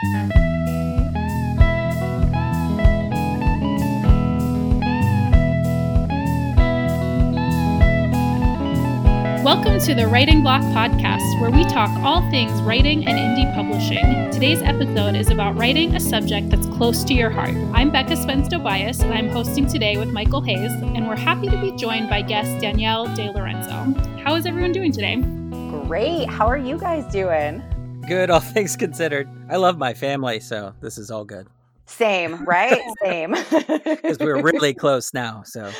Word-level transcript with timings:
Welcome 0.00 0.30
to 9.80 9.96
the 9.96 10.06
Writing 10.08 10.42
Block 10.42 10.62
Podcast, 10.62 11.40
where 11.40 11.50
we 11.50 11.64
talk 11.64 11.90
all 12.04 12.20
things 12.30 12.62
writing 12.62 13.08
and 13.08 13.18
indie 13.18 13.52
publishing. 13.56 14.30
Today's 14.30 14.62
episode 14.62 15.16
is 15.16 15.30
about 15.30 15.58
writing 15.58 15.96
a 15.96 16.00
subject 16.00 16.50
that's 16.50 16.68
close 16.68 17.02
to 17.02 17.12
your 17.12 17.30
heart. 17.30 17.56
I'm 17.74 17.90
Becca 17.90 18.16
Spence 18.18 18.46
Tobias, 18.46 19.00
and 19.00 19.12
I'm 19.12 19.28
hosting 19.28 19.66
today 19.66 19.96
with 19.96 20.12
Michael 20.12 20.42
Hayes, 20.42 20.70
and 20.70 21.08
we're 21.08 21.16
happy 21.16 21.48
to 21.48 21.60
be 21.60 21.72
joined 21.72 22.08
by 22.08 22.22
guest 22.22 22.60
Danielle 22.60 23.12
De 23.16 23.32
Lorenzo. 23.32 24.00
How 24.22 24.36
is 24.36 24.46
everyone 24.46 24.70
doing 24.70 24.92
today? 24.92 25.16
Great. 25.16 26.28
How 26.28 26.46
are 26.46 26.56
you 26.56 26.78
guys 26.78 27.04
doing? 27.12 27.64
Good, 28.08 28.30
all 28.30 28.40
things 28.54 28.74
considered. 28.74 29.28
I 29.50 29.56
love 29.56 29.76
my 29.76 29.92
family, 29.92 30.40
so 30.40 30.72
this 30.80 30.96
is 30.96 31.10
all 31.10 31.26
good. 31.26 31.46
Same, 31.88 32.44
right? 32.44 32.80
Same. 33.02 33.34
Because 33.98 34.18
we're 34.18 34.40
really 34.42 34.74
close 34.78 35.12
now. 35.12 35.42
So, 35.44 35.70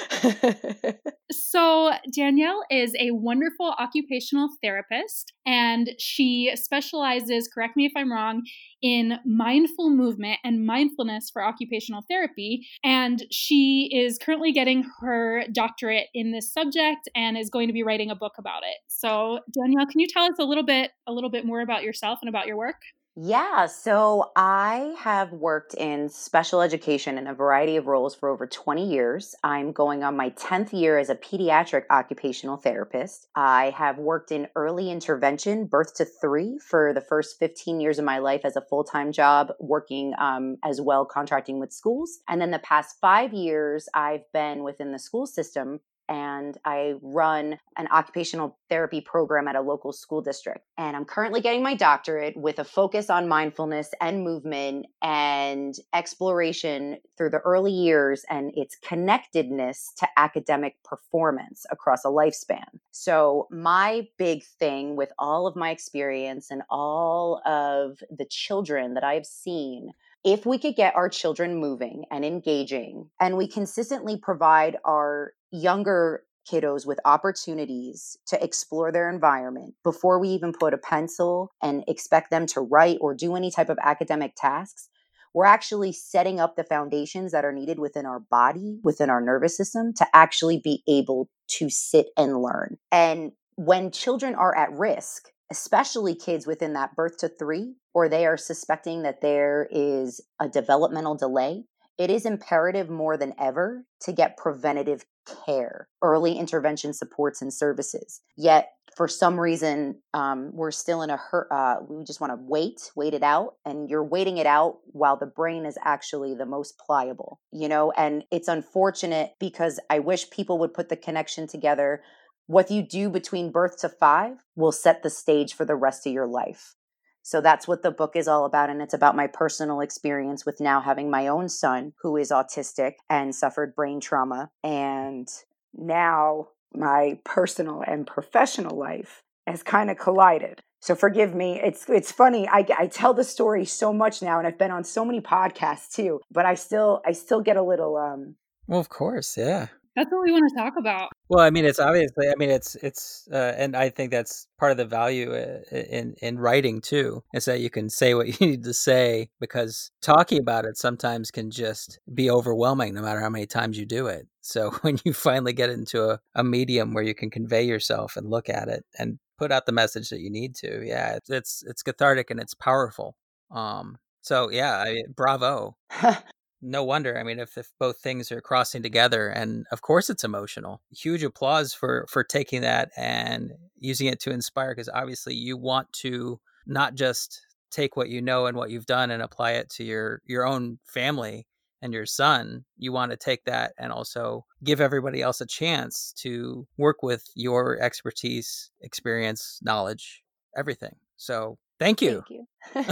so 1.31 1.93
Danielle 2.15 2.63
is 2.71 2.95
a 2.99 3.11
wonderful 3.13 3.75
occupational 3.79 4.49
therapist, 4.63 5.33
and 5.47 5.91
she 5.99 6.51
specializes. 6.55 7.49
Correct 7.53 7.77
me 7.77 7.87
if 7.87 7.93
I'm 7.97 8.13
wrong. 8.13 8.43
In 8.83 9.19
mindful 9.25 9.91
movement 9.91 10.39
and 10.45 10.65
mindfulness 10.67 11.31
for 11.31 11.45
occupational 11.45 12.03
therapy. 12.09 12.67
And 12.85 13.25
she 13.31 13.91
is 13.93 14.19
currently 14.19 14.53
getting 14.53 14.85
her 15.01 15.45
doctorate 15.53 16.07
in 16.15 16.33
this 16.33 16.53
subject 16.53 17.09
and 17.15 17.37
is 17.37 17.51
going 17.51 17.69
to 17.69 17.73
be 17.75 17.83
writing 17.83 18.11
a 18.11 18.17
book 18.17 18.33
about 18.39 18.63
it. 18.63 18.79
So, 18.89 19.41
Danielle, 19.53 19.87
can 19.87 20.01
you 20.01 20.07
tell 20.09 20.25
us 20.25 20.39
a 20.39 20.45
little 20.45 20.65
bit, 20.65 20.93
a 21.07 21.13
little 21.13 21.31
bit 21.31 21.45
more 21.45 21.61
about 21.61 21.83
yourself 21.83 22.19
and 22.23 22.29
about 22.29 22.47
your 22.47 22.57
work? 22.57 22.77
Yeah, 23.21 23.67
so 23.67 24.31
I 24.37 24.95
have 24.97 25.33
worked 25.33 25.75
in 25.75 26.09
special 26.09 26.63
education 26.63 27.19
in 27.19 27.27
a 27.27 27.35
variety 27.35 27.75
of 27.75 27.89
roles 27.89 28.15
for 28.15 28.29
over 28.29 28.47
20 28.47 28.89
years. 28.89 29.35
I'm 29.43 29.73
going 29.73 30.05
on 30.05 30.17
my 30.17 30.31
10th 30.31 30.73
year 30.73 30.99
as 30.99 31.11
a 31.11 31.17
pediatric 31.17 31.83
occupational 31.91 32.59
therapist. 32.59 33.27
I 33.35 33.71
have 33.77 33.99
worked 33.99 34.31
in 34.31 34.47
early 34.55 34.93
intervention, 34.93 35.67
birth 35.67 35.97
to 35.97 36.05
three, 36.05 36.59
for 36.59 36.93
the 36.93 37.01
first 37.01 37.41
15 37.41 37.81
years 37.81 37.99
of 37.99 38.05
my 38.05 38.19
life 38.19 38.43
as 38.45 38.55
a 38.55 38.63
full 38.63 38.85
time 38.85 39.11
job, 39.11 39.49
working 39.59 40.13
um, 40.17 40.59
as 40.65 40.81
well 40.81 41.05
contracting 41.05 41.59
with 41.59 41.73
schools. 41.73 42.21
And 42.29 42.41
then 42.41 42.53
the 42.53 42.61
past 42.61 42.99
five 43.01 43.35
years, 43.35 43.89
I've 43.95 44.31
been 44.33 44.63
within 44.63 44.93
the 44.93 44.99
school 45.01 45.27
system 45.27 45.81
and 46.09 46.57
I 46.65 46.95
run 47.03 47.59
an 47.77 47.89
occupational 47.91 48.59
therapy 48.69 49.01
program 49.01 49.49
at 49.49 49.57
a 49.57 49.61
local 49.61 49.93
school 49.93 50.23
district. 50.23 50.61
And 50.77 50.97
I'm 50.97 51.05
currently 51.05 51.41
getting 51.41 51.63
my 51.63 51.75
doctorate 51.75 52.37
with 52.37 52.59
a 52.59 52.65
focus 52.65 53.11
on 53.11 53.29
mindfulness 53.29 53.91
and 54.01 54.25
movement 54.25 54.87
and 55.03 55.75
exploration 55.95 56.99
through 57.17 57.31
the 57.31 57.39
early 57.39 57.73
years 57.73 58.25
and 58.31 58.53
its 58.55 58.77
connectedness 58.77 59.93
to 59.99 60.09
academic 60.17 60.77
performance 60.85 61.67
across 61.71 62.05
a 62.05 62.09
lifespan. 62.09 62.67
So, 62.91 63.47
my 63.51 64.07
big 64.17 64.45
thing 64.45 64.97
with 64.97 65.13
all 65.19 65.47
of 65.47 65.57
my 65.57 65.71
experience 65.71 66.51
and 66.51 66.63
all 66.71 67.43
of 67.47 68.03
the 68.11 68.27
children 68.29 68.95
that 68.95 69.05
I've 69.05 69.27
seen 69.27 69.93
if 70.25 70.45
we 70.45 70.59
could 70.59 70.77
get 70.77 70.97
our 70.97 71.09
children 71.09 71.57
moving 71.57 72.05
and 72.11 72.25
engaging 72.25 73.09
and 73.21 73.37
we 73.37 73.47
consistently 73.47 74.17
provide 74.17 74.77
our 74.85 75.33
younger 75.51 76.25
kiddos 76.51 76.87
with 76.87 76.99
opportunities 77.05 78.17
to 78.27 78.43
explore 78.43 78.91
their 78.91 79.11
environment 79.11 79.75
before 79.85 80.19
we 80.19 80.29
even 80.29 80.53
put 80.53 80.75
a 80.75 80.79
pencil 80.79 81.53
and 81.63 81.85
expect 81.87 82.31
them 82.31 82.47
to 82.47 82.61
write 82.61 82.99
or 83.01 83.15
do 83.15 83.37
any 83.37 83.51
type 83.51 83.69
of 83.69 83.79
academic 83.83 84.33
tasks, 84.37 84.89
we're 85.35 85.45
actually 85.45 85.93
setting 85.93 86.41
up 86.41 86.57
the 86.57 86.65
foundations 86.65 87.33
that 87.33 87.45
are 87.45 87.53
needed 87.53 87.79
within 87.79 88.07
our 88.07 88.21
body, 88.21 88.81
within 88.83 89.11
our 89.11 89.21
nervous 89.21 89.57
system 89.57 89.93
to 89.95 90.07
actually 90.15 90.59
be 90.59 90.83
able 90.89 91.29
to 91.49 91.69
sit 91.69 92.09
and 92.17 92.41
learn. 92.41 92.79
And 92.91 93.33
when 93.57 93.91
children 93.91 94.35
are 94.35 94.57
at 94.57 94.73
risk, 94.73 95.31
especially 95.51 96.15
kids 96.15 96.47
within 96.47 96.75
that 96.75 96.95
birth 96.95 97.19
to 97.19 97.29
three, 97.29 97.75
or 97.95 98.09
they 98.09 98.27
are 98.27 98.37
suspecting 98.37 99.03
that 99.03 99.21
there 99.21 99.69
is 99.71 100.21
a 100.41 100.49
developmental 100.49 101.17
delay, 101.17 101.65
it 101.99 102.11
is 102.11 102.25
imperative 102.25 102.89
more 102.89 103.17
than 103.17 103.35
ever 103.41 103.85
to 104.03 104.13
get 104.13 104.37
preventative 104.37 105.05
care, 105.47 105.89
early 106.01 106.39
intervention 106.39 106.95
supports 106.95 107.43
and 107.43 107.53
services. 107.53 108.21
Yet, 108.37 108.71
for 108.97 109.07
some 109.07 109.39
reason, 109.39 110.01
um, 110.15 110.51
we're 110.53 110.71
still 110.71 111.03
in 111.03 111.11
a 111.11 111.17
hurt. 111.17 111.49
Uh, 111.51 111.77
we 111.89 112.05
just 112.05 112.21
want 112.21 112.33
to 112.33 112.39
wait, 112.41 112.91
wait 112.97 113.15
it 113.15 113.23
out, 113.23 113.55
and 113.65 113.89
you're 113.89 114.05
waiting 114.05 114.39
it 114.39 114.47
out 114.47 114.79
while 114.87 115.17
the 115.17 115.27
brain 115.27 115.67
is 115.67 115.79
actually 115.85 116.35
the 116.35 116.47
most 116.47 116.81
pliable, 116.85 117.41
you 117.53 117.69
know. 117.69 117.93
And 117.93 118.25
it's 118.33 118.49
unfortunate 118.49 119.33
because 119.39 119.79
I 119.89 120.01
wish 120.01 120.31
people 120.31 120.59
would 120.59 120.75
put 120.75 120.89
the 120.89 120.97
connection 120.97 121.47
together. 121.47 122.03
What 122.49 122.71
you 122.71 122.83
do 122.83 123.11
between 123.11 123.53
birth 123.53 123.79
to 123.81 123.91
five 123.91 124.39
will 124.57 124.73
set 124.73 125.03
the 125.03 125.11
stage 125.11 125.53
for 125.53 125.67
the 125.67 125.77
rest 125.77 126.07
of 126.07 126.15
your 126.15 126.27
life. 126.27 126.75
So 127.23 127.43
that's 127.43 127.69
what 127.69 127.83
the 127.83 127.91
book 127.91 128.17
is 128.17 128.27
all 128.27 128.47
about. 128.47 128.71
And 128.71 128.81
it's 128.81 128.95
about 128.95 129.15
my 129.15 129.27
personal 129.27 129.81
experience 129.81 130.47
with 130.47 130.59
now 130.59 130.81
having 130.81 131.11
my 131.11 131.29
own 131.29 131.51
son 131.51 131.93
who 132.01 132.17
is 132.17 132.31
autistic 132.31 132.95
and 133.11 133.35
suffered 133.35 133.75
brain 133.75 134.01
trauma. 134.01 134.51
And 134.65 135.29
now 135.75 136.49
my 136.73 137.19
personal 137.27 137.85
and 137.87 138.07
professional 138.07 138.79
life 138.79 139.23
has 139.47 139.63
kind 139.63 139.91
of 139.91 139.99
collided. 139.99 140.61
So 140.81 140.95
forgive 140.95 141.35
me. 141.35 141.61
It's 141.63 141.87
it's 141.91 142.11
funny. 142.11 142.49
I, 142.49 142.65
I 142.79 142.87
tell 142.87 143.13
the 143.13 143.25
story 143.25 143.67
so 143.67 143.93
much 143.93 144.23
now, 144.23 144.39
and 144.39 144.47
I've 144.47 144.59
been 144.59 144.71
on 144.71 144.85
so 144.85 145.05
many 145.05 145.21
podcasts 145.21 145.91
too. 145.91 146.21
But 146.33 146.47
I 146.47 146.55
still 146.55 147.03
I 147.05 147.13
still 147.13 147.43
get 147.43 147.59
a 147.59 147.63
little 147.63 147.99
um. 147.99 148.37
Well, 148.67 148.81
of 148.81 148.89
course, 148.89 149.37
yeah. 149.37 149.67
That's 149.99 150.13
what 150.13 150.23
we 150.23 150.31
want 150.31 150.49
to 150.49 150.55
talk 150.55 150.75
about. 150.79 151.11
Well, 151.29 151.45
I 151.45 151.51
mean, 151.51 151.65
it's 151.65 151.81
obviously, 151.81 152.29
I 152.29 152.35
mean, 152.37 152.51
it's 152.51 152.77
it's, 152.77 153.27
uh, 153.33 153.55
and 153.57 153.75
I 153.77 153.89
think 153.89 154.13
that's 154.13 154.47
part 154.57 154.71
of 154.71 154.79
the 154.79 154.85
value 154.85 155.35
uh, 155.35 155.59
in 155.73 156.15
in 156.23 156.39
writing 156.39 156.81
too, 156.81 157.25
is 157.35 157.47
that 157.47 157.59
you 157.59 157.69
can 157.69 157.91
say 157.91 158.15
what 158.15 158.29
you 158.41 158.47
need 158.47 158.63
to 158.63 158.75
say 158.75 159.31
because 159.41 159.91
talking 160.01 160.39
about 160.39 160.67
it 160.67 160.77
sometimes 160.77 161.33
can 161.33 161.51
just 161.51 161.99
be 162.15 162.31
overwhelming, 162.31 162.95
no 162.95 163.03
matter 163.03 163.21
how 163.21 163.29
many 163.29 163.47
times 163.47 163.77
you 163.77 163.87
do 163.87 164.07
it. 164.07 164.29
So 164.41 164.71
when 164.83 164.99
you 165.05 165.13
finally 165.13 165.53
get 165.53 165.69
into 165.69 166.09
a, 166.09 166.21
a 166.37 166.45
medium 166.45 166.95
where 166.95 167.03
you 167.03 167.15
can 167.15 167.29
convey 167.29 167.65
yourself 167.65 168.17
and 168.17 168.31
look 168.31 168.49
at 168.49 168.69
it 168.69 168.85
and 169.01 169.19
put 169.37 169.51
out 169.51 169.67
the 169.67 169.73
message 169.73 170.11
that 170.11 170.21
you 170.21 170.31
need 170.31 170.55
to, 170.57 170.87
yeah, 170.87 171.17
it's 171.17 171.29
it's, 171.29 171.65
it's 171.67 171.83
cathartic 171.83 172.31
and 172.31 172.39
it's 172.39 172.55
powerful. 172.55 173.17
Um, 173.51 173.97
so 174.23 174.49
yeah, 174.49 174.77
I, 174.77 175.03
bravo. 175.17 175.77
no 176.61 176.85
wonder. 176.85 177.19
I 177.19 177.23
mean, 177.23 177.39
if, 177.39 177.57
if 177.57 177.69
both 177.79 177.99
things 177.99 178.33
are 178.33 178.41
crossing 178.41 178.83
together, 178.83 179.29
and 179.29 179.67
of 179.71 179.83
course 179.83 180.11
it's 180.11 180.25
emotional. 180.25 180.81
Huge 180.91 181.23
applause 181.23 181.73
for 181.73 182.07
for 182.09 182.25
taking 182.25 182.63
that 182.63 182.91
and 182.97 183.53
using 183.79 184.07
it 184.07 184.21
to 184.21 184.31
inspire, 184.31 184.75
because 184.75 184.89
obviously 184.89 185.35
you 185.35 185.57
want 185.57 185.93
to 185.95 186.41
not 186.67 186.95
just 186.95 187.41
take 187.71 187.97
what 187.97 188.09
you 188.09 188.21
know 188.23 188.47
and 188.47 188.57
what 188.57 188.71
you've 188.71 188.87
done 188.87 189.11
and 189.11 189.23
apply 189.23 189.53
it 189.53 189.71
to 189.71 189.85
your 189.85 190.23
your 190.27 190.47
own 190.47 190.79
family 190.85 191.47
and 191.81 191.93
your 191.93 192.07
son. 192.07 192.65
You 192.77 192.93
want 192.93 193.13
to 193.13 193.17
take 193.17 193.45
that 193.45 193.73
and 193.79 193.93
also 193.93 194.45
give 194.65 194.81
everybody 194.81 195.23
else 195.23 195.41
a 195.41 195.47
chance 195.47 196.13
to 196.19 196.67
work 196.77 197.03
with 197.03 197.25
your 197.35 197.81
expertise, 197.81 198.71
experience, 198.81 199.61
knowledge, 199.63 200.23
everything. 200.57 200.97
So 201.17 201.59
Thank 201.79 202.03
you. 202.03 202.25
Thank 202.73 202.87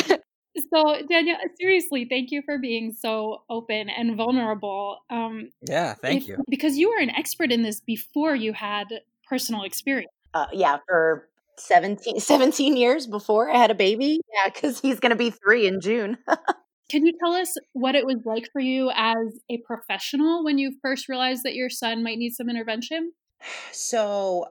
you. 0.00 0.14
So, 0.72 0.96
Danielle, 1.08 1.38
seriously, 1.58 2.06
thank 2.08 2.30
you 2.30 2.42
for 2.44 2.58
being 2.58 2.92
so 2.92 3.42
open 3.48 3.88
and 3.88 4.16
vulnerable. 4.16 4.98
Um, 5.10 5.50
yeah, 5.62 5.94
thank 5.94 6.22
if, 6.22 6.28
you. 6.28 6.44
Because 6.48 6.76
you 6.76 6.90
were 6.90 6.98
an 6.98 7.10
expert 7.10 7.52
in 7.52 7.62
this 7.62 7.80
before 7.80 8.34
you 8.34 8.52
had 8.52 8.86
personal 9.28 9.62
experience. 9.64 10.12
Uh, 10.34 10.46
yeah, 10.52 10.78
for 10.86 11.28
17, 11.56 12.20
17 12.20 12.76
years 12.76 13.06
before 13.06 13.50
I 13.50 13.58
had 13.58 13.70
a 13.70 13.74
baby. 13.74 14.20
Yeah, 14.32 14.50
because 14.52 14.80
he's 14.80 15.00
going 15.00 15.10
to 15.10 15.16
be 15.16 15.30
three 15.30 15.66
in 15.66 15.80
June. 15.80 16.18
Can 16.88 17.04
you 17.04 17.12
tell 17.22 17.34
us 17.34 17.54
what 17.74 17.94
it 17.94 18.06
was 18.06 18.22
like 18.24 18.48
for 18.50 18.60
you 18.60 18.90
as 18.94 19.40
a 19.50 19.58
professional 19.58 20.42
when 20.42 20.56
you 20.56 20.72
first 20.80 21.06
realized 21.08 21.42
that 21.44 21.54
your 21.54 21.68
son 21.68 22.02
might 22.02 22.18
need 22.18 22.32
some 22.32 22.48
intervention? 22.48 23.12
So, 23.72 24.48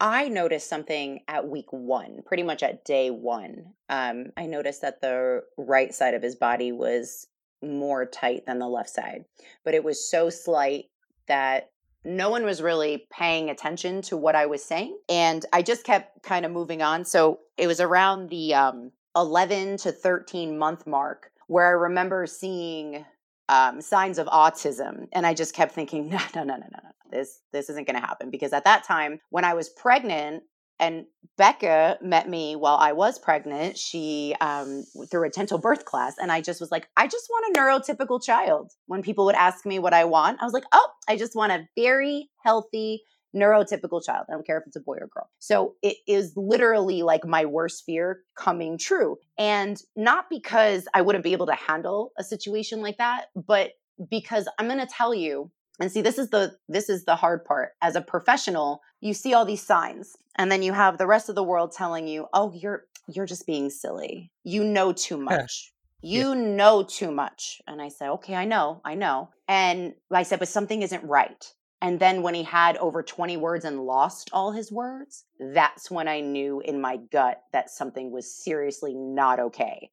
I 0.00 0.28
noticed 0.28 0.68
something 0.68 1.20
at 1.28 1.46
week 1.46 1.72
one, 1.72 2.20
pretty 2.24 2.42
much 2.42 2.62
at 2.62 2.84
day 2.84 3.10
one. 3.10 3.74
Um, 3.90 4.32
I 4.36 4.46
noticed 4.46 4.80
that 4.80 5.02
the 5.02 5.42
right 5.58 5.94
side 5.94 6.14
of 6.14 6.22
his 6.22 6.36
body 6.36 6.72
was 6.72 7.26
more 7.62 8.06
tight 8.06 8.46
than 8.46 8.58
the 8.58 8.68
left 8.68 8.88
side, 8.88 9.26
but 9.62 9.74
it 9.74 9.84
was 9.84 10.08
so 10.10 10.30
slight 10.30 10.86
that 11.28 11.70
no 12.02 12.30
one 12.30 12.44
was 12.44 12.62
really 12.62 13.06
paying 13.12 13.50
attention 13.50 14.00
to 14.00 14.16
what 14.16 14.34
I 14.34 14.46
was 14.46 14.64
saying. 14.64 14.98
And 15.10 15.44
I 15.52 15.60
just 15.60 15.84
kept 15.84 16.22
kind 16.22 16.46
of 16.46 16.52
moving 16.52 16.80
on. 16.80 17.04
So 17.04 17.40
it 17.58 17.66
was 17.66 17.78
around 17.78 18.30
the 18.30 18.54
um, 18.54 18.92
11 19.14 19.76
to 19.78 19.92
13 19.92 20.56
month 20.56 20.86
mark 20.86 21.30
where 21.46 21.66
I 21.66 21.70
remember 21.70 22.26
seeing 22.26 23.04
um, 23.50 23.82
signs 23.82 24.18
of 24.18 24.26
autism. 24.28 25.08
And 25.12 25.26
I 25.26 25.34
just 25.34 25.54
kept 25.54 25.72
thinking, 25.72 26.08
no, 26.10 26.18
no, 26.34 26.44
no, 26.44 26.54
no, 26.54 26.66
no, 26.72 26.80
no. 26.82 26.90
This 27.10 27.40
this 27.52 27.68
isn't 27.68 27.86
going 27.86 28.00
to 28.00 28.06
happen 28.06 28.30
because 28.30 28.52
at 28.52 28.64
that 28.64 28.84
time, 28.84 29.18
when 29.30 29.44
I 29.44 29.54
was 29.54 29.68
pregnant 29.68 30.44
and 30.78 31.04
Becca 31.36 31.98
met 32.00 32.28
me 32.28 32.56
while 32.56 32.76
I 32.76 32.92
was 32.92 33.18
pregnant. 33.18 33.76
She 33.76 34.34
um, 34.40 34.84
through 35.10 35.26
a 35.26 35.30
gentle 35.30 35.58
birth 35.58 35.84
class, 35.84 36.14
and 36.18 36.32
I 36.32 36.40
just 36.40 36.60
was 36.60 36.72
like, 36.72 36.88
I 36.96 37.06
just 37.06 37.28
want 37.28 37.54
a 37.54 37.60
neurotypical 37.60 38.22
child. 38.22 38.72
When 38.86 39.02
people 39.02 39.26
would 39.26 39.34
ask 39.34 39.66
me 39.66 39.78
what 39.78 39.92
I 39.92 40.04
want, 40.04 40.40
I 40.40 40.44
was 40.44 40.54
like, 40.54 40.64
oh, 40.72 40.88
I 41.06 41.16
just 41.16 41.36
want 41.36 41.52
a 41.52 41.68
very 41.76 42.30
healthy 42.42 43.02
neurotypical 43.34 44.04
child. 44.04 44.26
I 44.28 44.32
don't 44.32 44.46
care 44.46 44.58
if 44.58 44.66
it's 44.66 44.76
a 44.76 44.80
boy 44.80 44.98
or 45.00 45.08
girl. 45.08 45.30
So 45.38 45.74
it 45.82 45.96
is 46.06 46.32
literally 46.36 47.02
like 47.02 47.24
my 47.24 47.44
worst 47.44 47.84
fear 47.84 48.22
coming 48.34 48.78
true. 48.78 49.16
And 49.38 49.80
not 49.96 50.28
because 50.28 50.86
I 50.94 51.02
wouldn't 51.02 51.24
be 51.24 51.32
able 51.32 51.46
to 51.46 51.54
handle 51.54 52.12
a 52.18 52.24
situation 52.24 52.82
like 52.82 52.98
that, 52.98 53.26
but 53.34 53.72
because 54.10 54.48
I'm 54.58 54.66
going 54.66 54.78
to 54.78 54.86
tell 54.86 55.14
you 55.14 55.50
and 55.80 55.90
see 55.90 56.02
this 56.02 56.18
is 56.18 56.30
the 56.30 56.56
this 56.68 56.88
is 56.88 57.04
the 57.04 57.16
hard 57.16 57.44
part 57.44 57.72
as 57.82 57.96
a 57.96 58.00
professional 58.00 58.82
you 59.00 59.14
see 59.14 59.34
all 59.34 59.44
these 59.44 59.62
signs 59.62 60.16
and 60.36 60.52
then 60.52 60.62
you 60.62 60.72
have 60.72 60.98
the 60.98 61.06
rest 61.06 61.28
of 61.28 61.34
the 61.34 61.42
world 61.42 61.72
telling 61.72 62.06
you 62.06 62.26
oh 62.32 62.52
you're 62.54 62.84
you're 63.08 63.26
just 63.26 63.46
being 63.46 63.70
silly 63.70 64.30
you 64.44 64.62
know 64.62 64.92
too 64.92 65.16
much 65.16 65.72
you 66.02 66.28
yeah. 66.28 66.34
know 66.34 66.82
too 66.82 67.10
much 67.10 67.60
and 67.66 67.80
i 67.80 67.88
said 67.88 68.10
okay 68.10 68.34
i 68.34 68.44
know 68.44 68.80
i 68.84 68.94
know 68.94 69.30
and 69.48 69.94
i 70.12 70.22
said 70.22 70.38
but 70.38 70.48
something 70.48 70.82
isn't 70.82 71.04
right 71.04 71.52
and 71.82 71.98
then 71.98 72.22
when 72.22 72.34
he 72.34 72.42
had 72.42 72.76
over 72.76 73.02
20 73.02 73.36
words 73.38 73.64
and 73.64 73.84
lost 73.84 74.30
all 74.32 74.52
his 74.52 74.70
words, 74.70 75.24
that's 75.38 75.90
when 75.90 76.08
I 76.08 76.20
knew 76.20 76.60
in 76.60 76.80
my 76.80 76.98
gut 77.10 77.42
that 77.52 77.70
something 77.70 78.10
was 78.12 78.34
seriously 78.34 78.94
not 78.94 79.40
okay. 79.40 79.90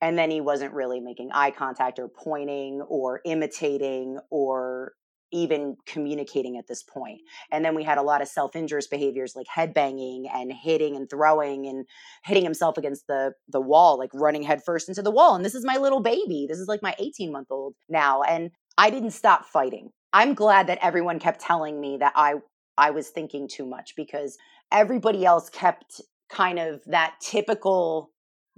And 0.00 0.18
then 0.18 0.30
he 0.30 0.40
wasn't 0.40 0.72
really 0.72 1.00
making 1.00 1.30
eye 1.32 1.50
contact 1.50 1.98
or 1.98 2.08
pointing 2.08 2.80
or 2.82 3.20
imitating 3.24 4.18
or 4.30 4.92
even 5.32 5.76
communicating 5.86 6.56
at 6.56 6.68
this 6.68 6.82
point. 6.82 7.20
And 7.50 7.64
then 7.64 7.74
we 7.74 7.82
had 7.82 7.98
a 7.98 8.02
lot 8.02 8.22
of 8.22 8.28
self-injurious 8.28 8.86
behaviors 8.86 9.34
like 9.34 9.46
headbanging 9.54 10.24
and 10.32 10.52
hitting 10.52 10.96
and 10.96 11.10
throwing 11.10 11.66
and 11.66 11.84
hitting 12.24 12.44
himself 12.44 12.78
against 12.78 13.06
the 13.08 13.32
the 13.48 13.60
wall, 13.60 13.98
like 13.98 14.10
running 14.14 14.42
headfirst 14.42 14.88
into 14.88 15.02
the 15.02 15.10
wall. 15.10 15.34
And 15.34 15.44
this 15.44 15.54
is 15.54 15.64
my 15.64 15.76
little 15.76 16.00
baby. 16.00 16.46
This 16.48 16.58
is 16.58 16.68
like 16.68 16.82
my 16.82 16.94
18 16.98 17.32
month 17.32 17.48
old 17.50 17.74
now. 17.88 18.22
And 18.22 18.50
I 18.78 18.90
didn't 18.90 19.10
stop 19.10 19.44
fighting. 19.46 19.90
I'm 20.16 20.32
glad 20.32 20.68
that 20.68 20.78
everyone 20.80 21.18
kept 21.18 21.42
telling 21.42 21.78
me 21.78 21.98
that 21.98 22.14
I 22.16 22.36
I 22.78 22.90
was 22.90 23.10
thinking 23.10 23.46
too 23.48 23.66
much 23.66 23.94
because 23.96 24.38
everybody 24.72 25.26
else 25.26 25.50
kept 25.50 26.00
kind 26.30 26.58
of 26.58 26.80
that 26.86 27.16
typical 27.20 28.12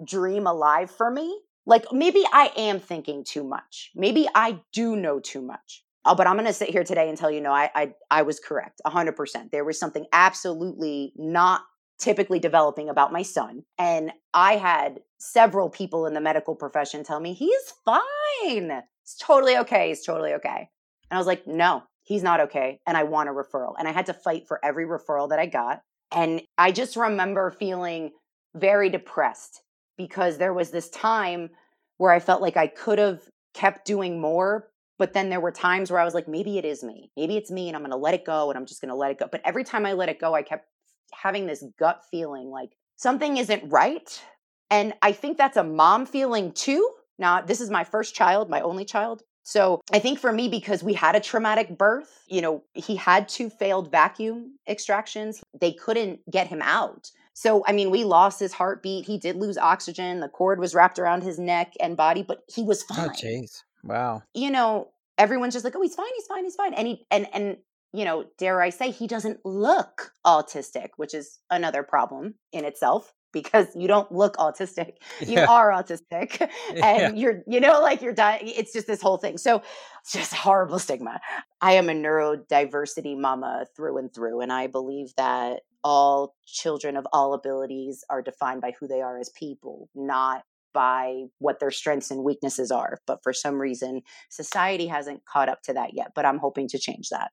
dream 0.05 0.47
alive 0.47 0.89
for 0.89 1.11
me. 1.11 1.41
Like 1.67 1.93
maybe 1.93 2.23
I 2.33 2.53
am 2.57 2.79
thinking 2.79 3.25
too 3.25 3.43
much. 3.43 3.91
Maybe 3.97 4.29
I 4.37 4.61
do 4.73 4.95
know 4.95 5.19
too 5.19 5.43
much. 5.43 5.83
Oh, 6.05 6.15
but 6.15 6.29
I'm 6.29 6.37
going 6.37 6.47
to 6.47 6.53
sit 6.53 6.71
here 6.71 6.85
today 6.85 7.09
and 7.09 7.19
tell 7.19 7.31
you 7.31 7.41
no, 7.41 7.51
I 7.51 7.69
I 7.75 7.93
I 8.09 8.23
was 8.23 8.39
correct 8.39 8.81
100%. 8.87 9.51
There 9.51 9.65
was 9.65 9.81
something 9.81 10.07
absolutely 10.13 11.13
not 11.17 11.63
typically 11.99 12.39
developing 12.39 12.89
about 12.89 13.13
my 13.13 13.23
son 13.23 13.65
and 13.79 14.13
I 14.33 14.55
had 14.55 15.01
several 15.19 15.69
people 15.69 16.07
in 16.07 16.15
the 16.15 16.21
medical 16.21 16.55
profession 16.55 17.03
tell 17.03 17.19
me 17.19 17.33
he's 17.33 17.73
fine. 17.85 18.85
It's 19.03 19.17
totally 19.21 19.57
okay. 19.57 19.89
He's 19.89 20.05
totally 20.05 20.35
okay. 20.35 20.69
And 21.11 21.17
I 21.17 21.19
was 21.19 21.27
like, 21.27 21.47
no, 21.47 21.83
he's 22.05 22.23
not 22.23 22.41
okay. 22.41 22.81
And 22.87 22.97
I 22.97 23.05
want 23.05 23.29
a 23.29 23.33
referral. 23.33 23.75
And 23.79 23.89
I 23.89 23.93
had 23.93 24.07
to 24.07 24.15
fight 24.15 24.47
for 24.47 24.65
every 24.65 24.87
referral 24.87 25.29
that 25.31 25.39
I 25.39 25.47
got. 25.47 25.83
And 26.13 26.43
I 26.57 26.73
just 26.73 26.97
remember 26.97 27.51
feeling 27.51 28.13
very 28.55 28.89
depressed 28.89 29.63
because 29.97 30.39
there 30.39 30.55
was 30.55 30.71
this 30.71 30.89
time 30.89 31.51
where 31.99 32.13
I 32.13 32.21
felt 32.21 32.41
like 32.41 32.57
I 32.57 32.67
could 32.67 32.99
have 32.99 33.23
kept 33.55 33.85
doing 33.85 34.21
more. 34.21 34.69
But 34.99 35.13
then 35.13 35.29
there 35.29 35.41
were 35.41 35.53
times 35.53 35.91
where 35.91 36.01
I 36.01 36.05
was 36.05 36.15
like, 36.15 36.27
maybe 36.27 36.59
it 36.59 36.65
is 36.65 36.83
me. 36.83 37.11
Maybe 37.17 37.37
it's 37.37 37.51
me 37.51 37.69
and 37.69 37.77
I'm 37.77 37.83
going 37.83 37.93
to 37.93 37.97
let 37.97 38.15
it 38.15 38.25
go 38.25 38.51
and 38.51 38.59
I'm 38.59 38.67
just 38.67 38.81
going 38.81 38.89
to 38.89 38.97
let 38.97 39.13
it 39.13 39.19
go. 39.19 39.29
But 39.31 39.43
every 39.45 39.65
time 39.65 39.87
I 39.87 39.93
let 39.93 40.09
it 40.09 40.19
go, 40.19 40.35
I 40.35 40.43
kept 40.43 40.67
having 41.13 41.47
this 41.47 41.65
gut 41.79 42.03
feeling 42.11 42.51
like 42.51 42.71
something 42.97 43.37
isn't 43.37 43.71
right. 43.71 44.23
And 44.71 44.95
I 45.01 45.13
think 45.13 45.39
that's 45.39 45.57
a 45.57 45.65
mom 45.65 46.05
feeling 46.05 46.53
too. 46.53 46.91
Now, 47.19 47.41
this 47.41 47.61
is 47.61 47.71
my 47.71 47.85
first 47.85 48.15
child, 48.15 48.51
my 48.51 48.61
only 48.61 48.85
child. 48.85 49.23
So 49.49 49.81
I 49.91 49.99
think 49.99 50.19
for 50.19 50.31
me, 50.31 50.51
because 50.51 50.83
we 50.83 50.93
had 50.93 51.17
a 51.17 51.21
traumatic 51.21 51.79
birth, 51.79 52.23
you 52.29 52.43
know, 52.43 52.65
he 52.75 52.97
had 52.97 53.31
two 53.31 53.49
failed 53.49 53.91
vacuum 53.91 54.59
extractions, 54.69 55.43
they 55.59 55.73
couldn't 55.73 56.21
get 56.31 56.49
him 56.49 56.61
out. 56.61 57.11
So, 57.33 57.65
I 57.67 57.73
mean, 57.73 57.91
we 57.91 58.05
lost 58.05 58.41
his 58.41 58.53
heartbeat. 58.53 59.07
He 59.07 59.17
did 59.17 59.37
lose 59.37 59.57
oxygen. 59.57 60.21
The 60.21 60.29
cord 60.29 60.61
was 60.61 60.75
wrapped 60.75 60.99
around 60.99 61.23
his 61.23 61.39
neck 61.39 61.73
and 61.81 61.97
body, 61.97 62.23
but 62.23 62.41
he 62.55 62.63
was 62.63 62.85
oh, 62.91 62.95
fine. 62.95 63.09
Oh, 63.09 63.13
jeez. 63.13 63.63
Wow. 63.83 64.23
You 64.35 64.51
know, 64.51 64.89
everyone's 65.17 65.55
just 65.55 65.65
like, 65.65 65.75
oh, 65.75 65.81
he's 65.81 65.95
fine, 65.95 66.13
he's 66.15 66.27
fine, 66.27 66.45
he's 66.45 66.55
fine. 66.55 66.75
And 66.75 66.87
he, 66.87 67.07
and, 67.11 67.27
and, 67.33 67.57
you 67.95 68.05
know, 68.05 68.27
dare 68.37 68.61
I 68.61 68.69
say, 68.69 68.91
he 68.91 69.07
doesn't 69.07 69.47
look 69.47 70.13
autistic, 70.27 70.89
which 70.99 71.15
is 71.15 71.39
another 71.51 71.83
problem 71.83 72.35
in 72.53 72.67
itself 72.67 73.15
because 73.33 73.67
you 73.75 73.89
don't 73.89 74.11
look 74.13 74.37
autistic. 74.37 74.95
You 75.21 75.35
yeah. 75.35 75.47
are 75.47 75.71
autistic 75.71 76.41
and 76.71 76.81
yeah. 76.81 77.13
you're 77.13 77.43
you 77.47 77.61
know 77.61 77.81
like 77.81 78.01
you're 78.03 78.15
dying 78.15 78.43
it's 78.45 78.73
just 78.73 78.87
this 78.87 79.03
whole 79.03 79.19
thing. 79.19 79.37
So 79.37 79.63
it's 80.01 80.13
just 80.13 80.33
horrible 80.33 80.79
stigma. 80.79 81.21
I 81.61 81.73
am 81.73 81.89
a 81.89 81.93
neurodiversity 81.93 83.19
mama 83.19 83.67
through 83.77 83.99
and 83.99 84.15
through 84.15 84.41
and 84.41 84.53
i 84.53 84.67
believe 84.67 85.13
that 85.17 85.63
all 85.85 86.35
children 86.47 86.97
of 86.97 87.07
all 87.13 87.35
abilities 87.35 88.05
are 88.11 88.23
defined 88.23 88.61
by 88.61 88.73
who 88.79 88.87
they 88.87 89.01
are 89.01 89.19
as 89.19 89.31
people 89.31 89.89
not 89.95 90.43
by 90.75 91.25
what 91.39 91.61
their 91.61 91.71
strengths 91.71 92.11
and 92.11 92.23
weaknesses 92.23 92.71
are. 92.71 93.01
But 93.07 93.23
for 93.23 93.33
some 93.33 93.61
reason 93.61 94.03
society 94.29 94.87
hasn't 94.87 95.25
caught 95.25 95.49
up 95.49 95.63
to 95.63 95.73
that 95.73 95.95
yet 95.95 96.13
but 96.15 96.25
i'm 96.25 96.39
hoping 96.39 96.69
to 96.69 96.79
change 96.79 97.09
that. 97.11 97.31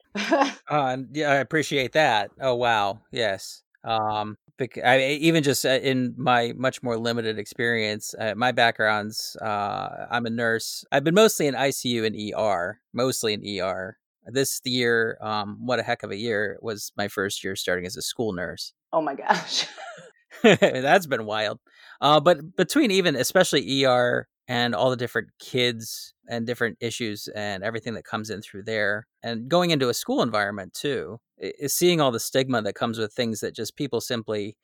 Uh, 0.68 0.98
yeah 1.12 1.31
i 1.31 1.36
appreciate 1.36 1.91
that. 1.94 2.31
Oh 2.41 2.56
wow. 2.56 3.01
Yes. 3.12 3.62
Um 3.83 4.38
I, 4.59 5.17
even 5.19 5.43
just 5.43 5.65
uh, 5.65 5.69
in 5.69 6.13
my 6.17 6.53
much 6.55 6.81
more 6.81 6.97
limited 6.97 7.37
experience, 7.37 8.15
uh, 8.17 8.33
my 8.35 8.51
background's 8.51 9.35
uh, 9.41 10.07
I'm 10.09 10.25
a 10.25 10.29
nurse. 10.29 10.85
I've 10.91 11.03
been 11.03 11.15
mostly 11.15 11.47
in 11.47 11.55
ICU 11.55 12.05
and 12.05 12.15
ER, 12.15 12.79
mostly 12.93 13.33
in 13.33 13.45
ER. 13.45 13.97
This 14.27 14.59
year, 14.63 15.17
um, 15.21 15.57
what 15.59 15.79
a 15.79 15.83
heck 15.83 16.03
of 16.03 16.11
a 16.11 16.15
year 16.15 16.57
was 16.61 16.91
my 16.97 17.07
first 17.07 17.43
year 17.43 17.55
starting 17.55 17.85
as 17.85 17.95
a 17.95 18.01
school 18.01 18.33
nurse. 18.33 18.73
Oh 18.91 19.01
my 19.01 19.13
gosh, 19.13 19.67
that's 20.43 21.05
been 21.05 21.25
wild. 21.25 21.59
Uh, 22.01 22.19
but 22.19 22.55
between 22.55 22.91
even 22.91 23.15
especially 23.15 23.85
ER 23.85 24.27
and 24.47 24.75
all 24.75 24.89
the 24.89 24.95
different 24.95 25.30
kids 25.39 26.13
and 26.27 26.45
different 26.45 26.77
issues 26.80 27.27
and 27.36 27.63
everything 27.63 27.94
that 27.94 28.03
comes 28.03 28.30
in 28.30 28.42
through 28.42 28.63
there 28.63 29.07
and 29.24 29.50
going 29.50 29.71
into 29.71 29.89
a 29.89 29.94
school 29.94 30.21
environment 30.21 30.74
too 30.74 31.19
is 31.38 31.74
seeing 31.74 32.00
all 32.00 32.12
the 32.12 32.19
stigma 32.19 32.62
that 32.62 32.75
comes 32.75 32.97
with 32.97 33.13
things 33.13 33.39
that 33.39 33.56
just 33.56 33.75
people 33.75 34.01
simply 34.01 34.57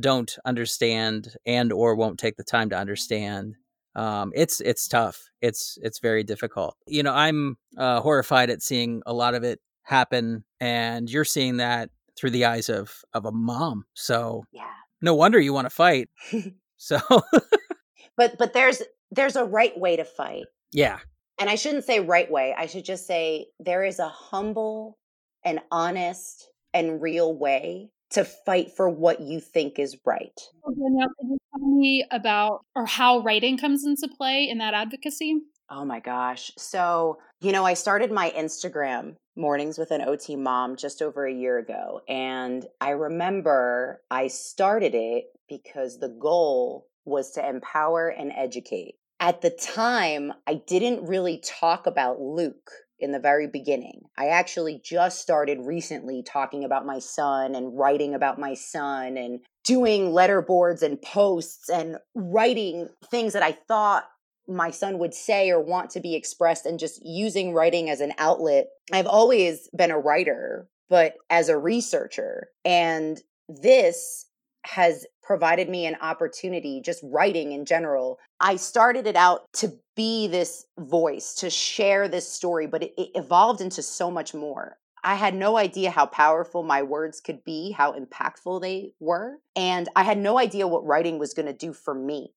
don't 0.00 0.36
understand 0.44 1.34
and 1.44 1.72
or 1.72 1.94
won't 1.94 2.18
take 2.18 2.36
the 2.36 2.44
time 2.44 2.70
to 2.70 2.76
understand 2.78 3.54
um, 3.94 4.32
it's 4.34 4.60
it's 4.60 4.86
tough 4.88 5.30
it's 5.40 5.78
it's 5.80 6.00
very 6.00 6.22
difficult. 6.22 6.76
You 6.86 7.02
know 7.02 7.14
i'm 7.14 7.56
uh, 7.76 8.00
horrified 8.00 8.50
at 8.50 8.62
seeing 8.62 9.02
a 9.06 9.12
lot 9.12 9.34
of 9.34 9.42
it 9.42 9.60
happen 9.82 10.44
and 10.60 11.08
you're 11.08 11.24
seeing 11.24 11.58
that 11.58 11.90
through 12.16 12.30
the 12.30 12.44
eyes 12.44 12.68
of 12.68 13.02
of 13.12 13.24
a 13.24 13.32
mom 13.32 13.84
so 13.94 14.44
yeah. 14.52 14.64
no 15.00 15.14
wonder 15.14 15.38
you 15.38 15.52
want 15.52 15.66
to 15.66 15.70
fight. 15.70 16.08
So 16.76 16.98
but 18.16 18.36
but 18.38 18.52
there's 18.52 18.82
there's 19.10 19.36
a 19.36 19.44
right 19.44 19.78
way 19.78 19.96
to 19.96 20.04
fight. 20.04 20.44
Yeah. 20.72 20.98
And 21.38 21.50
I 21.50 21.54
shouldn't 21.54 21.84
say 21.84 22.00
right 22.00 22.30
way. 22.30 22.54
I 22.56 22.66
should 22.66 22.84
just 22.84 23.06
say 23.06 23.46
there 23.60 23.84
is 23.84 23.98
a 23.98 24.08
humble 24.08 24.98
and 25.44 25.60
honest 25.70 26.48
and 26.72 27.00
real 27.00 27.36
way 27.36 27.90
to 28.10 28.24
fight 28.24 28.70
for 28.76 28.88
what 28.88 29.20
you 29.20 29.40
think 29.40 29.78
is 29.78 29.96
right. 30.04 30.40
Oh, 30.64 30.72
Danielle, 30.72 31.08
can 31.20 31.30
you 31.30 31.38
tell 31.52 31.68
me 31.68 32.04
about 32.10 32.60
or 32.74 32.86
how 32.86 33.20
writing 33.20 33.58
comes 33.58 33.84
into 33.84 34.08
play 34.16 34.48
in 34.48 34.58
that 34.58 34.74
advocacy? 34.74 35.40
Oh 35.68 35.84
my 35.84 36.00
gosh. 36.00 36.52
So, 36.56 37.18
you 37.40 37.52
know, 37.52 37.64
I 37.64 37.74
started 37.74 38.12
my 38.12 38.30
Instagram 38.30 39.16
mornings 39.36 39.78
with 39.78 39.90
an 39.90 40.02
OT 40.02 40.36
mom 40.36 40.76
just 40.76 41.02
over 41.02 41.26
a 41.26 41.34
year 41.34 41.58
ago. 41.58 42.00
And 42.08 42.64
I 42.80 42.90
remember 42.90 44.00
I 44.10 44.28
started 44.28 44.94
it 44.94 45.24
because 45.48 45.98
the 45.98 46.08
goal 46.08 46.86
was 47.06 47.30
to 47.32 47.48
empower 47.48 48.08
and 48.08 48.32
educate. 48.36 48.96
At 49.18 49.40
the 49.40 49.50
time, 49.50 50.32
I 50.46 50.60
didn't 50.66 51.06
really 51.06 51.42
talk 51.42 51.86
about 51.86 52.20
Luke 52.20 52.70
in 52.98 53.12
the 53.12 53.18
very 53.18 53.46
beginning. 53.46 54.02
I 54.18 54.28
actually 54.28 54.80
just 54.84 55.20
started 55.20 55.60
recently 55.60 56.22
talking 56.22 56.64
about 56.64 56.86
my 56.86 56.98
son 56.98 57.54
and 57.54 57.78
writing 57.78 58.14
about 58.14 58.38
my 58.38 58.54
son 58.54 59.16
and 59.16 59.40
doing 59.64 60.12
letter 60.12 60.42
boards 60.42 60.82
and 60.82 61.00
posts 61.00 61.68
and 61.68 61.96
writing 62.14 62.88
things 63.10 63.32
that 63.32 63.42
I 63.42 63.52
thought 63.52 64.04
my 64.48 64.70
son 64.70 64.98
would 64.98 65.12
say 65.12 65.50
or 65.50 65.60
want 65.60 65.90
to 65.90 66.00
be 66.00 66.14
expressed 66.14 66.66
and 66.66 66.78
just 66.78 67.04
using 67.04 67.52
writing 67.52 67.90
as 67.90 68.00
an 68.00 68.12
outlet. 68.18 68.68
I've 68.92 69.06
always 69.06 69.68
been 69.76 69.90
a 69.90 69.98
writer, 69.98 70.68
but 70.88 71.14
as 71.30 71.48
a 71.48 71.58
researcher. 71.58 72.48
And 72.64 73.20
this 73.48 74.26
has 74.66 75.06
provided 75.22 75.68
me 75.68 75.86
an 75.86 75.96
opportunity, 76.00 76.80
just 76.80 77.00
writing 77.04 77.52
in 77.52 77.64
general. 77.64 78.18
I 78.40 78.56
started 78.56 79.06
it 79.06 79.16
out 79.16 79.52
to 79.54 79.72
be 79.94 80.28
this 80.28 80.66
voice, 80.78 81.34
to 81.36 81.50
share 81.50 82.08
this 82.08 82.28
story, 82.28 82.66
but 82.66 82.82
it, 82.82 82.92
it, 82.98 83.10
evolved 83.14 83.60
into 83.60 83.82
so 83.82 84.10
much 84.10 84.34
more. 84.34 84.76
I 85.02 85.14
had 85.14 85.34
no 85.34 85.56
idea 85.56 85.90
how 85.90 86.06
powerful 86.06 86.62
my 86.62 86.82
words 86.82 87.20
could 87.20 87.44
be, 87.44 87.70
how 87.70 87.92
impactful 87.92 88.60
they 88.60 88.92
were. 88.98 89.38
And 89.54 89.88
I 89.94 90.02
had 90.02 90.18
no 90.18 90.38
idea 90.38 90.66
what 90.66 90.84
writing 90.84 91.18
was 91.18 91.32
going 91.32 91.46
to 91.46 91.52
do 91.52 91.72
for 91.72 91.94
me. 91.94 92.32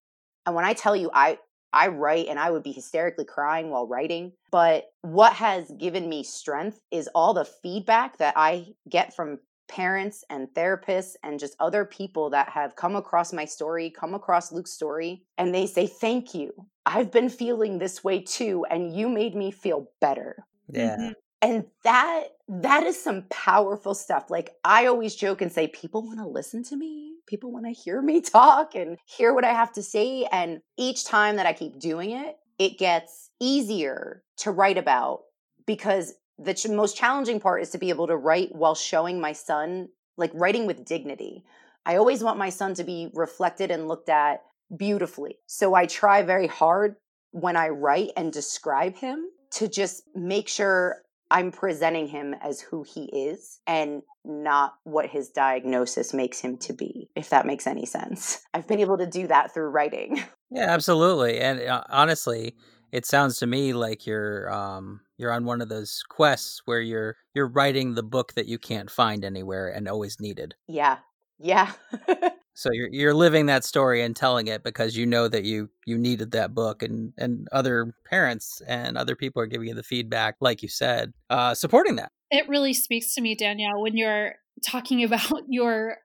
And 0.45 0.55
when 0.55 0.65
I 0.65 0.73
tell 0.73 0.95
you, 0.95 1.09
I, 1.13 1.39
I 1.73 1.87
write 1.87 2.27
and 2.27 2.39
I 2.39 2.51
would 2.51 2.63
be 2.63 2.71
hysterically 2.71 3.25
crying 3.25 3.69
while 3.69 3.87
writing. 3.87 4.33
But 4.51 4.85
what 5.01 5.33
has 5.33 5.71
given 5.77 6.07
me 6.07 6.23
strength 6.23 6.79
is 6.91 7.09
all 7.13 7.33
the 7.33 7.45
feedback 7.45 8.17
that 8.17 8.35
I 8.37 8.67
get 8.87 9.15
from 9.15 9.39
parents 9.69 10.25
and 10.29 10.49
therapists 10.53 11.15
and 11.23 11.39
just 11.39 11.55
other 11.59 11.85
people 11.85 12.29
that 12.31 12.49
have 12.49 12.75
come 12.75 12.95
across 12.95 13.31
my 13.31 13.45
story, 13.45 13.89
come 13.89 14.13
across 14.13 14.51
Luke's 14.51 14.73
story, 14.73 15.23
and 15.37 15.55
they 15.55 15.65
say, 15.65 15.87
Thank 15.87 16.33
you. 16.33 16.51
I've 16.85 17.11
been 17.11 17.29
feeling 17.29 17.77
this 17.77 18.03
way 18.03 18.19
too, 18.19 18.65
and 18.69 18.93
you 18.93 19.07
made 19.07 19.35
me 19.35 19.51
feel 19.51 19.89
better. 20.01 20.43
Yeah. 20.67 20.97
Mm-hmm. 20.97 21.11
And 21.41 21.65
that 21.85 22.23
that 22.49 22.83
is 22.83 23.01
some 23.01 23.23
powerful 23.29 23.93
stuff. 23.93 24.29
Like 24.29 24.55
I 24.65 24.87
always 24.87 25.15
joke 25.15 25.41
and 25.41 25.51
say 25.51 25.67
people 25.67 26.05
want 26.05 26.19
to 26.19 26.27
listen 26.27 26.63
to 26.65 26.75
me. 26.75 27.13
People 27.27 27.51
want 27.51 27.65
to 27.65 27.71
hear 27.71 28.01
me 28.01 28.19
talk 28.21 28.75
and 28.75 28.97
hear 29.05 29.33
what 29.33 29.45
I 29.45 29.53
have 29.53 29.71
to 29.73 29.83
say 29.83 30.27
and 30.31 30.59
each 30.77 31.05
time 31.05 31.37
that 31.37 31.45
I 31.45 31.53
keep 31.53 31.79
doing 31.79 32.11
it, 32.11 32.37
it 32.57 32.77
gets 32.77 33.29
easier 33.39 34.23
to 34.37 34.51
write 34.51 34.77
about 34.77 35.21
because 35.65 36.15
the 36.41 36.53
ch- 36.53 36.67
most 36.67 36.95
challenging 36.95 37.39
part 37.39 37.61
is 37.61 37.69
to 37.71 37.77
be 37.77 37.89
able 37.89 38.07
to 38.07 38.15
write 38.15 38.55
while 38.55 38.75
showing 38.75 39.19
my 39.19 39.33
son 39.33 39.89
like 40.17 40.31
writing 40.33 40.65
with 40.65 40.85
dignity. 40.85 41.43
I 41.85 41.95
always 41.95 42.23
want 42.23 42.37
my 42.37 42.49
son 42.49 42.73
to 42.75 42.83
be 42.83 43.09
reflected 43.13 43.71
and 43.71 43.87
looked 43.87 44.09
at 44.09 44.41
beautifully. 44.75 45.37
So 45.47 45.73
I 45.73 45.85
try 45.85 46.21
very 46.21 46.47
hard 46.47 46.95
when 47.31 47.55
I 47.55 47.69
write 47.69 48.11
and 48.17 48.31
describe 48.31 48.95
him 48.95 49.25
to 49.51 49.67
just 49.67 50.03
make 50.13 50.47
sure 50.47 50.97
I'm 51.31 51.51
presenting 51.51 52.07
him 52.07 52.35
as 52.41 52.59
who 52.59 52.83
he 52.83 53.05
is 53.05 53.59
and 53.67 54.01
not 54.25 54.73
what 54.83 55.07
his 55.07 55.29
diagnosis 55.29 56.13
makes 56.13 56.39
him 56.39 56.57
to 56.57 56.73
be, 56.73 57.09
if 57.15 57.29
that 57.29 57.45
makes 57.45 57.67
any 57.67 57.85
sense. 57.85 58.41
I've 58.53 58.67
been 58.67 58.79
able 58.79 58.97
to 58.97 59.07
do 59.07 59.27
that 59.27 59.53
through 59.53 59.69
writing. 59.69 60.23
Yeah, 60.51 60.65
absolutely. 60.71 61.39
And 61.39 61.61
uh, 61.61 61.83
honestly, 61.89 62.55
it 62.91 63.05
sounds 63.05 63.37
to 63.37 63.45
me 63.45 63.71
like 63.73 64.07
you're 64.07 64.51
um 64.51 65.01
you're 65.19 65.33
on 65.33 65.45
one 65.45 65.61
of 65.61 65.69
those 65.69 66.01
quests 66.09 66.61
where 66.65 66.79
you're 66.79 67.17
you're 67.35 67.47
writing 67.47 67.93
the 67.93 68.03
book 68.03 68.33
that 68.33 68.47
you 68.47 68.57
can't 68.57 68.89
find 68.89 69.25
anywhere 69.25 69.67
and 69.67 69.87
always 69.87 70.19
needed. 70.19 70.55
Yeah. 70.67 70.99
Yeah. 71.37 71.73
so 72.53 72.69
you're 72.71 72.89
you're 72.89 73.13
living 73.13 73.45
that 73.47 73.65
story 73.65 74.01
and 74.01 74.15
telling 74.15 74.47
it 74.47 74.63
because 74.63 74.95
you 74.95 75.05
know 75.05 75.27
that 75.27 75.43
you 75.43 75.69
you 75.85 75.97
needed 75.97 76.31
that 76.31 76.55
book 76.55 76.81
and 76.81 77.13
and 77.17 77.47
other 77.51 77.93
parents 78.05 78.61
and 78.65 78.97
other 78.97 79.15
people 79.15 79.41
are 79.41 79.47
giving 79.47 79.67
you 79.67 79.75
the 79.75 79.83
feedback 79.83 80.35
like 80.41 80.63
you 80.63 80.69
said 80.69 81.13
uh 81.29 81.53
supporting 81.53 81.97
that. 81.97 82.11
It 82.31 82.47
really 82.47 82.73
speaks 82.73 83.13
to 83.15 83.21
me 83.21 83.35
Danielle 83.35 83.81
when 83.81 83.97
you're 83.97 84.35
talking 84.65 85.03
about 85.03 85.43
your 85.49 85.97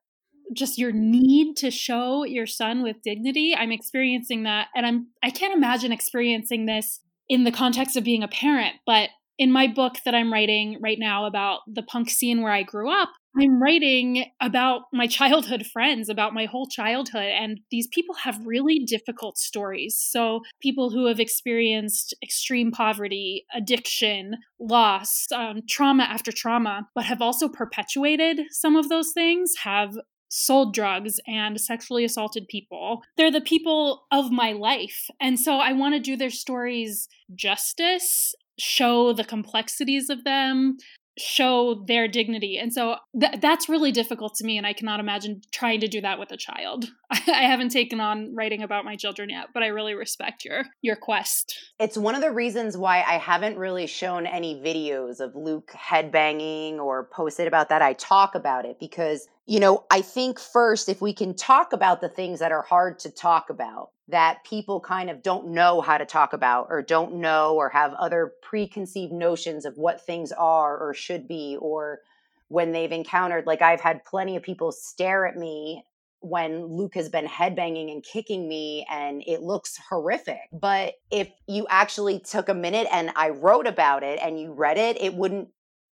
just 0.52 0.76
your 0.76 0.92
need 0.92 1.56
to 1.56 1.70
show 1.70 2.24
your 2.24 2.46
son 2.46 2.82
with 2.82 3.00
dignity 3.02 3.56
i'm 3.56 3.72
experiencing 3.72 4.42
that 4.42 4.68
and 4.76 4.84
i'm 4.84 5.06
i 5.22 5.30
can't 5.30 5.54
imagine 5.54 5.90
experiencing 5.90 6.66
this 6.66 7.00
in 7.28 7.44
the 7.44 7.52
context 7.52 7.96
of 7.96 8.04
being 8.04 8.22
a 8.22 8.28
parent 8.28 8.76
but 8.86 9.10
in 9.38 9.50
my 9.50 9.66
book 9.66 9.96
that 10.04 10.14
i'm 10.14 10.32
writing 10.32 10.78
right 10.82 10.98
now 10.98 11.26
about 11.26 11.60
the 11.66 11.82
punk 11.82 12.10
scene 12.10 12.42
where 12.42 12.52
i 12.52 12.62
grew 12.62 12.90
up 12.90 13.10
i'm 13.40 13.60
writing 13.60 14.26
about 14.40 14.82
my 14.92 15.06
childhood 15.06 15.66
friends 15.66 16.08
about 16.08 16.34
my 16.34 16.44
whole 16.44 16.66
childhood 16.66 17.24
and 17.24 17.60
these 17.70 17.88
people 17.88 18.14
have 18.14 18.38
really 18.44 18.84
difficult 18.86 19.38
stories. 19.38 19.98
So 19.98 20.40
people 20.60 20.90
who 20.90 21.06
have 21.06 21.20
experienced 21.20 22.14
extreme 22.22 22.70
poverty 22.70 23.44
addiction 23.54 24.36
loss 24.60 25.26
um, 25.32 25.62
trauma 25.68 26.04
after 26.04 26.32
trauma 26.32 26.88
but 26.94 27.04
have 27.04 27.20
also 27.20 27.48
perpetuated 27.48 28.40
some 28.50 28.76
of 28.76 28.88
those 28.88 29.12
things 29.12 29.52
have 29.62 29.94
sold 30.34 30.74
drugs 30.74 31.20
and 31.28 31.60
sexually 31.60 32.04
assaulted 32.04 32.48
people. 32.48 33.02
They're 33.16 33.30
the 33.30 33.40
people 33.40 34.06
of 34.10 34.32
my 34.32 34.50
life. 34.50 35.08
And 35.20 35.38
so 35.38 35.58
I 35.58 35.72
want 35.72 35.94
to 35.94 36.00
do 36.00 36.16
their 36.16 36.30
stories 36.30 37.08
justice, 37.36 38.34
show 38.58 39.12
the 39.12 39.22
complexities 39.22 40.10
of 40.10 40.24
them, 40.24 40.76
show 41.16 41.84
their 41.86 42.08
dignity. 42.08 42.58
And 42.58 42.72
so 42.72 42.96
th- 43.18 43.40
that's 43.40 43.68
really 43.68 43.92
difficult 43.92 44.34
to 44.36 44.44
me. 44.44 44.58
And 44.58 44.66
I 44.66 44.72
cannot 44.72 44.98
imagine 44.98 45.42
trying 45.52 45.80
to 45.80 45.88
do 45.88 46.00
that 46.00 46.18
with 46.18 46.32
a 46.32 46.36
child. 46.36 46.86
I 47.10 47.44
haven't 47.44 47.68
taken 47.68 48.00
on 48.00 48.34
writing 48.34 48.62
about 48.62 48.84
my 48.84 48.96
children 48.96 49.30
yet, 49.30 49.46
but 49.54 49.62
I 49.62 49.68
really 49.68 49.94
respect 49.94 50.44
your 50.44 50.64
your 50.82 50.96
quest. 50.96 51.56
It's 51.78 51.96
one 51.96 52.14
of 52.14 52.20
the 52.20 52.32
reasons 52.32 52.76
why 52.76 53.02
I 53.02 53.18
haven't 53.18 53.56
really 53.56 53.86
shown 53.86 54.26
any 54.26 54.56
videos 54.56 55.20
of 55.20 55.36
Luke 55.36 55.70
headbanging 55.72 56.78
or 56.78 57.08
posted 57.12 57.46
about 57.46 57.68
that. 57.68 57.82
I 57.82 57.92
talk 57.92 58.34
about 58.34 58.64
it 58.64 58.78
because, 58.80 59.28
you 59.46 59.60
know, 59.60 59.84
I 59.90 60.00
think 60.00 60.38
first 60.38 60.88
if 60.88 61.02
we 61.02 61.12
can 61.12 61.34
talk 61.34 61.72
about 61.72 62.00
the 62.00 62.08
things 62.08 62.40
that 62.40 62.52
are 62.52 62.62
hard 62.62 62.98
to 63.00 63.10
talk 63.10 63.50
about, 63.50 63.90
that 64.08 64.44
people 64.44 64.80
kind 64.80 65.10
of 65.10 65.22
don't 65.22 65.48
know 65.48 65.80
how 65.80 65.98
to 65.98 66.06
talk 66.06 66.32
about 66.32 66.66
or 66.70 66.82
don't 66.82 67.16
know 67.16 67.54
or 67.54 67.68
have 67.70 67.94
other 67.94 68.32
preconceived 68.42 69.12
notions 69.12 69.64
of 69.64 69.76
what 69.76 70.04
things 70.04 70.32
are 70.32 70.76
or 70.78 70.94
should 70.94 71.26
be 71.26 71.56
or 71.60 72.00
when 72.48 72.72
they've 72.72 72.92
encountered 72.92 73.46
like 73.46 73.62
I've 73.62 73.80
had 73.80 74.04
plenty 74.04 74.36
of 74.36 74.42
people 74.42 74.72
stare 74.72 75.26
at 75.26 75.36
me 75.36 75.84
when 76.20 76.64
Luke 76.66 76.94
has 76.94 77.10
been 77.10 77.26
headbanging 77.26 77.92
and 77.92 78.02
kicking 78.02 78.48
me 78.48 78.86
and 78.90 79.22
it 79.26 79.42
looks 79.42 79.78
horrific. 79.90 80.40
But 80.52 80.94
if 81.10 81.28
you 81.46 81.66
actually 81.68 82.18
took 82.20 82.48
a 82.48 82.54
minute 82.54 82.86
and 82.90 83.10
I 83.14 83.30
wrote 83.30 83.66
about 83.66 84.02
it 84.02 84.18
and 84.22 84.40
you 84.40 84.52
read 84.52 84.78
it, 84.78 85.00
it 85.00 85.14
wouldn't 85.14 85.48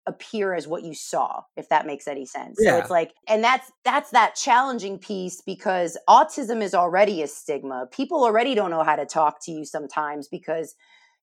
appear 0.08 0.54
as 0.54 0.68
what 0.68 0.84
you 0.84 0.96
saw 0.96 1.42
if 1.56 1.70
that 1.70 1.86
makes 1.86 2.08
any 2.08 2.26
sense. 2.26 2.58
Yeah. 2.60 2.72
so 2.72 2.78
it's 2.80 2.90
like 2.90 3.14
and 3.28 3.44
that's 3.44 3.72
that's 3.84 4.12
that 4.12 4.36
challenging 4.36 4.98
piece 4.98 5.42
because 5.42 5.98
autism 6.10 6.64
is 6.64 6.74
already 6.74 7.22
a 7.22 7.28
stigma. 7.28 7.88
People 7.92 8.24
already 8.24 8.56
don't 8.56 8.72
know 8.72 8.84
how 8.84 8.96
to 8.96 9.06
talk 9.06 9.44
to 9.44 9.52
you 9.52 9.66
sometimes 9.66 10.28
because 10.28 10.76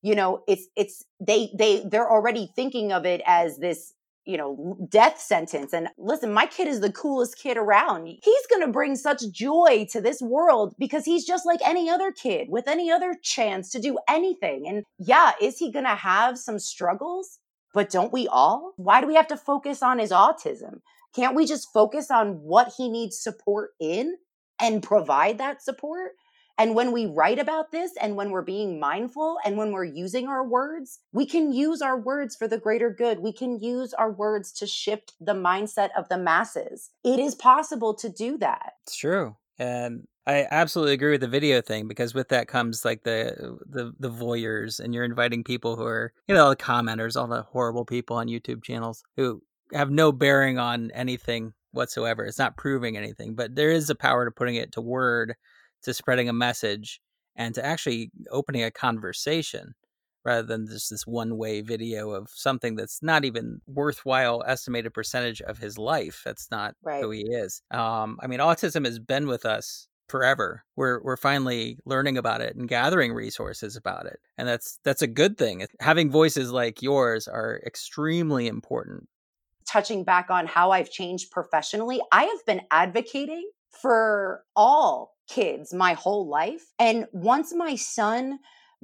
you 0.02 0.14
know 0.14 0.42
it's 0.46 0.66
it's 0.76 1.04
they 1.18 1.50
they 1.58 1.84
they're 1.90 2.10
already 2.10 2.50
thinking 2.54 2.92
of 2.92 3.06
it 3.06 3.22
as 3.26 3.56
this 3.58 3.94
you 4.26 4.36
know 4.36 4.76
death 4.88 5.18
sentence. 5.18 5.72
And 5.72 5.88
listen 5.98 6.32
my 6.32 6.46
kid 6.46 6.68
is 6.68 6.80
the 6.80 6.92
coolest 6.92 7.38
kid 7.38 7.56
around. 7.56 8.06
He's 8.06 8.46
going 8.48 8.62
to 8.62 8.72
bring 8.72 8.96
such 8.96 9.22
joy 9.30 9.86
to 9.92 10.00
this 10.00 10.20
world 10.20 10.74
because 10.78 11.04
he's 11.04 11.26
just 11.26 11.46
like 11.46 11.60
any 11.64 11.88
other 11.88 12.12
kid 12.12 12.48
with 12.50 12.68
any 12.68 12.90
other 12.90 13.14
chance 13.22 13.70
to 13.70 13.80
do 13.80 13.98
anything. 14.08 14.68
And 14.68 14.84
yeah 14.98 15.32
is 15.40 15.58
he 15.58 15.72
going 15.72 15.86
to 15.86 15.94
have 15.94 16.38
some 16.38 16.58
struggles 16.58 17.38
but 17.74 17.90
don't 17.90 18.12
we 18.12 18.26
all? 18.28 18.72
Why 18.76 19.00
do 19.00 19.06
we 19.06 19.16
have 19.16 19.28
to 19.28 19.36
focus 19.36 19.82
on 19.82 19.98
his 19.98 20.10
autism? 20.10 20.80
Can't 21.14 21.36
we 21.36 21.44
just 21.44 21.72
focus 21.72 22.10
on 22.10 22.40
what 22.40 22.72
he 22.78 22.88
needs 22.88 23.18
support 23.18 23.72
in 23.80 24.16
and 24.60 24.82
provide 24.82 25.38
that 25.38 25.62
support? 25.62 26.12
And 26.56 26.76
when 26.76 26.92
we 26.92 27.06
write 27.06 27.40
about 27.40 27.72
this 27.72 27.92
and 28.00 28.16
when 28.16 28.30
we're 28.30 28.42
being 28.42 28.78
mindful 28.78 29.38
and 29.44 29.56
when 29.56 29.72
we're 29.72 29.84
using 29.84 30.28
our 30.28 30.46
words, 30.46 31.00
we 31.12 31.26
can 31.26 31.52
use 31.52 31.82
our 31.82 31.98
words 31.98 32.36
for 32.36 32.46
the 32.46 32.58
greater 32.58 32.90
good. 32.90 33.18
We 33.18 33.32
can 33.32 33.60
use 33.60 33.92
our 33.92 34.12
words 34.12 34.52
to 34.54 34.66
shift 34.66 35.14
the 35.20 35.34
mindset 35.34 35.90
of 35.98 36.08
the 36.08 36.18
masses. 36.18 36.90
It 37.02 37.18
is 37.18 37.34
possible 37.34 37.92
to 37.94 38.08
do 38.08 38.38
that. 38.38 38.74
It's 38.86 38.96
true. 38.96 39.36
And 39.58 40.06
I 40.26 40.46
absolutely 40.50 40.94
agree 40.94 41.12
with 41.12 41.20
the 41.20 41.28
video 41.28 41.60
thing 41.60 41.86
because 41.86 42.14
with 42.14 42.28
that 42.30 42.48
comes 42.48 42.84
like 42.84 43.02
the 43.02 43.58
the 43.68 43.92
the 43.98 44.10
voyeurs 44.10 44.80
and 44.80 44.94
you're 44.94 45.04
inviting 45.04 45.44
people 45.44 45.76
who 45.76 45.84
are 45.84 46.12
you 46.26 46.34
know 46.34 46.48
the 46.48 46.56
commenters, 46.56 47.20
all 47.20 47.26
the 47.26 47.42
horrible 47.42 47.84
people 47.84 48.16
on 48.16 48.28
YouTube 48.28 48.64
channels 48.64 49.02
who 49.16 49.42
have 49.72 49.90
no 49.90 50.12
bearing 50.12 50.58
on 50.58 50.90
anything 50.92 51.52
whatsoever. 51.72 52.24
It's 52.24 52.38
not 52.38 52.56
proving 52.56 52.96
anything, 52.96 53.34
but 53.34 53.54
there 53.54 53.70
is 53.70 53.90
a 53.90 53.94
power 53.94 54.24
to 54.24 54.30
putting 54.30 54.54
it 54.54 54.72
to 54.72 54.80
word, 54.80 55.34
to 55.82 55.92
spreading 55.92 56.28
a 56.28 56.32
message, 56.32 57.00
and 57.36 57.54
to 57.54 57.64
actually 57.64 58.10
opening 58.30 58.62
a 58.62 58.70
conversation 58.70 59.74
rather 60.24 60.46
than 60.46 60.66
just 60.66 60.88
this 60.88 61.06
one 61.06 61.36
way 61.36 61.60
video 61.60 62.12
of 62.12 62.30
something 62.32 62.76
that's 62.76 63.02
not 63.02 63.26
even 63.26 63.60
worthwhile 63.66 64.42
estimated 64.46 64.94
percentage 64.94 65.42
of 65.42 65.58
his 65.58 65.76
life. 65.76 66.22
That's 66.24 66.50
not 66.50 66.74
right. 66.82 67.02
who 67.02 67.10
he 67.10 67.22
is. 67.22 67.60
Um, 67.70 68.18
I 68.22 68.26
mean, 68.26 68.40
autism 68.40 68.86
has 68.86 68.98
been 68.98 69.26
with 69.26 69.44
us 69.44 69.86
forever. 70.08 70.64
We're 70.76 71.02
we're 71.02 71.16
finally 71.16 71.78
learning 71.84 72.18
about 72.18 72.40
it 72.40 72.56
and 72.56 72.68
gathering 72.68 73.12
resources 73.12 73.76
about 73.76 74.06
it. 74.06 74.20
And 74.36 74.48
that's 74.48 74.78
that's 74.84 75.02
a 75.02 75.06
good 75.06 75.38
thing. 75.38 75.66
Having 75.80 76.10
voices 76.10 76.52
like 76.52 76.82
yours 76.82 77.28
are 77.28 77.60
extremely 77.66 78.46
important. 78.46 79.08
Touching 79.66 80.04
back 80.04 80.30
on 80.30 80.46
how 80.46 80.70
I've 80.70 80.90
changed 80.90 81.30
professionally, 81.30 82.00
I 82.12 82.24
have 82.24 82.44
been 82.46 82.62
advocating 82.70 83.48
for 83.70 84.44
all 84.54 85.14
kids 85.28 85.72
my 85.72 85.94
whole 85.94 86.28
life. 86.28 86.62
And 86.78 87.06
once 87.12 87.54
my 87.54 87.76
son 87.76 88.38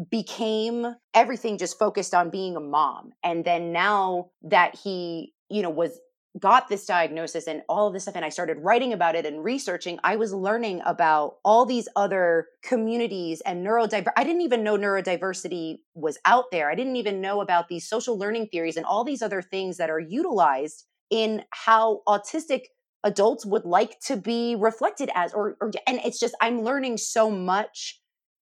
became 0.08 0.94
everything 1.12 1.58
just 1.58 1.78
focused 1.78 2.14
on 2.14 2.30
being 2.30 2.56
a 2.56 2.60
mom 2.60 3.10
and 3.22 3.44
then 3.44 3.70
now 3.70 4.30
that 4.42 4.74
he 4.74 5.34
you 5.50 5.60
know 5.60 5.68
was 5.68 5.98
got 6.38 6.68
this 6.68 6.86
diagnosis 6.86 7.46
and 7.46 7.62
all 7.68 7.88
of 7.88 7.92
this 7.92 8.04
stuff 8.04 8.14
and 8.14 8.24
I 8.24 8.28
started 8.28 8.58
writing 8.60 8.92
about 8.92 9.16
it 9.16 9.26
and 9.26 9.42
researching, 9.42 9.98
I 10.04 10.16
was 10.16 10.32
learning 10.32 10.80
about 10.86 11.36
all 11.44 11.66
these 11.66 11.88
other 11.96 12.46
communities 12.62 13.40
and 13.44 13.66
neurodiversity. 13.66 14.12
I 14.16 14.24
didn't 14.24 14.42
even 14.42 14.62
know 14.62 14.76
neurodiversity 14.76 15.78
was 15.94 16.18
out 16.24 16.44
there. 16.52 16.70
I 16.70 16.76
didn't 16.76 16.96
even 16.96 17.20
know 17.20 17.40
about 17.40 17.68
these 17.68 17.88
social 17.88 18.16
learning 18.16 18.48
theories 18.52 18.76
and 18.76 18.86
all 18.86 19.02
these 19.02 19.22
other 19.22 19.42
things 19.42 19.78
that 19.78 19.90
are 19.90 19.98
utilized 19.98 20.86
in 21.10 21.42
how 21.50 22.02
autistic 22.06 22.62
adults 23.02 23.44
would 23.44 23.64
like 23.64 23.98
to 24.00 24.16
be 24.16 24.54
reflected 24.54 25.10
as 25.14 25.32
or, 25.32 25.56
or 25.60 25.72
and 25.86 26.00
it's 26.04 26.20
just 26.20 26.34
I'm 26.40 26.62
learning 26.62 26.98
so 26.98 27.30
much 27.30 27.98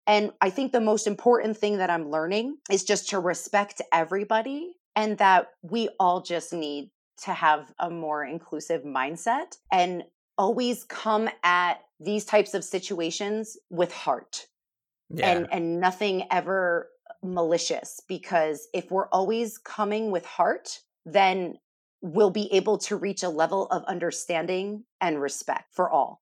and 0.07 0.31
I 0.41 0.49
think 0.49 0.71
the 0.71 0.81
most 0.81 1.05
important 1.05 1.57
thing 1.57 1.77
that 1.77 1.89
I'm 1.89 2.09
learning 2.09 2.57
is 2.71 2.83
just 2.83 3.09
to 3.09 3.19
respect 3.19 3.81
everybody 3.93 4.73
and 4.95 5.17
that 5.19 5.49
we 5.61 5.89
all 5.99 6.21
just 6.21 6.53
need 6.53 6.89
to 7.23 7.33
have 7.33 7.73
a 7.79 7.89
more 7.89 8.23
inclusive 8.23 8.83
mindset 8.83 9.57
and 9.71 10.03
always 10.37 10.83
come 10.83 11.29
at 11.43 11.81
these 11.99 12.25
types 12.25 12.53
of 12.53 12.63
situations 12.63 13.57
with 13.69 13.91
heart 13.91 14.47
yeah. 15.09 15.31
and 15.31 15.47
and 15.51 15.79
nothing 15.79 16.23
ever 16.31 16.89
malicious 17.23 18.01
because 18.07 18.67
if 18.73 18.91
we're 18.91 19.07
always 19.09 19.57
coming 19.57 20.11
with 20.11 20.25
heart 20.25 20.79
then 21.05 21.57
we'll 22.01 22.29
be 22.29 22.51
able 22.53 22.77
to 22.77 22.95
reach 22.95 23.23
a 23.23 23.29
level 23.29 23.65
of 23.67 23.83
understanding 23.85 24.83
and 25.01 25.19
respect 25.19 25.73
for 25.73 25.89
all. 25.89 26.21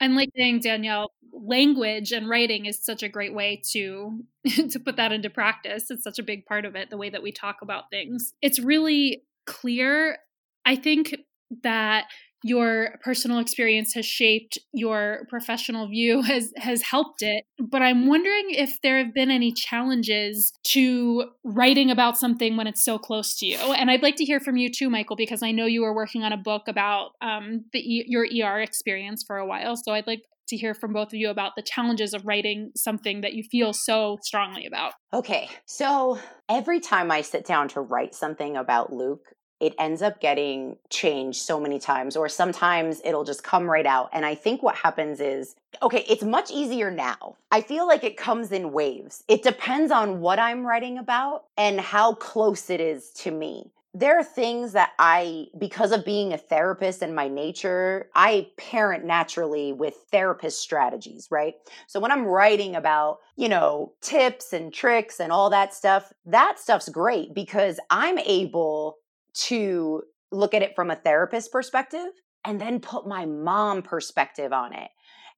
And 0.00 0.16
like 0.16 0.30
saying 0.36 0.60
danielle 0.60 1.12
language 1.32 2.12
and 2.12 2.28
writing 2.28 2.66
is 2.66 2.84
such 2.84 3.02
a 3.02 3.08
great 3.08 3.34
way 3.34 3.60
to 3.72 4.24
to 4.70 4.80
put 4.80 4.96
that 4.96 5.12
into 5.12 5.30
practice. 5.30 5.90
It's 5.90 6.04
such 6.04 6.18
a 6.18 6.22
big 6.22 6.46
part 6.46 6.64
of 6.64 6.74
it 6.74 6.90
the 6.90 6.96
way 6.96 7.10
that 7.10 7.22
we 7.22 7.32
talk 7.32 7.62
about 7.62 7.90
things. 7.90 8.32
It's 8.42 8.58
really 8.58 9.24
clear 9.46 10.18
I 10.64 10.76
think 10.76 11.14
that 11.62 12.06
your 12.46 12.98
personal 13.02 13.38
experience 13.38 13.94
has 13.94 14.04
shaped 14.04 14.58
your 14.74 15.26
professional 15.30 15.88
view 15.88 16.20
has 16.30 16.52
has 16.56 16.82
helped 16.82 17.22
it. 17.22 17.44
But 17.58 17.82
i'm 17.82 18.06
wondering 18.06 18.50
if 18.50 18.78
there 18.82 18.98
have 18.98 19.14
been 19.14 19.30
any 19.30 19.50
challenges 19.50 20.52
to 20.64 21.30
writing 21.42 21.90
about 21.90 22.18
something 22.18 22.56
when 22.56 22.66
it's 22.66 22.84
so 22.84 22.98
close 22.98 23.34
to 23.38 23.46
you. 23.46 23.56
And 23.56 23.90
i'd 23.90 24.02
like 24.02 24.16
to 24.16 24.24
hear 24.24 24.40
from 24.40 24.56
you 24.56 24.70
too 24.70 24.90
michael 24.90 25.16
because 25.16 25.42
i 25.42 25.50
know 25.50 25.64
you 25.64 25.80
were 25.82 25.94
working 25.94 26.22
on 26.22 26.32
a 26.32 26.36
book 26.36 26.68
about 26.68 27.12
um, 27.22 27.64
the 27.72 27.80
your 27.82 28.26
er 28.26 28.60
experience 28.60 29.24
for 29.26 29.38
a 29.38 29.46
while. 29.46 29.76
So 29.76 29.92
i'd 29.92 30.06
like 30.06 30.22
to 30.48 30.56
hear 30.56 30.74
from 30.74 30.92
both 30.92 31.08
of 31.08 31.14
you 31.14 31.30
about 31.30 31.52
the 31.56 31.62
challenges 31.62 32.12
of 32.12 32.26
writing 32.26 32.70
something 32.76 33.22
that 33.22 33.32
you 33.32 33.42
feel 33.42 33.72
so 33.72 34.18
strongly 34.20 34.66
about. 34.66 34.92
Okay, 35.12 35.48
so 35.64 36.18
every 36.50 36.80
time 36.80 37.10
I 37.10 37.22
sit 37.22 37.46
down 37.46 37.68
to 37.68 37.80
write 37.80 38.14
something 38.14 38.54
about 38.54 38.92
Luke, 38.92 39.24
it 39.64 39.74
ends 39.78 40.02
up 40.02 40.20
getting 40.20 40.76
changed 40.90 41.40
so 41.40 41.58
many 41.58 41.78
times, 41.78 42.16
or 42.16 42.28
sometimes 42.28 43.00
it'll 43.02 43.24
just 43.24 43.42
come 43.42 43.64
right 43.64 43.86
out. 43.86 44.10
And 44.12 44.26
I 44.26 44.34
think 44.34 44.62
what 44.62 44.74
happens 44.74 45.20
is, 45.20 45.56
okay, 45.80 46.04
it's 46.06 46.22
much 46.22 46.50
easier 46.50 46.90
now. 46.90 47.36
I 47.50 47.62
feel 47.62 47.86
like 47.86 48.04
it 48.04 48.18
comes 48.18 48.52
in 48.52 48.72
waves. 48.72 49.24
It 49.26 49.42
depends 49.42 49.90
on 49.90 50.20
what 50.20 50.38
I'm 50.38 50.66
writing 50.66 50.98
about 50.98 51.44
and 51.56 51.80
how 51.80 52.12
close 52.12 52.68
it 52.68 52.80
is 52.80 53.08
to 53.12 53.30
me 53.30 53.70
there 53.96 54.18
are 54.18 54.24
things 54.24 54.72
that 54.72 54.90
I, 54.98 55.46
because 55.56 55.92
of 55.92 56.04
being 56.04 56.32
a 56.32 56.38
therapist 56.38 57.00
and 57.00 57.14
my 57.14 57.28
nature, 57.28 58.10
I 58.16 58.48
parent 58.56 59.04
naturally 59.04 59.72
with 59.72 59.94
therapist 60.10 60.60
strategies, 60.60 61.28
right? 61.30 61.54
So 61.86 62.00
when 62.00 62.10
I'm 62.10 62.24
writing 62.26 62.74
about, 62.74 63.20
you 63.36 63.48
know, 63.48 63.92
tips 64.00 64.52
and 64.52 64.74
tricks 64.74 65.20
and 65.20 65.30
all 65.30 65.48
that 65.50 65.72
stuff, 65.72 66.12
that 66.26 66.58
stuff's 66.58 66.88
great 66.88 67.34
because 67.34 67.78
I'm 67.88 68.18
able 68.18 68.96
to 69.34 70.02
look 70.30 70.54
at 70.54 70.62
it 70.62 70.74
from 70.74 70.90
a 70.90 70.96
therapist 70.96 71.52
perspective 71.52 72.08
and 72.44 72.60
then 72.60 72.80
put 72.80 73.06
my 73.06 73.24
mom 73.24 73.82
perspective 73.82 74.52
on 74.52 74.72
it. 74.72 74.90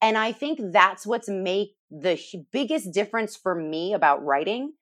And 0.03 0.19
I 0.19 0.33
think 0.33 0.61
that's 0.73 1.07
what's 1.07 1.29
made 1.29 1.69
the 1.91 2.21
biggest 2.53 2.93
difference 2.93 3.37
for 3.37 3.55
me 3.55 3.95
about 3.95 4.25
writing 4.25 4.73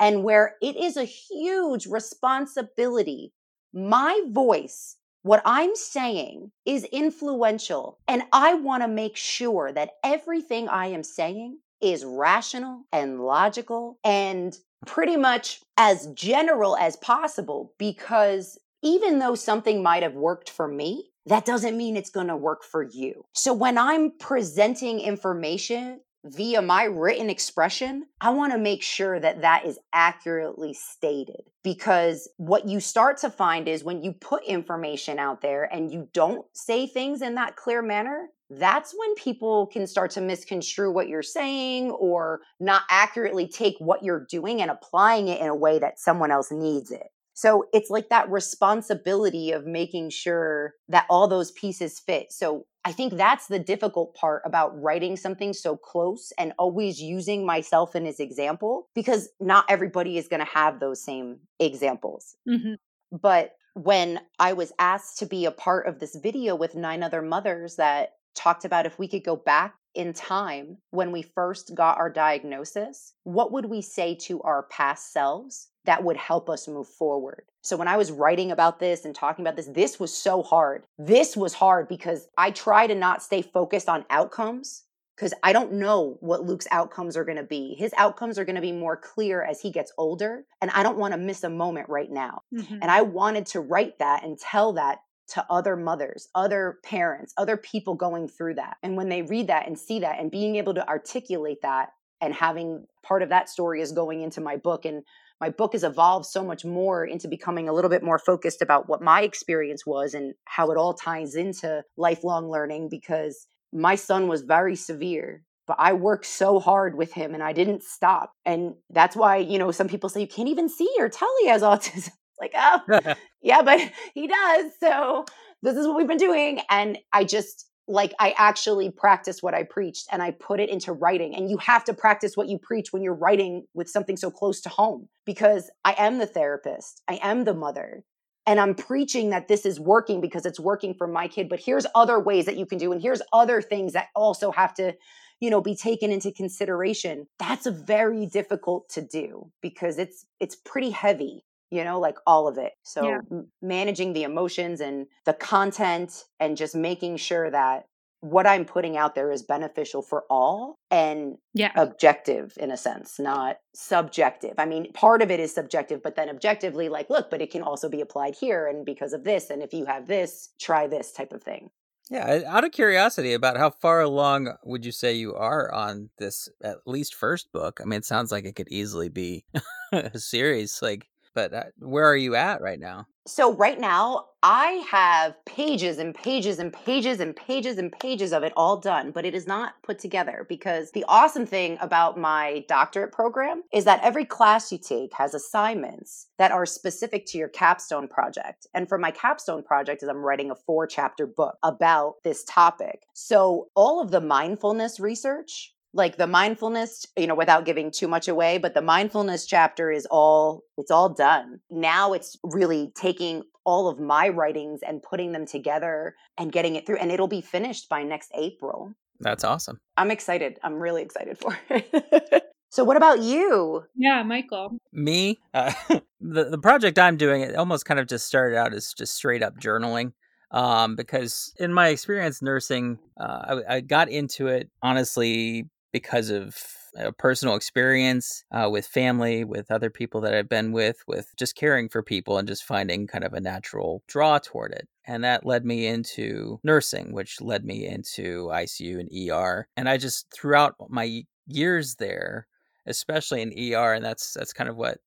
and 0.00 0.24
where 0.24 0.56
it 0.60 0.76
is 0.76 0.96
a 0.96 1.04
huge 1.04 1.86
responsibility. 1.86 3.32
My 3.72 4.22
voice, 4.28 4.96
what 5.22 5.42
I'm 5.44 5.76
saying 5.76 6.50
is 6.64 6.84
influential. 6.84 7.98
And 8.08 8.22
I 8.32 8.54
want 8.54 8.82
to 8.82 8.88
make 8.88 9.16
sure 9.16 9.72
that 9.72 9.92
everything 10.02 10.68
I 10.68 10.86
am 10.88 11.02
saying 11.02 11.58
is 11.80 12.04
rational 12.04 12.84
and 12.92 13.20
logical 13.20 13.98
and 14.04 14.56
pretty 14.86 15.16
much 15.16 15.60
as 15.76 16.08
general 16.14 16.76
as 16.76 16.96
possible 16.96 17.72
because 17.78 18.58
even 18.84 19.18
though 19.18 19.34
something 19.34 19.82
might 19.82 20.04
have 20.04 20.14
worked 20.14 20.50
for 20.50 20.68
me, 20.68 21.10
that 21.26 21.46
doesn't 21.46 21.76
mean 21.76 21.96
it's 21.96 22.10
going 22.10 22.28
to 22.28 22.36
work 22.36 22.62
for 22.62 22.82
you. 22.82 23.24
So 23.32 23.52
when 23.54 23.78
I'm 23.78 24.12
presenting 24.18 25.00
information 25.00 26.00
via 26.24 26.60
my 26.62 26.84
written 26.84 27.30
expression, 27.30 28.06
I 28.20 28.30
want 28.30 28.52
to 28.52 28.58
make 28.58 28.82
sure 28.82 29.18
that 29.18 29.40
that 29.40 29.64
is 29.66 29.78
accurately 29.92 30.74
stated 30.74 31.42
because 31.62 32.28
what 32.36 32.68
you 32.68 32.78
start 32.78 33.18
to 33.18 33.30
find 33.30 33.68
is 33.68 33.84
when 33.84 34.02
you 34.02 34.12
put 34.12 34.44
information 34.44 35.18
out 35.18 35.40
there 35.40 35.64
and 35.64 35.90
you 35.90 36.08
don't 36.12 36.44
say 36.52 36.86
things 36.86 37.22
in 37.22 37.34
that 37.36 37.56
clear 37.56 37.82
manner, 37.82 38.28
that's 38.50 38.94
when 38.96 39.14
people 39.14 39.66
can 39.66 39.86
start 39.86 40.10
to 40.12 40.20
misconstrue 40.20 40.92
what 40.92 41.08
you're 41.08 41.22
saying 41.22 41.90
or 41.90 42.40
not 42.60 42.82
accurately 42.90 43.48
take 43.48 43.76
what 43.78 44.02
you're 44.02 44.26
doing 44.28 44.60
and 44.60 44.70
applying 44.70 45.28
it 45.28 45.40
in 45.40 45.48
a 45.48 45.56
way 45.56 45.78
that 45.78 45.98
someone 45.98 46.30
else 46.30 46.50
needs 46.50 46.90
it. 46.90 47.06
So 47.34 47.66
it's 47.72 47.90
like 47.90 48.08
that 48.08 48.30
responsibility 48.30 49.50
of 49.50 49.66
making 49.66 50.10
sure 50.10 50.74
that 50.88 51.06
all 51.10 51.28
those 51.28 51.50
pieces 51.50 51.98
fit. 51.98 52.32
So 52.32 52.66
I 52.84 52.92
think 52.92 53.14
that's 53.14 53.48
the 53.48 53.58
difficult 53.58 54.14
part 54.14 54.42
about 54.44 54.80
writing 54.80 55.16
something 55.16 55.52
so 55.52 55.76
close 55.76 56.32
and 56.38 56.52
always 56.58 57.00
using 57.00 57.44
myself 57.44 57.96
in 57.96 58.06
as 58.06 58.20
example 58.20 58.88
because 58.94 59.28
not 59.40 59.64
everybody 59.68 60.16
is 60.16 60.28
going 60.28 60.44
to 60.44 60.52
have 60.52 60.80
those 60.80 61.02
same 61.02 61.38
examples. 61.58 62.36
Mm-hmm. 62.48 62.74
But 63.10 63.56
when 63.74 64.20
I 64.38 64.52
was 64.52 64.72
asked 64.78 65.18
to 65.18 65.26
be 65.26 65.44
a 65.44 65.50
part 65.50 65.88
of 65.88 65.98
this 65.98 66.14
video 66.14 66.54
with 66.54 66.76
nine 66.76 67.02
other 67.02 67.22
mothers 67.22 67.76
that 67.76 68.12
talked 68.34 68.64
about 68.64 68.86
if 68.86 68.98
we 68.98 69.08
could 69.08 69.24
go 69.24 69.36
back 69.36 69.74
in 69.94 70.12
time 70.12 70.78
when 70.90 71.12
we 71.12 71.22
first 71.22 71.74
got 71.74 71.98
our 71.98 72.10
diagnosis, 72.10 73.14
what 73.24 73.52
would 73.52 73.66
we 73.66 73.80
say 73.80 74.14
to 74.14 74.42
our 74.42 74.64
past 74.64 75.12
selves 75.12 75.68
that 75.84 76.02
would 76.02 76.16
help 76.16 76.48
us 76.48 76.68
move 76.68 76.88
forward? 76.88 77.44
So, 77.62 77.76
when 77.76 77.88
I 77.88 77.96
was 77.96 78.12
writing 78.12 78.50
about 78.50 78.78
this 78.78 79.04
and 79.04 79.14
talking 79.14 79.44
about 79.44 79.56
this, 79.56 79.66
this 79.66 79.98
was 79.98 80.14
so 80.14 80.42
hard. 80.42 80.84
This 80.98 81.36
was 81.36 81.54
hard 81.54 81.88
because 81.88 82.28
I 82.36 82.50
try 82.50 82.86
to 82.86 82.94
not 82.94 83.22
stay 83.22 83.42
focused 83.42 83.88
on 83.88 84.04
outcomes 84.10 84.82
because 85.16 85.32
I 85.42 85.52
don't 85.52 85.74
know 85.74 86.16
what 86.20 86.44
Luke's 86.44 86.66
outcomes 86.70 87.16
are 87.16 87.24
going 87.24 87.36
to 87.36 87.44
be. 87.44 87.74
His 87.74 87.94
outcomes 87.96 88.38
are 88.38 88.44
going 88.44 88.56
to 88.56 88.60
be 88.60 88.72
more 88.72 88.96
clear 88.96 89.42
as 89.42 89.60
he 89.60 89.70
gets 89.70 89.92
older. 89.96 90.44
And 90.60 90.70
I 90.72 90.82
don't 90.82 90.98
want 90.98 91.12
to 91.12 91.18
miss 91.18 91.44
a 91.44 91.50
moment 91.50 91.88
right 91.88 92.10
now. 92.10 92.42
Mm-hmm. 92.52 92.78
And 92.82 92.90
I 92.90 93.02
wanted 93.02 93.46
to 93.46 93.60
write 93.60 93.98
that 94.00 94.24
and 94.24 94.38
tell 94.38 94.72
that 94.72 94.98
to 95.28 95.44
other 95.50 95.76
mothers, 95.76 96.28
other 96.34 96.78
parents, 96.84 97.32
other 97.36 97.56
people 97.56 97.94
going 97.94 98.28
through 98.28 98.54
that. 98.54 98.76
And 98.82 98.96
when 98.96 99.08
they 99.08 99.22
read 99.22 99.46
that 99.48 99.66
and 99.66 99.78
see 99.78 100.00
that 100.00 100.20
and 100.20 100.30
being 100.30 100.56
able 100.56 100.74
to 100.74 100.86
articulate 100.88 101.62
that 101.62 101.90
and 102.20 102.34
having 102.34 102.86
part 103.02 103.22
of 103.22 103.30
that 103.30 103.48
story 103.48 103.80
is 103.80 103.92
going 103.92 104.22
into 104.22 104.40
my 104.40 104.56
book 104.56 104.84
and 104.84 105.02
my 105.40 105.50
book 105.50 105.72
has 105.72 105.84
evolved 105.84 106.26
so 106.26 106.44
much 106.44 106.64
more 106.64 107.04
into 107.04 107.28
becoming 107.28 107.68
a 107.68 107.72
little 107.72 107.90
bit 107.90 108.02
more 108.02 108.18
focused 108.18 108.62
about 108.62 108.88
what 108.88 109.02
my 109.02 109.22
experience 109.22 109.84
was 109.84 110.14
and 110.14 110.34
how 110.44 110.70
it 110.70 110.78
all 110.78 110.94
ties 110.94 111.34
into 111.34 111.82
lifelong 111.96 112.48
learning 112.48 112.88
because 112.88 113.46
my 113.72 113.94
son 113.94 114.28
was 114.28 114.42
very 114.42 114.76
severe 114.76 115.42
but 115.66 115.76
I 115.78 115.94
worked 115.94 116.26
so 116.26 116.60
hard 116.60 116.94
with 116.94 117.14
him 117.14 117.32
and 117.32 117.42
I 117.42 117.52
didn't 117.52 117.82
stop. 117.82 118.32
And 118.44 118.74
that's 118.90 119.16
why, 119.16 119.38
you 119.38 119.58
know, 119.58 119.70
some 119.70 119.88
people 119.88 120.10
say 120.10 120.20
you 120.20 120.28
can't 120.28 120.48
even 120.48 120.68
see 120.68 120.90
or 120.98 121.08
tell 121.08 121.30
he 121.40 121.48
has 121.48 121.62
autism 121.62 122.10
like, 122.40 122.54
oh, 122.56 123.14
yeah, 123.42 123.62
but 123.62 123.80
he 124.14 124.26
does. 124.26 124.72
So 124.80 125.24
this 125.62 125.76
is 125.76 125.86
what 125.86 125.96
we've 125.96 126.06
been 126.06 126.16
doing. 126.16 126.60
And 126.70 126.98
I 127.12 127.24
just, 127.24 127.66
like, 127.86 128.14
I 128.18 128.34
actually 128.38 128.90
practiced 128.90 129.42
what 129.42 129.54
I 129.54 129.62
preached 129.62 130.08
and 130.10 130.22
I 130.22 130.30
put 130.30 130.60
it 130.60 130.70
into 130.70 130.92
writing. 130.92 131.34
And 131.34 131.50
you 131.50 131.58
have 131.58 131.84
to 131.84 131.94
practice 131.94 132.36
what 132.36 132.48
you 132.48 132.58
preach 132.58 132.92
when 132.92 133.02
you're 133.02 133.14
writing 133.14 133.64
with 133.74 133.88
something 133.88 134.16
so 134.16 134.30
close 134.30 134.60
to 134.62 134.68
home 134.68 135.08
because 135.26 135.70
I 135.84 135.94
am 135.98 136.18
the 136.18 136.26
therapist, 136.26 137.02
I 137.08 137.18
am 137.22 137.44
the 137.44 137.54
mother. 137.54 138.04
And 138.46 138.60
I'm 138.60 138.74
preaching 138.74 139.30
that 139.30 139.48
this 139.48 139.64
is 139.64 139.80
working 139.80 140.20
because 140.20 140.44
it's 140.44 140.60
working 140.60 140.92
for 140.92 141.06
my 141.06 141.28
kid. 141.28 141.48
But 141.48 141.60
here's 141.60 141.86
other 141.94 142.20
ways 142.20 142.44
that 142.44 142.58
you 142.58 142.66
can 142.66 142.76
do. 142.76 142.92
And 142.92 143.00
here's 143.00 143.22
other 143.32 143.62
things 143.62 143.94
that 143.94 144.08
also 144.14 144.50
have 144.52 144.74
to 144.74 144.94
you 145.40 145.50
know 145.50 145.60
be 145.60 145.76
taken 145.76 146.10
into 146.10 146.32
consideration 146.32 147.26
that's 147.38 147.66
very 147.66 148.26
difficult 148.26 148.88
to 148.88 149.02
do 149.02 149.50
because 149.60 149.98
it's 149.98 150.24
it's 150.40 150.56
pretty 150.56 150.90
heavy 150.90 151.44
you 151.74 151.82
know, 151.82 151.98
like 151.98 152.18
all 152.24 152.46
of 152.46 152.56
it. 152.56 152.72
So 152.84 153.08
yeah. 153.08 153.20
m- 153.30 153.48
managing 153.60 154.12
the 154.12 154.22
emotions 154.22 154.80
and 154.80 155.06
the 155.26 155.32
content 155.32 156.24
and 156.38 156.56
just 156.56 156.76
making 156.76 157.16
sure 157.16 157.50
that 157.50 157.86
what 158.20 158.46
I'm 158.46 158.64
putting 158.64 158.96
out 158.96 159.16
there 159.16 159.32
is 159.32 159.42
beneficial 159.42 160.00
for 160.00 160.24
all 160.30 160.78
and 160.90 161.36
yeah. 161.52 161.72
objective 161.74 162.56
in 162.58 162.70
a 162.70 162.76
sense, 162.76 163.18
not 163.18 163.56
subjective. 163.74 164.54
I 164.56 164.66
mean, 164.66 164.92
part 164.92 165.20
of 165.20 165.32
it 165.32 165.40
is 165.40 165.52
subjective, 165.52 166.00
but 166.02 166.14
then 166.14 166.30
objectively, 166.30 166.88
like, 166.88 167.10
look, 167.10 167.28
but 167.28 167.42
it 167.42 167.50
can 167.50 167.62
also 167.62 167.88
be 167.88 168.00
applied 168.00 168.36
here. 168.36 168.68
And 168.68 168.86
because 168.86 169.12
of 169.12 169.24
this, 169.24 169.50
and 169.50 169.62
if 169.62 169.74
you 169.74 169.84
have 169.86 170.06
this, 170.06 170.50
try 170.60 170.86
this 170.86 171.12
type 171.12 171.32
of 171.32 171.42
thing. 171.42 171.70
Yeah, 172.08 172.42
out 172.46 172.64
of 172.64 172.72
curiosity, 172.72 173.32
about 173.32 173.56
how 173.56 173.70
far 173.70 174.00
along 174.00 174.54
would 174.62 174.84
you 174.86 174.92
say 174.92 175.14
you 175.14 175.34
are 175.34 175.72
on 175.72 176.10
this 176.18 176.48
at 176.62 176.78
least 176.86 177.14
first 177.14 177.50
book? 177.50 177.80
I 177.82 177.84
mean, 177.84 177.98
it 177.98 178.04
sounds 178.04 178.30
like 178.30 178.44
it 178.44 178.56
could 178.56 178.68
easily 178.68 179.08
be 179.08 179.44
a 179.92 180.18
series. 180.18 180.80
Like, 180.80 181.08
but 181.34 181.52
uh, 181.52 181.64
where 181.78 182.06
are 182.06 182.16
you 182.16 182.34
at 182.34 182.60
right 182.60 182.80
now? 182.80 183.06
So 183.26 183.54
right 183.54 183.80
now, 183.80 184.26
I 184.42 184.84
have 184.90 185.42
pages 185.46 185.96
and 185.98 186.14
pages 186.14 186.58
and 186.58 186.70
pages 186.70 187.20
and 187.20 187.34
pages 187.34 187.78
and 187.78 187.90
pages 187.90 188.34
of 188.34 188.42
it 188.42 188.52
all 188.54 188.76
done, 188.76 189.12
but 189.12 189.24
it 189.24 189.34
is 189.34 189.46
not 189.46 189.82
put 189.82 189.98
together 189.98 190.44
because 190.46 190.90
the 190.90 191.06
awesome 191.08 191.46
thing 191.46 191.78
about 191.80 192.18
my 192.18 192.66
doctorate 192.68 193.12
program 193.12 193.62
is 193.72 193.86
that 193.86 194.02
every 194.02 194.26
class 194.26 194.70
you 194.70 194.76
take 194.76 195.14
has 195.14 195.32
assignments 195.32 196.26
that 196.36 196.52
are 196.52 196.66
specific 196.66 197.24
to 197.28 197.38
your 197.38 197.48
capstone 197.48 198.08
project. 198.08 198.66
And 198.74 198.86
for 198.86 198.98
my 198.98 199.10
capstone 199.10 199.62
project 199.62 200.02
is 200.02 200.10
I'm 200.10 200.18
writing 200.18 200.50
a 200.50 200.54
four 200.54 200.86
chapter 200.86 201.26
book 201.26 201.56
about 201.62 202.16
this 202.24 202.44
topic. 202.44 203.04
So 203.14 203.68
all 203.74 204.02
of 204.02 204.10
the 204.10 204.20
mindfulness 204.20 205.00
research 205.00 205.73
like 205.94 206.16
the 206.16 206.26
mindfulness 206.26 207.06
you 207.16 207.26
know 207.26 207.34
without 207.34 207.64
giving 207.64 207.90
too 207.90 208.08
much 208.08 208.28
away 208.28 208.58
but 208.58 208.74
the 208.74 208.82
mindfulness 208.82 209.46
chapter 209.46 209.90
is 209.90 210.06
all 210.10 210.64
it's 210.76 210.90
all 210.90 211.08
done. 211.08 211.60
Now 211.70 212.12
it's 212.12 212.36
really 212.42 212.92
taking 212.94 213.44
all 213.64 213.88
of 213.88 213.98
my 213.98 214.28
writings 214.28 214.80
and 214.86 215.02
putting 215.02 215.32
them 215.32 215.46
together 215.46 216.14
and 216.36 216.52
getting 216.52 216.76
it 216.76 216.86
through 216.86 216.98
and 216.98 217.10
it'll 217.10 217.28
be 217.28 217.40
finished 217.40 217.88
by 217.88 218.02
next 218.02 218.30
april. 218.34 218.92
That's 219.20 219.44
awesome. 219.44 219.80
I'm 219.96 220.10
excited. 220.10 220.58
I'm 220.62 220.74
really 220.74 221.02
excited 221.02 221.38
for 221.38 221.58
it. 221.70 222.44
So 222.70 222.82
what 222.82 222.96
about 222.96 223.20
you? 223.20 223.84
Yeah 223.94 224.24
michael. 224.24 224.78
Me? 224.92 225.38
Uh, 225.54 225.72
the, 226.20 226.50
the 226.50 226.58
project 226.58 226.98
i'm 226.98 227.16
doing 227.16 227.42
it 227.42 227.54
almost 227.54 227.84
kind 227.84 228.00
of 228.00 228.08
just 228.08 228.26
started 228.26 228.56
out 228.56 228.74
as 228.74 228.92
just 228.92 229.14
straight 229.14 229.44
up 229.44 229.60
journaling 229.60 230.10
um, 230.50 230.94
because 230.94 231.52
in 231.58 231.72
my 231.72 231.88
experience 231.88 232.40
nursing, 232.40 233.00
uh, 233.18 233.62
I, 233.68 233.76
I, 233.76 233.80
got 233.80 234.08
into 234.08 234.46
it 234.46 234.70
honestly 234.82 235.68
because 235.94 236.28
of 236.28 236.58
a 236.96 237.12
personal 237.12 237.54
experience 237.54 238.44
uh, 238.50 238.68
with 238.68 238.84
family, 238.84 239.44
with 239.44 239.70
other 239.70 239.90
people 239.90 240.20
that 240.22 240.34
I've 240.34 240.48
been 240.48 240.72
with, 240.72 240.96
with 241.06 241.32
just 241.36 241.54
caring 241.54 241.88
for 241.88 242.02
people 242.02 242.36
and 242.36 242.48
just 242.48 242.64
finding 242.64 243.06
kind 243.06 243.22
of 243.22 243.32
a 243.32 243.40
natural 243.40 244.02
draw 244.08 244.40
toward 244.40 244.72
it. 244.72 244.88
And 245.06 245.22
that 245.22 245.46
led 245.46 245.64
me 245.64 245.86
into 245.86 246.58
nursing, 246.64 247.12
which 247.12 247.40
led 247.40 247.64
me 247.64 247.86
into 247.86 248.46
ICU 248.46 248.98
and 248.98 249.30
ER. 249.30 249.68
And 249.76 249.88
I 249.88 249.96
just, 249.96 250.26
throughout 250.34 250.74
my 250.88 251.22
years 251.46 251.94
there, 251.94 252.48
especially 252.86 253.40
in 253.40 253.52
ER, 253.52 253.92
and 253.92 254.04
that's 254.04 254.34
that's 254.34 254.52
kind 254.52 254.68
of 254.68 254.76
what 254.76 254.98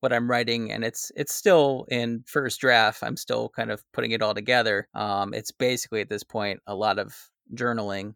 what 0.00 0.12
I'm 0.12 0.30
writing, 0.30 0.70
and 0.70 0.84
it's 0.84 1.10
it's 1.16 1.34
still 1.34 1.86
in 1.90 2.22
first 2.26 2.60
draft. 2.60 3.02
I'm 3.02 3.16
still 3.16 3.48
kind 3.48 3.70
of 3.72 3.82
putting 3.92 4.12
it 4.12 4.22
all 4.22 4.34
together. 4.34 4.88
Um, 4.94 5.34
it's 5.34 5.50
basically 5.50 6.00
at 6.02 6.08
this 6.08 6.22
point 6.22 6.60
a 6.66 6.74
lot 6.74 6.98
of 6.98 7.14
journaling 7.54 8.14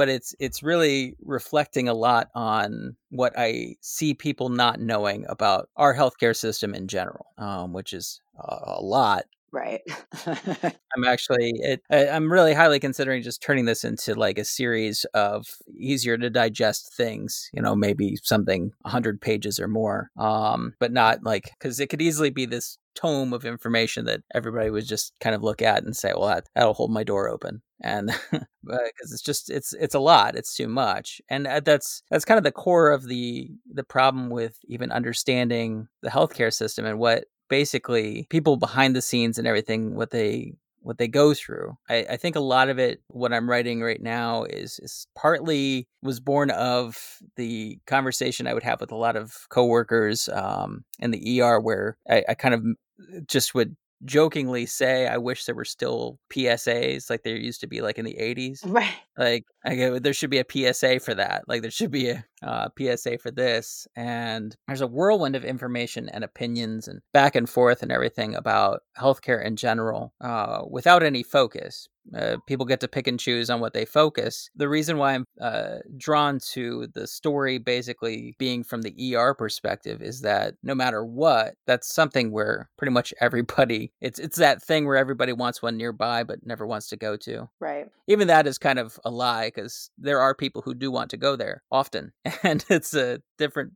but 0.00 0.08
it's 0.08 0.34
it's 0.38 0.62
really 0.62 1.14
reflecting 1.20 1.86
a 1.86 1.92
lot 1.92 2.28
on 2.34 2.96
what 3.10 3.34
I 3.36 3.74
see 3.82 4.14
people 4.14 4.48
not 4.48 4.80
knowing 4.80 5.26
about 5.28 5.68
our 5.76 5.94
healthcare 5.94 6.34
system 6.34 6.74
in 6.74 6.88
general, 6.88 7.26
um, 7.36 7.74
which 7.74 7.92
is 7.92 8.22
a, 8.38 8.80
lot. 8.80 9.24
Right. 9.52 9.82
I'm 10.26 11.04
actually 11.06 11.52
it, 11.56 11.82
I'm 11.90 12.32
really 12.32 12.54
highly 12.54 12.80
considering 12.80 13.22
just 13.22 13.42
turning 13.42 13.66
this 13.66 13.84
into 13.84 14.14
like 14.14 14.38
a 14.38 14.44
series 14.46 15.04
of 15.12 15.46
easier 15.78 16.16
to 16.16 16.30
digest 16.30 16.94
things. 16.94 17.50
You 17.52 17.60
know, 17.60 17.76
maybe 17.76 18.16
something 18.22 18.72
100 18.80 19.20
pages 19.20 19.60
or 19.60 19.68
more, 19.68 20.10
um, 20.16 20.72
but 20.80 20.92
not 20.94 21.22
like 21.24 21.50
because 21.58 21.78
it 21.78 21.88
could 21.88 22.00
easily 22.00 22.30
be 22.30 22.46
this 22.46 22.78
tome 22.94 23.32
of 23.32 23.44
information 23.44 24.04
that 24.06 24.22
everybody 24.34 24.70
would 24.70 24.86
just 24.86 25.12
kind 25.20 25.34
of 25.34 25.42
look 25.42 25.62
at 25.62 25.82
and 25.84 25.96
say, 25.96 26.12
"Well, 26.14 26.28
that, 26.28 26.48
that'll 26.54 26.74
hold 26.74 26.90
my 26.90 27.04
door 27.04 27.28
open." 27.28 27.62
And 27.82 28.08
because 28.64 29.12
it's 29.12 29.22
just 29.22 29.50
it's 29.50 29.72
it's 29.74 29.94
a 29.94 30.00
lot, 30.00 30.36
it's 30.36 30.54
too 30.56 30.68
much, 30.68 31.20
and 31.28 31.46
uh, 31.46 31.60
that's 31.60 32.02
that's 32.10 32.24
kind 32.24 32.38
of 32.38 32.44
the 32.44 32.52
core 32.52 32.90
of 32.90 33.04
the 33.06 33.50
the 33.72 33.84
problem 33.84 34.30
with 34.30 34.58
even 34.64 34.92
understanding 34.92 35.88
the 36.02 36.10
healthcare 36.10 36.52
system 36.52 36.84
and 36.84 36.98
what 36.98 37.24
basically 37.48 38.26
people 38.30 38.56
behind 38.56 38.94
the 38.94 39.02
scenes 39.02 39.38
and 39.38 39.46
everything 39.46 39.94
what 39.94 40.10
they 40.10 40.54
what 40.82 40.98
they 40.98 41.08
go 41.08 41.34
through. 41.34 41.76
I, 41.88 42.06
I, 42.10 42.16
think 42.16 42.36
a 42.36 42.40
lot 42.40 42.68
of 42.68 42.78
it, 42.78 43.02
what 43.08 43.32
I'm 43.32 43.48
writing 43.48 43.82
right 43.82 44.00
now, 44.00 44.44
is 44.44 44.78
is 44.82 45.06
partly 45.14 45.86
was 46.02 46.20
born 46.20 46.50
of 46.50 47.18
the 47.36 47.78
conversation 47.86 48.46
I 48.46 48.54
would 48.54 48.62
have 48.62 48.80
with 48.80 48.92
a 48.92 48.96
lot 48.96 49.16
of 49.16 49.46
coworkers 49.50 50.28
um, 50.28 50.84
in 50.98 51.10
the 51.10 51.40
ER, 51.40 51.60
where 51.60 51.98
I, 52.08 52.24
I 52.30 52.34
kind 52.34 52.54
of 52.54 53.26
just 53.26 53.54
would 53.54 53.76
jokingly 54.04 54.64
say 54.66 55.06
I 55.06 55.18
wish 55.18 55.44
there 55.44 55.54
were 55.54 55.64
still 55.64 56.18
PSAs 56.32 57.10
like 57.10 57.22
there 57.22 57.36
used 57.36 57.60
to 57.60 57.66
be 57.66 57.82
like 57.82 57.98
in 57.98 58.04
the 58.04 58.16
80s. 58.18 58.60
Right. 58.64 58.94
Like 59.16 59.44
I 59.64 59.76
go, 59.76 59.98
there 59.98 60.14
should 60.14 60.30
be 60.30 60.38
a 60.40 60.72
PSA 60.72 61.00
for 61.00 61.14
that. 61.14 61.44
Like 61.46 61.62
there 61.62 61.70
should 61.70 61.90
be 61.90 62.08
a 62.08 62.24
uh, 62.42 62.68
PSA 62.78 63.18
for 63.18 63.30
this 63.30 63.86
and 63.96 64.56
there's 64.66 64.80
a 64.80 64.86
whirlwind 64.86 65.36
of 65.36 65.44
information 65.44 66.08
and 66.08 66.24
opinions 66.24 66.88
and 66.88 67.00
back 67.12 67.34
and 67.34 67.48
forth 67.48 67.82
and 67.82 67.92
everything 67.92 68.34
about 68.34 68.82
healthcare 68.98 69.44
in 69.44 69.56
general 69.56 70.12
uh, 70.20 70.62
without 70.68 71.02
any 71.02 71.22
focus 71.22 71.88
uh, 72.14 72.36
people 72.46 72.66
get 72.66 72.80
to 72.80 72.88
pick 72.88 73.06
and 73.06 73.20
choose 73.20 73.50
on 73.50 73.60
what 73.60 73.72
they 73.72 73.84
focus. 73.84 74.50
The 74.56 74.68
reason 74.68 74.98
why 74.98 75.14
I'm 75.14 75.26
uh, 75.40 75.76
drawn 75.96 76.40
to 76.52 76.88
the 76.92 77.06
story 77.06 77.58
basically 77.58 78.34
being 78.38 78.64
from 78.64 78.82
the 78.82 79.14
ER 79.14 79.34
perspective 79.34 80.02
is 80.02 80.22
that 80.22 80.54
no 80.62 80.74
matter 80.74 81.04
what, 81.04 81.54
that's 81.66 81.92
something 81.94 82.32
where 82.32 82.68
pretty 82.76 82.92
much 82.92 83.14
everybody 83.20 83.92
it's 84.00 84.18
it's 84.18 84.38
that 84.38 84.62
thing 84.62 84.86
where 84.86 84.96
everybody 84.96 85.32
wants 85.32 85.62
one 85.62 85.76
nearby 85.76 86.24
but 86.24 86.44
never 86.44 86.66
wants 86.66 86.88
to 86.88 86.96
go 86.96 87.16
to. 87.16 87.48
Right. 87.60 87.86
Even 88.06 88.28
that 88.28 88.46
is 88.46 88.58
kind 88.58 88.78
of 88.78 88.98
a 89.04 89.10
lie 89.10 89.48
because 89.48 89.90
there 89.98 90.20
are 90.20 90.34
people 90.34 90.62
who 90.62 90.74
do 90.74 90.90
want 90.90 91.10
to 91.10 91.16
go 91.16 91.36
there 91.36 91.62
often, 91.70 92.12
and 92.42 92.64
it's 92.68 92.94
a 92.94 93.20
different 93.38 93.72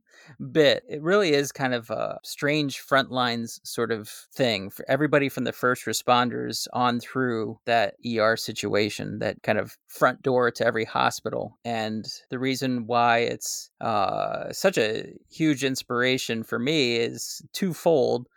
bit. 0.51 0.83
It 0.89 1.01
really 1.01 1.33
is 1.33 1.51
kind 1.51 1.73
of 1.73 1.89
a 1.89 2.19
strange 2.23 2.79
front 2.79 3.11
lines 3.11 3.59
sort 3.63 3.91
of 3.91 4.09
thing 4.33 4.69
for 4.69 4.85
everybody 4.87 5.29
from 5.29 5.43
the 5.43 5.51
first 5.51 5.85
responders 5.85 6.67
on 6.73 6.99
through 6.99 7.59
that 7.65 7.95
ER 8.05 8.37
situation, 8.37 9.19
that 9.19 9.41
kind 9.43 9.57
of 9.57 9.77
front 9.87 10.21
door 10.21 10.51
to 10.51 10.65
every 10.65 10.85
hospital. 10.85 11.57
And 11.63 12.05
the 12.29 12.39
reason 12.39 12.87
why 12.87 13.19
it's 13.19 13.69
uh, 13.81 14.51
such 14.51 14.77
a 14.77 15.13
huge 15.29 15.63
inspiration 15.63 16.43
for 16.43 16.59
me 16.59 16.97
is 16.97 17.41
twofold. 17.53 18.27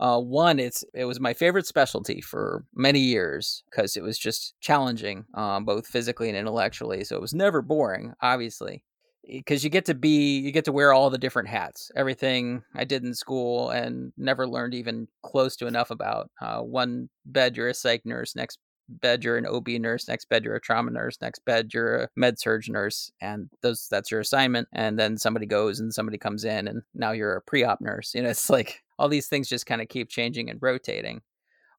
Uh, 0.00 0.20
one, 0.20 0.60
it's 0.60 0.84
it 0.94 1.06
was 1.06 1.18
my 1.18 1.34
favorite 1.34 1.66
specialty 1.66 2.20
for 2.20 2.64
many 2.72 3.00
years 3.00 3.64
because 3.68 3.96
it 3.96 4.02
was 4.02 4.16
just 4.16 4.54
challenging, 4.60 5.24
um, 5.34 5.64
both 5.64 5.88
physically 5.88 6.28
and 6.28 6.38
intellectually. 6.38 7.02
So 7.02 7.16
it 7.16 7.20
was 7.20 7.34
never 7.34 7.62
boring, 7.62 8.12
obviously 8.22 8.84
because 9.28 9.62
you 9.62 9.70
get 9.70 9.84
to 9.84 9.94
be 9.94 10.38
you 10.38 10.50
get 10.50 10.64
to 10.64 10.72
wear 10.72 10.92
all 10.92 11.10
the 11.10 11.18
different 11.18 11.48
hats 11.48 11.90
everything 11.94 12.62
i 12.74 12.84
did 12.84 13.04
in 13.04 13.14
school 13.14 13.70
and 13.70 14.12
never 14.16 14.46
learned 14.46 14.74
even 14.74 15.06
close 15.22 15.56
to 15.56 15.66
enough 15.66 15.90
about 15.90 16.30
uh, 16.40 16.60
one 16.60 17.08
bed 17.26 17.56
you're 17.56 17.68
a 17.68 17.74
psych 17.74 18.04
nurse 18.04 18.34
next 18.34 18.58
bed 18.88 19.22
you're 19.22 19.36
an 19.36 19.46
ob 19.46 19.68
nurse 19.68 20.08
next 20.08 20.28
bed 20.28 20.44
you're 20.44 20.56
a 20.56 20.60
trauma 20.60 20.90
nurse 20.90 21.18
next 21.20 21.44
bed 21.44 21.70
you're 21.74 22.04
a 22.04 22.08
med 22.16 22.38
surg 22.38 22.64
nurse 22.68 23.12
and 23.20 23.50
those 23.60 23.86
that's 23.90 24.10
your 24.10 24.20
assignment 24.20 24.66
and 24.72 24.98
then 24.98 25.18
somebody 25.18 25.46
goes 25.46 25.78
and 25.78 25.92
somebody 25.92 26.16
comes 26.16 26.44
in 26.44 26.66
and 26.66 26.82
now 26.94 27.12
you're 27.12 27.36
a 27.36 27.42
pre-op 27.42 27.80
nurse 27.80 28.14
you 28.14 28.22
know 28.22 28.30
it's 28.30 28.48
like 28.50 28.82
all 28.98 29.08
these 29.08 29.28
things 29.28 29.48
just 29.48 29.66
kind 29.66 29.82
of 29.82 29.88
keep 29.88 30.08
changing 30.08 30.48
and 30.48 30.58
rotating 30.62 31.20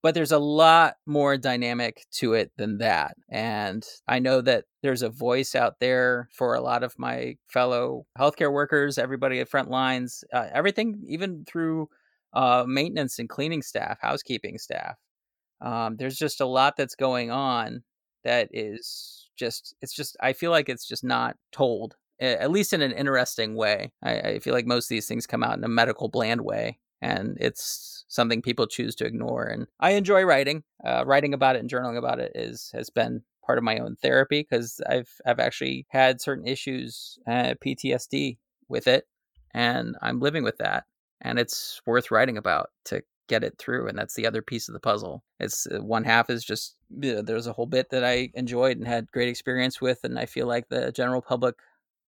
but 0.02 0.14
there's 0.14 0.32
a 0.32 0.40
lot 0.40 0.96
more 1.06 1.38
dynamic 1.38 2.06
to 2.12 2.34
it 2.34 2.52
than 2.58 2.78
that. 2.78 3.16
And 3.30 3.86
I 4.08 4.20
know 4.20 4.42
that 4.42 4.66
there's 4.82 5.02
a 5.02 5.10
voice 5.10 5.56
out 5.56 5.80
there 5.80 6.30
for 6.32 6.54
a 6.54 6.62
lot 6.62 6.84
of 6.84 6.98
my 6.98 7.36
fellow 7.48 8.06
healthcare 8.18 8.52
workers, 8.52 8.98
everybody 8.98 9.40
at 9.40 9.50
front 9.50 9.70
lines, 9.70 10.24
uh, 10.34 10.48
everything, 10.54 11.04
even 11.08 11.44
through 11.46 11.90
uh, 12.34 12.64
maintenance 12.66 13.20
and 13.20 13.28
cleaning 13.28 13.62
staff, 13.62 13.98
housekeeping 14.02 14.58
staff. 14.58 14.96
Um, 15.62 15.98
there's 15.98 16.18
just 16.18 16.40
a 16.40 16.46
lot 16.46 16.78
that's 16.78 16.96
going 16.96 17.32
on 17.32 17.84
that 18.24 18.48
is 18.54 19.30
just, 19.38 19.76
it's 19.82 19.94
just, 19.94 20.16
I 20.22 20.32
feel 20.32 20.52
like 20.52 20.70
it's 20.70 20.88
just 20.88 21.04
not 21.04 21.36
told, 21.52 21.96
at 22.22 22.52
least 22.52 22.72
in 22.72 22.82
an 22.82 22.92
interesting 22.94 23.56
way. 23.56 23.92
I, 24.02 24.20
I 24.20 24.40
feel 24.40 24.54
like 24.54 24.66
most 24.66 24.86
of 24.86 24.90
these 24.90 25.08
things 25.08 25.28
come 25.28 25.44
out 25.44 25.58
in 25.58 25.64
a 25.64 25.70
medical 25.70 26.08
bland 26.08 26.42
way 26.42 26.80
and 27.02 27.38
it's 27.40 28.06
something 28.08 28.42
people 28.42 28.68
choose 28.68 28.96
to 28.96 29.06
ignore. 29.06 29.46
And 29.46 29.68
I 29.80 29.92
enjoy 29.92 30.24
writing. 30.24 30.64
Uh, 30.84 31.04
writing 31.06 31.34
about 31.34 31.56
it 31.56 31.60
and 31.60 31.70
journaling 31.70 31.98
about 31.98 32.20
it 32.20 32.32
is 32.36 32.72
has 32.74 32.90
been 32.90 33.24
part 33.46 33.58
of 33.58 33.64
my 33.64 33.80
own 33.80 33.96
therapy 34.02 34.46
because 34.50 34.82
I've 34.88 35.10
I've 35.26 35.40
actually 35.40 35.86
had 35.90 36.22
certain 36.22 36.48
issues, 36.48 37.20
uh, 37.28 37.56
PTSD 37.64 38.38
with 38.68 38.88
it, 38.88 39.08
and 39.54 39.96
I'm 40.02 40.20
living 40.20 40.44
with 40.44 40.58
that. 40.58 40.86
And 41.22 41.38
it's 41.38 41.82
worth 41.86 42.12
writing 42.12 42.38
about 42.38 42.70
to 42.86 43.04
get 43.30 43.44
it 43.44 43.58
through 43.58 43.88
and 43.88 43.98
that's 43.98 44.16
the 44.16 44.26
other 44.26 44.42
piece 44.42 44.68
of 44.68 44.74
the 44.74 44.80
puzzle 44.80 45.24
it's 45.40 45.68
uh, 45.68 45.78
one 45.82 46.04
half 46.04 46.30
is 46.32 46.44
just 46.44 46.76
you 47.00 47.14
know, 47.14 47.22
there's 47.22 47.46
a 47.46 47.54
whole 47.54 47.68
bit 47.68 47.92
that 47.92 48.04
i 48.04 48.30
enjoyed 48.34 48.76
and 48.76 48.88
had 48.88 49.10
great 49.12 49.30
experience 49.30 49.80
with 49.80 50.00
and 50.04 50.18
i 50.18 50.26
feel 50.26 50.48
like 50.48 50.68
the 50.68 50.92
general 50.92 51.22
public 51.22 51.56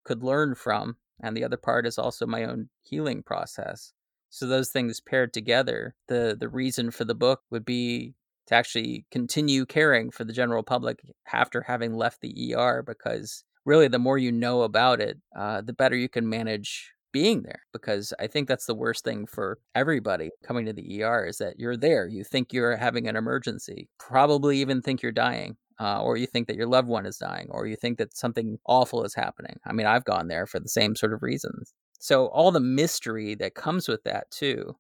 could 0.03 0.25
learn 0.25 0.55
from 0.55 0.97
and 1.23 1.37
the 1.37 1.45
other 1.45 1.59
part 1.59 1.87
is 1.87 1.99
also 1.99 2.27
my 2.27 2.45
own 2.45 2.71
healing 2.81 3.23
process 3.23 3.93
so 4.31 4.47
those 4.47 4.71
things 4.71 5.01
paired 5.01 5.33
together 5.33 5.95
the 6.09 6.37
the 6.39 6.49
reason 6.49 6.91
for 6.91 7.05
the 7.05 7.15
book 7.15 7.41
would 7.51 7.65
be 7.65 8.15
to 8.47 8.55
actually 8.55 9.07
continue 9.11 9.67
caring 9.67 10.11
for 10.11 10.25
the 10.25 10.33
general 10.33 10.63
public 10.63 11.01
after 11.33 11.63
having 11.63 11.95
left 11.95 12.21
the 12.21 12.55
er 12.57 12.83
because 12.87 13.45
really 13.65 13.89
the 13.89 13.99
more 13.99 14.19
you 14.19 14.33
know 14.33 14.63
about 14.63 15.01
it 15.01 15.19
uh, 15.37 15.61
the 15.61 15.73
better 15.73 15.97
you 15.97 16.09
can 16.09 16.29
manage 16.29 16.93
being 17.13 17.43
there 17.43 17.63
because 17.73 18.13
I 18.19 18.27
think 18.27 18.49
that's 18.49 18.67
the 18.67 18.75
worst 18.75 19.05
thing 19.05 19.27
for 19.27 19.59
everybody 19.75 20.31
coming 20.45 20.67
to 20.67 20.73
the 20.73 21.03
ER 21.03 21.27
is 21.27 21.39
that 21.39 21.59
you're 21.59 21.77
there. 21.77 22.07
You 22.07 22.25
think 22.25 22.53
you're 22.53 22.77
having 22.77 23.09
an 23.09 23.17
emergency, 23.17 23.89
probably 23.99 24.59
even 24.59 24.83
think 24.83 25.03
you're 25.03 25.13
dying. 25.13 25.57
Uh, 25.83 26.03
or 26.03 26.19
you 26.19 26.27
think 26.27 26.47
that 26.47 26.57
your 26.57 26.67
loved 26.67 26.89
one 26.89 27.07
is 27.07 27.17
dying, 27.17 27.47
or 27.49 27.67
you 27.67 27.75
think 27.75 27.97
that 27.97 28.15
something 28.15 28.59
awful 28.67 29.03
is 29.03 29.15
happening. 29.15 29.57
I 29.65 29.73
mean, 29.73 29.87
I've 29.87 30.05
gone 30.05 30.29
there 30.29 30.47
for 30.47 30.61
the 30.61 30.69
same 30.69 30.95
sort 30.95 31.15
of 31.15 31.23
reasons. 31.23 31.73
So, 32.01 32.27
all 32.29 32.51
the 32.53 32.61
mystery 32.61 33.35
that 33.37 33.55
comes 33.55 33.87
with 33.89 34.03
that, 34.05 34.31
too, 34.31 34.77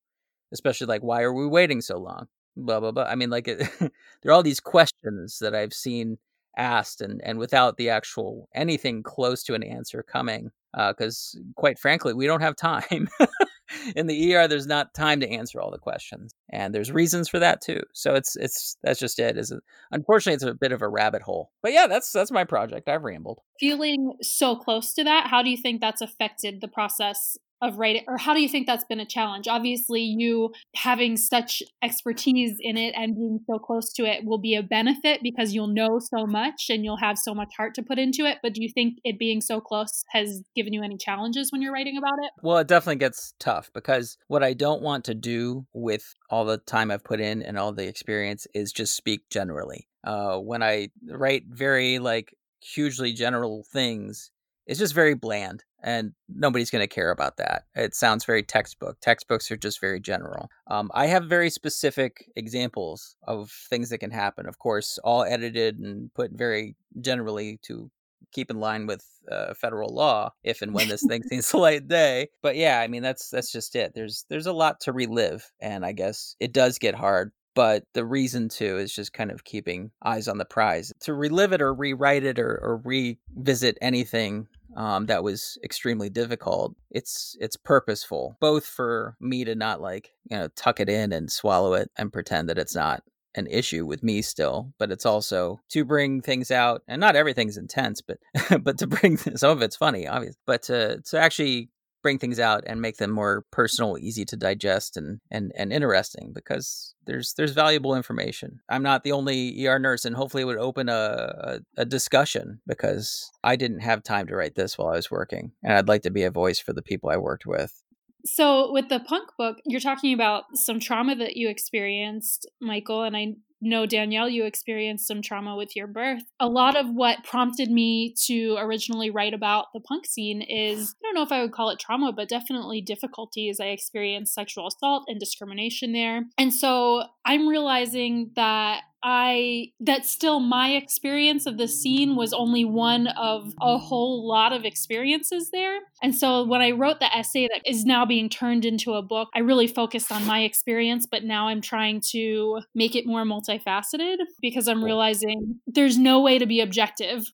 especially 0.52 0.88
like, 0.88 1.02
why 1.02 1.22
are 1.22 1.32
we 1.34 1.46
waiting 1.46 1.80
so 1.82 1.98
long? 1.98 2.28
Blah, 2.56 2.80
blah, 2.80 2.92
blah. 2.92 3.04
I 3.04 3.16
mean, 3.16 3.30
like, 3.30 3.48
it, 3.48 3.58
there 3.80 4.30
are 4.30 4.32
all 4.32 4.42
these 4.42 4.60
questions 4.60 5.38
that 5.40 5.54
I've 5.54 5.74
seen 5.74 6.18
asked 6.58 7.00
and, 7.02 7.20
and 7.24 7.38
without 7.38 7.76
the 7.78 7.90
actual 7.90 8.48
anything 8.54 9.02
close 9.02 9.42
to 9.44 9.54
an 9.54 9.62
answer 9.62 10.02
coming 10.02 10.50
because 10.88 11.36
uh, 11.38 11.42
quite 11.56 11.78
frankly 11.78 12.12
we 12.14 12.26
don't 12.26 12.42
have 12.42 12.56
time 12.56 13.08
in 13.96 14.06
the 14.06 14.34
er 14.34 14.48
there's 14.48 14.66
not 14.66 14.92
time 14.94 15.20
to 15.20 15.28
answer 15.28 15.60
all 15.60 15.70
the 15.70 15.78
questions 15.78 16.32
and 16.50 16.74
there's 16.74 16.92
reasons 16.92 17.28
for 17.28 17.38
that 17.38 17.60
too 17.60 17.80
so 17.92 18.14
it's 18.14 18.36
it's 18.36 18.76
that's 18.82 19.00
just 19.00 19.18
it 19.18 19.36
is 19.36 19.52
unfortunately 19.90 20.34
it's 20.34 20.44
a 20.44 20.54
bit 20.54 20.72
of 20.72 20.82
a 20.82 20.88
rabbit 20.88 21.22
hole 21.22 21.50
but 21.62 21.72
yeah 21.72 21.86
that's 21.86 22.12
that's 22.12 22.30
my 22.30 22.44
project 22.44 22.88
i've 22.88 23.04
rambled. 23.04 23.40
Feeling 23.58 24.14
so 24.22 24.56
close 24.56 24.94
to 24.94 25.04
that 25.04 25.26
how 25.26 25.42
do 25.42 25.50
you 25.50 25.56
think 25.56 25.80
that's 25.80 26.00
affected 26.00 26.60
the 26.60 26.68
process 26.68 27.36
of 27.62 27.78
writing 27.78 28.02
or 28.06 28.16
how 28.16 28.34
do 28.34 28.40
you 28.40 28.48
think 28.48 28.66
that's 28.66 28.84
been 28.84 29.00
a 29.00 29.06
challenge? 29.06 29.48
Obviously 29.48 30.00
you 30.00 30.52
having 30.74 31.16
such 31.16 31.62
expertise 31.82 32.56
in 32.60 32.76
it 32.76 32.94
and 32.96 33.14
being 33.14 33.40
so 33.46 33.58
close 33.58 33.92
to 33.94 34.04
it 34.04 34.24
will 34.24 34.38
be 34.38 34.54
a 34.54 34.62
benefit 34.62 35.20
because 35.22 35.52
you'll 35.52 35.66
know 35.66 35.98
so 35.98 36.26
much 36.26 36.66
and 36.70 36.84
you'll 36.84 36.96
have 36.96 37.18
so 37.18 37.34
much 37.34 37.52
heart 37.56 37.74
to 37.74 37.82
put 37.82 37.98
into 37.98 38.24
it 38.24 38.38
but 38.42 38.54
do 38.54 38.62
you 38.62 38.68
think 38.72 38.98
it 39.04 39.18
being 39.18 39.40
so 39.40 39.60
close 39.60 40.04
has 40.10 40.42
given 40.54 40.72
you 40.72 40.82
any 40.82 40.96
challenges 40.96 41.52
when 41.52 41.62
you're 41.62 41.72
writing 41.72 41.96
about 41.96 42.18
it? 42.22 42.30
Well 42.42 42.58
it 42.58 42.68
definitely 42.68 42.96
gets 42.96 43.34
tough 43.38 43.70
because 43.74 44.16
what 44.28 44.42
i 44.42 44.52
don't 44.52 44.82
want 44.82 45.04
to 45.04 45.14
do 45.14 45.66
with 45.72 46.14
all 46.30 46.44
the 46.44 46.58
time 46.58 46.90
i've 46.90 47.04
put 47.04 47.20
in 47.20 47.42
and 47.42 47.58
all 47.58 47.72
the 47.72 47.86
experience 47.86 48.46
is 48.54 48.72
just 48.72 48.96
speak 48.96 49.28
generally. 49.30 49.88
Uh, 50.02 50.38
when 50.38 50.62
i 50.62 50.88
write 51.08 51.44
very 51.46 51.98
like 51.98 52.34
hugely 52.60 53.12
general 53.12 53.64
things 53.72 54.30
it's 54.70 54.78
just 54.78 54.94
very 54.94 55.14
bland 55.14 55.64
and 55.82 56.12
nobody's 56.28 56.70
going 56.70 56.80
to 56.82 56.94
care 56.94 57.10
about 57.10 57.38
that. 57.38 57.64
It 57.74 57.92
sounds 57.92 58.24
very 58.24 58.44
textbook. 58.44 58.98
Textbooks 59.00 59.50
are 59.50 59.56
just 59.56 59.80
very 59.80 59.98
general. 59.98 60.48
Um, 60.68 60.92
I 60.94 61.06
have 61.06 61.24
very 61.24 61.50
specific 61.50 62.30
examples 62.36 63.16
of 63.26 63.50
things 63.68 63.90
that 63.90 63.98
can 63.98 64.12
happen. 64.12 64.46
Of 64.46 64.60
course, 64.60 64.96
all 65.02 65.24
edited 65.24 65.80
and 65.80 66.14
put 66.14 66.30
very 66.30 66.76
generally 67.00 67.58
to 67.62 67.90
keep 68.30 68.48
in 68.48 68.60
line 68.60 68.86
with 68.86 69.04
uh, 69.28 69.54
federal 69.54 69.92
law 69.92 70.30
if 70.44 70.62
and 70.62 70.72
when 70.72 70.86
this 70.86 71.04
thing 71.04 71.22
sees 71.28 71.50
the 71.50 71.58
light 71.58 71.88
day. 71.88 72.28
But 72.40 72.54
yeah, 72.54 72.78
I 72.78 72.86
mean 72.86 73.02
that's 73.02 73.28
that's 73.28 73.50
just 73.50 73.74
it. 73.74 73.90
There's 73.92 74.24
there's 74.28 74.46
a 74.46 74.52
lot 74.52 74.78
to 74.82 74.92
relive, 74.92 75.50
and 75.60 75.84
I 75.84 75.90
guess 75.90 76.36
it 76.38 76.52
does 76.52 76.78
get 76.78 76.94
hard. 76.94 77.32
But 77.54 77.84
the 77.94 78.04
reason 78.04 78.48
to 78.50 78.78
is 78.78 78.94
just 78.94 79.12
kind 79.12 79.30
of 79.30 79.44
keeping 79.44 79.90
eyes 80.04 80.28
on 80.28 80.38
the 80.38 80.44
prize. 80.44 80.92
To 81.00 81.14
relive 81.14 81.52
it 81.52 81.60
or 81.60 81.74
rewrite 81.74 82.24
it 82.24 82.38
or, 82.38 82.58
or 82.62 82.80
revisit 82.84 83.76
anything 83.82 84.46
um, 84.76 85.06
that 85.06 85.24
was 85.24 85.58
extremely 85.64 86.10
difficult. 86.10 86.74
It's 86.90 87.36
it's 87.40 87.56
purposeful, 87.56 88.36
both 88.40 88.64
for 88.66 89.16
me 89.20 89.44
to 89.44 89.54
not 89.54 89.80
like 89.80 90.12
you 90.30 90.36
know 90.36 90.48
tuck 90.56 90.80
it 90.80 90.88
in 90.88 91.12
and 91.12 91.30
swallow 91.30 91.74
it 91.74 91.90
and 91.96 92.12
pretend 92.12 92.48
that 92.48 92.58
it's 92.58 92.74
not 92.74 93.02
an 93.36 93.46
issue 93.46 93.86
with 93.86 94.02
me 94.02 94.22
still, 94.22 94.72
but 94.78 94.90
it's 94.90 95.06
also 95.06 95.60
to 95.70 95.84
bring 95.84 96.20
things 96.20 96.50
out, 96.50 96.82
and 96.88 97.00
not 97.00 97.16
everything's 97.16 97.56
intense, 97.56 98.00
but 98.00 98.18
but 98.62 98.78
to 98.78 98.86
bring 98.86 99.16
some 99.36 99.50
of 99.50 99.62
it's 99.62 99.76
funny, 99.76 100.06
obviously, 100.06 100.38
but 100.46 100.62
to 100.62 101.00
to 101.02 101.18
actually 101.18 101.70
bring 102.02 102.18
things 102.18 102.38
out 102.38 102.64
and 102.66 102.80
make 102.80 102.96
them 102.96 103.10
more 103.10 103.44
personal, 103.50 103.98
easy 103.98 104.24
to 104.26 104.36
digest, 104.36 104.96
and 104.96 105.20
and 105.30 105.52
and 105.56 105.72
interesting 105.72 106.32
because 106.34 106.94
there's 107.06 107.34
there's 107.34 107.52
valuable 107.52 107.94
information. 107.94 108.60
I'm 108.68 108.82
not 108.82 109.04
the 109.04 109.12
only 109.12 109.66
ER 109.66 109.78
nurse, 109.78 110.04
and 110.04 110.16
hopefully 110.16 110.42
it 110.42 110.46
would 110.46 110.58
open 110.58 110.88
a, 110.88 111.62
a, 111.76 111.82
a 111.82 111.84
discussion 111.84 112.60
because 112.66 113.30
I 113.42 113.56
didn't 113.56 113.80
have 113.80 114.02
time 114.02 114.26
to 114.28 114.36
write 114.36 114.54
this 114.54 114.76
while 114.76 114.88
I 114.88 114.96
was 114.96 115.10
working, 115.10 115.52
and 115.62 115.72
I'd 115.72 115.88
like 115.88 116.02
to 116.02 116.10
be 116.10 116.22
a 116.22 116.30
voice 116.30 116.58
for 116.58 116.72
the 116.72 116.82
people 116.82 117.10
I 117.10 117.16
worked 117.16 117.46
with. 117.46 117.82
So, 118.24 118.70
with 118.70 118.88
the 118.88 119.00
punk 119.00 119.30
book, 119.38 119.56
you're 119.64 119.80
talking 119.80 120.12
about 120.12 120.44
some 120.54 120.78
trauma 120.78 121.16
that 121.16 121.36
you 121.36 121.48
experienced, 121.48 122.48
Michael, 122.60 123.02
and 123.02 123.16
I 123.16 123.34
know, 123.68 123.86
Danielle, 123.86 124.28
you 124.28 124.44
experienced 124.44 125.06
some 125.06 125.22
trauma 125.22 125.56
with 125.56 125.76
your 125.76 125.86
birth. 125.86 126.22
A 126.38 126.48
lot 126.48 126.76
of 126.76 126.86
what 126.88 127.24
prompted 127.24 127.70
me 127.70 128.14
to 128.26 128.56
originally 128.58 129.10
write 129.10 129.34
about 129.34 129.66
the 129.74 129.80
punk 129.80 130.06
scene 130.06 130.42
is 130.42 130.94
I 131.02 131.06
don't 131.06 131.14
know 131.14 131.22
if 131.22 131.32
I 131.32 131.42
would 131.42 131.52
call 131.52 131.70
it 131.70 131.78
trauma, 131.78 132.12
but 132.12 132.28
definitely 132.28 132.80
difficulties. 132.80 133.60
I 133.60 133.66
experienced 133.66 134.34
sexual 134.34 134.66
assault 134.66 135.04
and 135.08 135.20
discrimination 135.20 135.92
there. 135.92 136.22
And 136.38 136.52
so 136.52 137.04
I'm 137.24 137.48
realizing 137.48 138.30
that 138.36 138.82
I 139.02 139.72
that 139.80 140.04
still 140.04 140.40
my 140.40 140.72
experience 140.72 141.46
of 141.46 141.56
the 141.56 141.68
scene 141.68 142.16
was 142.16 142.32
only 142.32 142.64
one 142.64 143.06
of 143.08 143.54
a 143.60 143.78
whole 143.78 144.26
lot 144.28 144.52
of 144.52 144.64
experiences 144.64 145.50
there. 145.50 145.78
And 146.02 146.14
so 146.14 146.44
when 146.44 146.60
I 146.60 146.72
wrote 146.72 147.00
the 147.00 147.14
essay 147.16 147.48
that 147.48 147.62
is 147.64 147.84
now 147.84 148.04
being 148.04 148.28
turned 148.28 148.64
into 148.64 148.92
a 148.92 149.02
book, 149.02 149.28
I 149.34 149.38
really 149.40 149.66
focused 149.66 150.12
on 150.12 150.26
my 150.26 150.40
experience, 150.40 151.06
but 151.10 151.24
now 151.24 151.48
I'm 151.48 151.62
trying 151.62 152.02
to 152.10 152.60
make 152.74 152.94
it 152.94 153.06
more 153.06 153.24
multifaceted 153.24 154.16
because 154.40 154.68
I'm 154.68 154.84
realizing 154.84 155.60
there's 155.66 155.96
no 155.96 156.20
way 156.20 156.38
to 156.38 156.46
be 156.46 156.60
objective. 156.60 157.24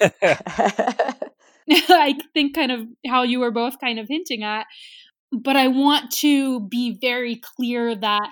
I 1.70 2.18
think 2.34 2.54
kind 2.54 2.72
of 2.72 2.86
how 3.06 3.22
you 3.22 3.40
were 3.40 3.50
both 3.50 3.80
kind 3.80 3.98
of 3.98 4.08
hinting 4.08 4.42
at, 4.42 4.66
but 5.32 5.56
I 5.56 5.68
want 5.68 6.10
to 6.18 6.60
be 6.60 6.98
very 7.00 7.36
clear 7.36 7.94
that 7.94 8.30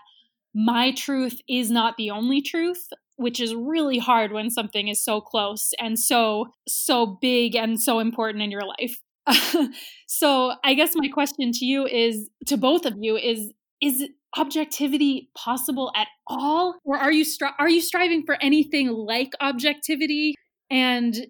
my 0.54 0.92
truth 0.92 1.40
is 1.48 1.70
not 1.70 1.96
the 1.96 2.10
only 2.10 2.42
truth 2.42 2.88
which 3.16 3.40
is 3.40 3.54
really 3.54 3.98
hard 3.98 4.32
when 4.32 4.50
something 4.50 4.88
is 4.88 5.02
so 5.02 5.20
close 5.20 5.72
and 5.78 5.98
so 5.98 6.46
so 6.66 7.18
big 7.20 7.54
and 7.54 7.80
so 7.80 8.00
important 8.00 8.42
in 8.42 8.50
your 8.50 8.62
life. 8.66 8.98
So 10.06 10.52
i 10.62 10.74
guess 10.74 10.92
my 10.94 11.08
question 11.08 11.52
to 11.52 11.64
you 11.64 11.86
is 11.86 12.28
to 12.46 12.58
both 12.58 12.84
of 12.84 12.94
you 12.98 13.16
is 13.16 13.50
is 13.80 14.04
objectivity 14.36 15.28
possible 15.36 15.92
at 15.94 16.08
all? 16.26 16.78
Or 16.84 16.96
are 16.96 17.12
you 17.12 17.24
stri- 17.24 17.54
are 17.58 17.68
you 17.68 17.80
striving 17.80 18.24
for 18.24 18.36
anything 18.40 18.88
like 18.88 19.32
objectivity? 19.40 20.34
And 20.70 21.26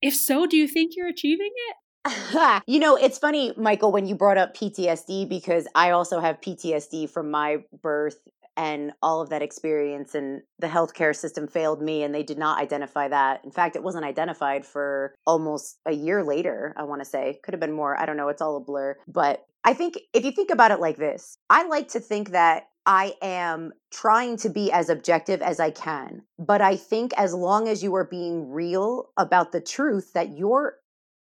if 0.00 0.14
so 0.14 0.46
do 0.46 0.56
you 0.56 0.68
think 0.68 0.92
you're 0.96 1.08
achieving 1.08 1.50
it? 1.68 1.76
You 2.66 2.78
know, 2.78 2.96
it's 2.96 3.18
funny, 3.18 3.52
Michael, 3.56 3.92
when 3.92 4.06
you 4.06 4.14
brought 4.14 4.38
up 4.38 4.56
PTSD, 4.56 5.28
because 5.28 5.66
I 5.74 5.90
also 5.90 6.20
have 6.20 6.40
PTSD 6.40 7.10
from 7.10 7.30
my 7.30 7.58
birth 7.82 8.18
and 8.58 8.92
all 9.00 9.22
of 9.22 9.30
that 9.30 9.40
experience 9.40 10.14
and 10.14 10.42
the 10.58 10.66
healthcare 10.66 11.16
system 11.16 11.46
failed 11.46 11.80
me 11.80 12.02
and 12.02 12.14
they 12.14 12.24
did 12.24 12.36
not 12.36 12.60
identify 12.60 13.08
that 13.08 13.42
in 13.44 13.50
fact 13.50 13.76
it 13.76 13.82
wasn't 13.82 14.04
identified 14.04 14.66
for 14.66 15.14
almost 15.26 15.78
a 15.86 15.92
year 15.92 16.22
later 16.22 16.74
i 16.76 16.82
want 16.82 17.00
to 17.00 17.04
say 17.04 17.38
could 17.42 17.54
have 17.54 17.60
been 17.60 17.72
more 17.72 17.98
i 17.98 18.04
don't 18.04 18.16
know 18.16 18.28
it's 18.28 18.42
all 18.42 18.56
a 18.56 18.60
blur 18.60 18.96
but 19.06 19.46
i 19.64 19.72
think 19.72 19.98
if 20.12 20.24
you 20.24 20.32
think 20.32 20.50
about 20.50 20.72
it 20.72 20.80
like 20.80 20.96
this 20.96 21.38
i 21.48 21.66
like 21.66 21.88
to 21.88 22.00
think 22.00 22.30
that 22.30 22.64
I 22.90 23.16
am 23.20 23.74
trying 23.90 24.38
to 24.38 24.48
be 24.48 24.72
as 24.72 24.88
objective 24.88 25.42
as 25.42 25.60
I 25.60 25.70
can. 25.70 26.22
But 26.38 26.62
I 26.62 26.76
think 26.76 27.12
as 27.18 27.34
long 27.34 27.68
as 27.68 27.82
you 27.82 27.94
are 27.94 28.06
being 28.06 28.50
real 28.50 29.10
about 29.18 29.52
the 29.52 29.60
truth 29.60 30.14
that 30.14 30.38
your 30.38 30.78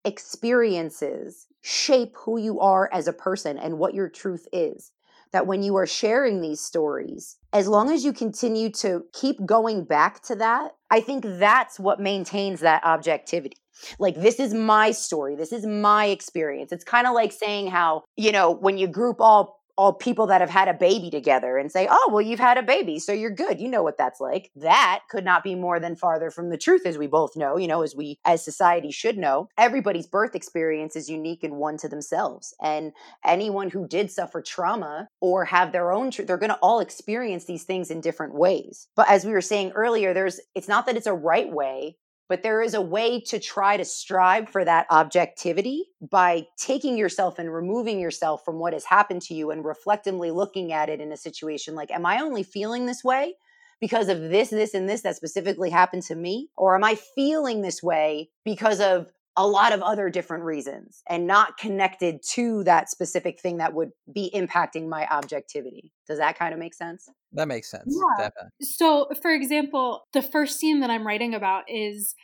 experiences 0.05 1.47
shape 1.63 2.15
who 2.15 2.37
you 2.37 2.59
are 2.59 2.89
as 2.93 3.07
a 3.07 3.13
person 3.13 3.57
and 3.57 3.79
what 3.79 3.95
your 3.95 4.07
truth 4.07 4.47
is 4.53 4.91
that 5.31 5.47
when 5.47 5.63
you 5.63 5.75
are 5.77 5.85
sharing 5.85 6.41
these 6.41 6.61
stories, 6.61 7.37
as 7.53 7.67
long 7.67 7.89
as 7.89 8.03
you 8.03 8.13
continue 8.13 8.69
to 8.71 9.03
keep 9.13 9.45
going 9.45 9.83
back 9.83 10.21
to 10.23 10.35
that, 10.35 10.75
I 10.89 11.01
think 11.01 11.23
that's 11.25 11.79
what 11.79 11.99
maintains 11.99 12.61
that 12.61 12.83
objectivity. 12.83 13.57
Like, 13.99 14.15
this 14.15 14.39
is 14.39 14.53
my 14.53 14.91
story. 14.91 15.35
This 15.35 15.53
is 15.53 15.65
my 15.65 16.05
experience. 16.05 16.71
It's 16.71 16.83
kind 16.83 17.05
of 17.05 17.13
like 17.13 17.31
saying 17.31 17.67
how, 17.67 18.03
you 18.15 18.31
know, 18.31 18.51
when 18.51 18.77
you 18.77 18.87
group 18.87 19.17
all 19.19 19.56
all 19.77 19.93
people 19.93 20.27
that 20.27 20.41
have 20.41 20.49
had 20.49 20.67
a 20.67 20.73
baby 20.73 21.11
together 21.11 21.57
and 21.57 21.71
say, 21.71 21.87
oh, 21.89 22.09
well, 22.11 22.21
you've 22.21 22.39
had 22.39 22.57
a 22.57 22.63
baby, 22.63 22.97
so 22.97 23.11
you're 23.11 23.29
good. 23.29 23.61
You 23.61 23.69
know 23.69 23.83
what 23.83 23.97
that's 23.97 24.19
like. 24.19 24.49
That 24.55 25.01
could 25.09 25.23
not 25.23 25.43
be 25.43 25.55
more 25.55 25.79
than 25.79 25.95
farther 25.95 26.31
from 26.31 26.49
the 26.49 26.57
truth, 26.57 26.85
as 26.85 26.97
we 26.97 27.07
both 27.07 27.35
know, 27.35 27.57
you 27.57 27.67
know, 27.67 27.83
as 27.83 27.95
we 27.95 28.19
as 28.25 28.43
society 28.43 28.91
should 28.91 29.17
know. 29.17 29.49
Everybody's 29.57 30.07
birth 30.07 30.35
experience 30.35 30.95
is 30.95 31.09
unique 31.09 31.43
and 31.43 31.57
one 31.57 31.77
to 31.77 31.87
themselves. 31.87 32.55
And 32.61 32.91
anyone 33.23 33.69
who 33.69 33.87
did 33.87 34.11
suffer 34.11 34.41
trauma 34.41 35.09
or 35.21 35.45
have 35.45 35.71
their 35.71 35.91
own, 35.91 36.11
tr- 36.11 36.23
they're 36.23 36.37
going 36.37 36.49
to 36.49 36.59
all 36.61 36.79
experience 36.79 37.45
these 37.45 37.63
things 37.63 37.91
in 37.91 38.01
different 38.01 38.33
ways. 38.33 38.87
But 38.95 39.09
as 39.09 39.25
we 39.25 39.31
were 39.31 39.41
saying 39.41 39.71
earlier, 39.71 40.13
there's, 40.13 40.39
it's 40.55 40.67
not 40.67 40.87
that 40.87 40.97
it's 40.97 41.07
a 41.07 41.13
right 41.13 41.51
way 41.51 41.97
but 42.29 42.43
there 42.43 42.61
is 42.61 42.73
a 42.73 42.81
way 42.81 43.19
to 43.21 43.39
try 43.39 43.77
to 43.77 43.85
strive 43.85 44.49
for 44.49 44.65
that 44.65 44.87
objectivity 44.89 45.85
by 46.01 46.45
taking 46.57 46.97
yourself 46.97 47.39
and 47.39 47.53
removing 47.53 47.99
yourself 47.99 48.43
from 48.43 48.59
what 48.59 48.73
has 48.73 48.85
happened 48.85 49.21
to 49.23 49.33
you 49.33 49.51
and 49.51 49.65
reflectively 49.65 50.31
looking 50.31 50.73
at 50.73 50.89
it 50.89 50.99
in 50.99 51.11
a 51.11 51.17
situation 51.17 51.75
like, 51.75 51.91
am 51.91 52.05
I 52.05 52.21
only 52.21 52.43
feeling 52.43 52.85
this 52.85 53.03
way 53.03 53.35
because 53.79 54.09
of 54.09 54.19
this, 54.21 54.49
this, 54.49 54.73
and 54.73 54.89
this 54.89 55.01
that 55.01 55.15
specifically 55.15 55.69
happened 55.69 56.03
to 56.03 56.15
me? 56.15 56.49
Or 56.57 56.75
am 56.75 56.83
I 56.83 56.95
feeling 57.15 57.61
this 57.61 57.81
way 57.81 58.29
because 58.43 58.81
of 58.81 59.11
a 59.37 59.45
lot 59.45 59.71
of 59.71 59.81
other 59.83 60.09
different 60.09 60.43
reasons 60.43 61.03
and 61.07 61.27
not 61.27 61.57
connected 61.57 62.19
to 62.31 62.63
that 62.63 62.89
specific 62.89 63.39
thing 63.39 63.57
that 63.57 63.73
would 63.73 63.91
be 64.11 64.31
impacting 64.33 64.89
my 64.89 65.07
objectivity. 65.07 65.93
Does 66.07 66.17
that 66.17 66.37
kind 66.39 66.53
of 66.53 66.59
make 66.59 66.73
sense? 66.73 67.07
That 67.33 67.47
makes 67.47 67.69
sense. 67.69 67.95
Yeah. 67.95 68.25
Definitely. 68.25 68.49
So, 68.61 69.07
for 69.21 69.31
example, 69.31 70.05
the 70.11 70.23
first 70.23 70.59
scene 70.59 70.79
that 70.79 70.89
I'm 70.89 71.05
writing 71.05 71.35
about 71.35 71.65
is 71.67 72.15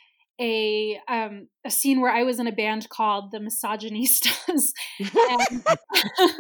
a 0.42 1.00
um 1.08 1.48
a 1.64 1.70
scene 1.70 2.02
where 2.02 2.12
I 2.12 2.24
was 2.24 2.40
in 2.40 2.48
a 2.48 2.52
band 2.52 2.90
called 2.90 3.32
the 3.32 3.38
Misogynistas. 3.38 4.72
and 5.00 5.64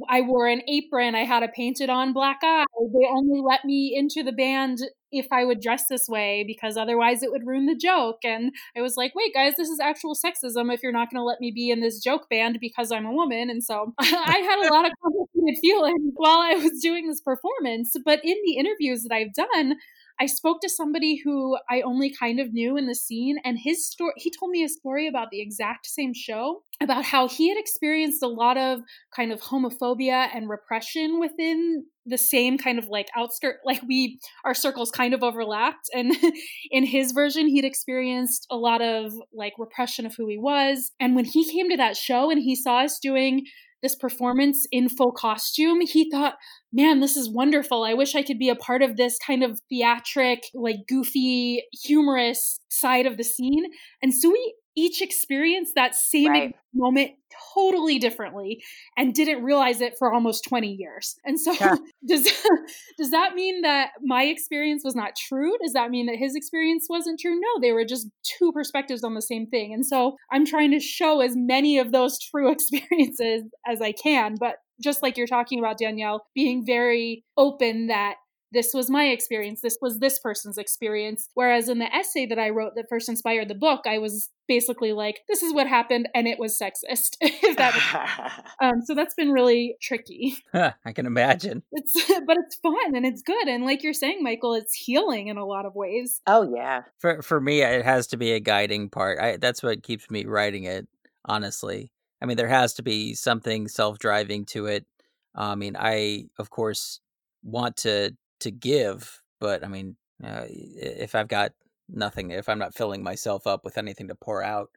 I 0.08 0.22
wore 0.22 0.48
an 0.48 0.62
apron, 0.66 1.14
I 1.14 1.24
had 1.24 1.42
a 1.42 1.48
painted 1.48 1.90
on 1.90 2.14
black 2.14 2.38
eye. 2.42 2.64
They 2.94 3.06
only 3.06 3.42
let 3.46 3.66
me 3.66 3.94
into 3.94 4.22
the 4.22 4.34
band 4.34 4.78
if 5.14 5.26
I 5.32 5.44
would 5.44 5.60
dress 5.60 5.86
this 5.88 6.08
way 6.08 6.44
because 6.46 6.76
otherwise 6.76 7.22
it 7.22 7.30
would 7.30 7.46
ruin 7.46 7.66
the 7.66 7.76
joke. 7.76 8.18
And 8.24 8.52
I 8.76 8.80
was 8.80 8.96
like, 8.96 9.14
wait, 9.14 9.34
guys, 9.34 9.54
this 9.56 9.68
is 9.68 9.80
actual 9.80 10.14
sexism 10.14 10.72
if 10.72 10.82
you're 10.82 10.92
not 10.92 11.10
going 11.10 11.20
to 11.20 11.24
let 11.24 11.40
me 11.40 11.50
be 11.50 11.70
in 11.70 11.80
this 11.80 12.02
joke 12.02 12.28
band 12.28 12.58
because 12.60 12.90
I'm 12.90 13.06
a 13.06 13.12
woman. 13.12 13.50
And 13.50 13.62
so 13.62 13.94
I 14.00 14.38
had 14.38 14.68
a 14.68 14.72
lot 14.72 14.86
of 14.86 14.92
complicated 15.02 15.58
feelings 15.62 16.12
while 16.16 16.40
I 16.40 16.54
was 16.54 16.80
doing 16.80 17.08
this 17.08 17.20
performance. 17.20 17.94
But 18.04 18.20
in 18.24 18.36
the 18.44 18.56
interviews 18.56 19.02
that 19.02 19.14
I've 19.14 19.34
done, 19.34 19.76
I 20.20 20.26
spoke 20.26 20.60
to 20.60 20.68
somebody 20.68 21.20
who 21.24 21.58
I 21.68 21.80
only 21.80 22.14
kind 22.14 22.40
of 22.40 22.52
knew 22.52 22.76
in 22.76 22.86
the 22.86 22.94
scene, 22.94 23.38
and 23.44 23.58
his 23.58 23.86
story, 23.86 24.12
he 24.16 24.30
told 24.30 24.50
me 24.50 24.62
a 24.62 24.68
story 24.68 25.06
about 25.08 25.30
the 25.30 25.40
exact 25.40 25.86
same 25.86 26.12
show 26.14 26.62
about 26.80 27.04
how 27.04 27.28
he 27.28 27.48
had 27.48 27.58
experienced 27.58 28.22
a 28.22 28.28
lot 28.28 28.56
of 28.56 28.80
kind 29.14 29.32
of 29.32 29.40
homophobia 29.40 30.28
and 30.34 30.48
repression 30.48 31.20
within 31.20 31.84
the 32.06 32.18
same 32.18 32.58
kind 32.58 32.78
of 32.78 32.86
like 32.88 33.08
outskirt 33.16 33.56
like 33.64 33.80
we 33.88 34.18
our 34.44 34.52
circles 34.52 34.90
kind 34.90 35.14
of 35.14 35.22
overlapped 35.22 35.88
and 35.94 36.12
in 36.70 36.84
his 36.84 37.12
version 37.12 37.48
he'd 37.48 37.64
experienced 37.64 38.46
a 38.50 38.56
lot 38.56 38.82
of 38.82 39.14
like 39.32 39.54
repression 39.58 40.04
of 40.04 40.14
who 40.14 40.28
he 40.28 40.36
was 40.36 40.92
and 41.00 41.16
when 41.16 41.24
he 41.24 41.50
came 41.50 41.70
to 41.70 41.76
that 41.76 41.96
show 41.96 42.30
and 42.30 42.42
he 42.42 42.54
saw 42.54 42.80
us 42.80 42.98
doing 42.98 43.46
this 43.84 43.94
performance 43.94 44.66
in 44.72 44.88
full 44.88 45.12
costume, 45.12 45.82
he 45.82 46.10
thought, 46.10 46.34
man, 46.72 47.00
this 47.00 47.16
is 47.16 47.30
wonderful. 47.30 47.84
I 47.84 47.94
wish 47.94 48.14
I 48.16 48.22
could 48.22 48.38
be 48.38 48.48
a 48.48 48.56
part 48.56 48.82
of 48.82 48.96
this 48.96 49.18
kind 49.24 49.44
of 49.44 49.60
theatric, 49.68 50.44
like 50.54 50.88
goofy, 50.88 51.62
humorous 51.84 52.58
side 52.70 53.06
of 53.06 53.18
the 53.18 53.24
scene. 53.24 53.66
And 54.02 54.12
so 54.14 54.30
we 54.30 54.54
each 54.76 55.02
experienced 55.02 55.74
that 55.74 55.94
same 55.94 56.30
right. 56.30 56.56
moment 56.74 57.12
totally 57.54 57.98
differently 57.98 58.62
and 58.96 59.14
didn't 59.14 59.42
realize 59.42 59.80
it 59.80 59.94
for 59.98 60.12
almost 60.12 60.44
20 60.44 60.68
years. 60.68 61.16
And 61.24 61.38
so 61.38 61.52
yeah. 61.52 61.76
does 62.06 62.24
does 62.98 63.10
that 63.10 63.34
mean 63.34 63.62
that 63.62 63.90
my 64.02 64.24
experience 64.24 64.82
was 64.84 64.94
not 64.94 65.12
true? 65.16 65.52
Does 65.62 65.72
that 65.72 65.90
mean 65.90 66.06
that 66.06 66.16
his 66.16 66.34
experience 66.34 66.86
wasn't 66.88 67.20
true? 67.20 67.38
No, 67.38 67.60
they 67.60 67.72
were 67.72 67.84
just 67.84 68.08
two 68.22 68.52
perspectives 68.52 69.04
on 69.04 69.14
the 69.14 69.22
same 69.22 69.46
thing. 69.46 69.72
And 69.72 69.86
so 69.86 70.16
I'm 70.32 70.44
trying 70.44 70.70
to 70.72 70.80
show 70.80 71.20
as 71.20 71.34
many 71.36 71.78
of 71.78 71.92
those 71.92 72.18
true 72.30 72.50
experiences 72.50 73.44
as 73.66 73.80
I 73.80 73.92
can, 73.92 74.36
but 74.38 74.56
just 74.82 75.02
like 75.02 75.16
you're 75.16 75.26
talking 75.26 75.58
about 75.60 75.78
Danielle, 75.78 76.26
being 76.34 76.64
very 76.66 77.24
open 77.36 77.86
that 77.86 78.16
this 78.54 78.72
was 78.72 78.88
my 78.88 79.06
experience, 79.06 79.60
this 79.60 79.76
was 79.82 79.98
this 79.98 80.18
person's 80.18 80.56
experience. 80.56 81.28
Whereas 81.34 81.68
in 81.68 81.78
the 81.78 81.94
essay 81.94 82.26
that 82.26 82.38
I 82.38 82.50
wrote 82.50 82.74
that 82.76 82.86
first 82.88 83.08
inspired 83.08 83.48
the 83.48 83.54
book, 83.54 83.82
I 83.86 83.98
was 83.98 84.30
basically 84.46 84.92
like, 84.92 85.20
this 85.28 85.42
is 85.42 85.52
what 85.52 85.66
happened, 85.66 86.08
and 86.14 86.26
it 86.26 86.38
was 86.38 86.58
sexist. 86.58 87.16
if 87.20 87.56
that 87.56 88.44
um, 88.62 88.82
so 88.84 88.94
that's 88.94 89.14
been 89.14 89.32
really 89.32 89.76
tricky. 89.82 90.36
I 90.54 90.92
can 90.94 91.06
imagine. 91.06 91.62
It's 91.72 91.92
but 92.26 92.36
it's 92.38 92.56
fun 92.56 92.94
and 92.94 93.04
it's 93.04 93.22
good, 93.22 93.48
and 93.48 93.64
like 93.64 93.82
you're 93.82 93.92
saying, 93.92 94.22
Michael, 94.22 94.54
it's 94.54 94.74
healing 94.74 95.28
in 95.28 95.36
a 95.36 95.44
lot 95.44 95.66
of 95.66 95.74
ways. 95.74 96.20
Oh 96.26 96.48
yeah. 96.54 96.82
For 96.98 97.22
for 97.22 97.40
me, 97.40 97.62
it 97.62 97.84
has 97.84 98.06
to 98.08 98.16
be 98.16 98.32
a 98.32 98.40
guiding 98.40 98.88
part. 98.88 99.18
I, 99.20 99.36
that's 99.36 99.62
what 99.62 99.82
keeps 99.82 100.10
me 100.10 100.24
writing 100.24 100.64
it. 100.64 100.86
Honestly, 101.26 101.90
I 102.22 102.26
mean, 102.26 102.36
there 102.36 102.48
has 102.48 102.74
to 102.74 102.82
be 102.82 103.14
something 103.14 103.68
self 103.68 103.98
driving 103.98 104.44
to 104.46 104.66
it. 104.66 104.86
I 105.34 105.54
mean, 105.56 105.76
I 105.78 106.26
of 106.38 106.50
course 106.50 107.00
want 107.42 107.76
to 107.78 108.16
to 108.44 108.50
give, 108.50 109.22
but 109.40 109.64
I 109.64 109.68
mean, 109.68 109.96
uh, 110.22 110.44
if 110.48 111.14
I've 111.14 111.28
got 111.28 111.52
nothing, 111.88 112.30
if 112.30 112.48
I'm 112.48 112.58
not 112.58 112.74
filling 112.74 113.02
myself 113.02 113.46
up 113.46 113.64
with 113.64 113.78
anything 113.78 114.08
to 114.08 114.14
pour 114.14 114.42
out, 114.42 114.70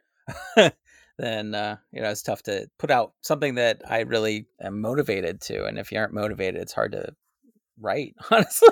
then 1.18 1.56
uh, 1.56 1.78
you 1.92 2.02
know 2.02 2.10
it's 2.10 2.24
tough 2.24 2.44
to 2.44 2.68
put 2.78 2.92
out 2.92 3.14
something 3.22 3.56
that 3.56 3.82
I 3.88 4.02
really 4.02 4.48
am 4.62 4.82
motivated 4.82 5.42
to. 5.42 5.66
And 5.66 5.78
if 5.78 5.92
you 5.92 6.00
aren't 6.00 6.14
motivated, 6.14 6.62
it's 6.62 6.74
hard 6.74 6.92
to 6.94 7.14
write, 7.80 8.16
honestly, 8.32 8.70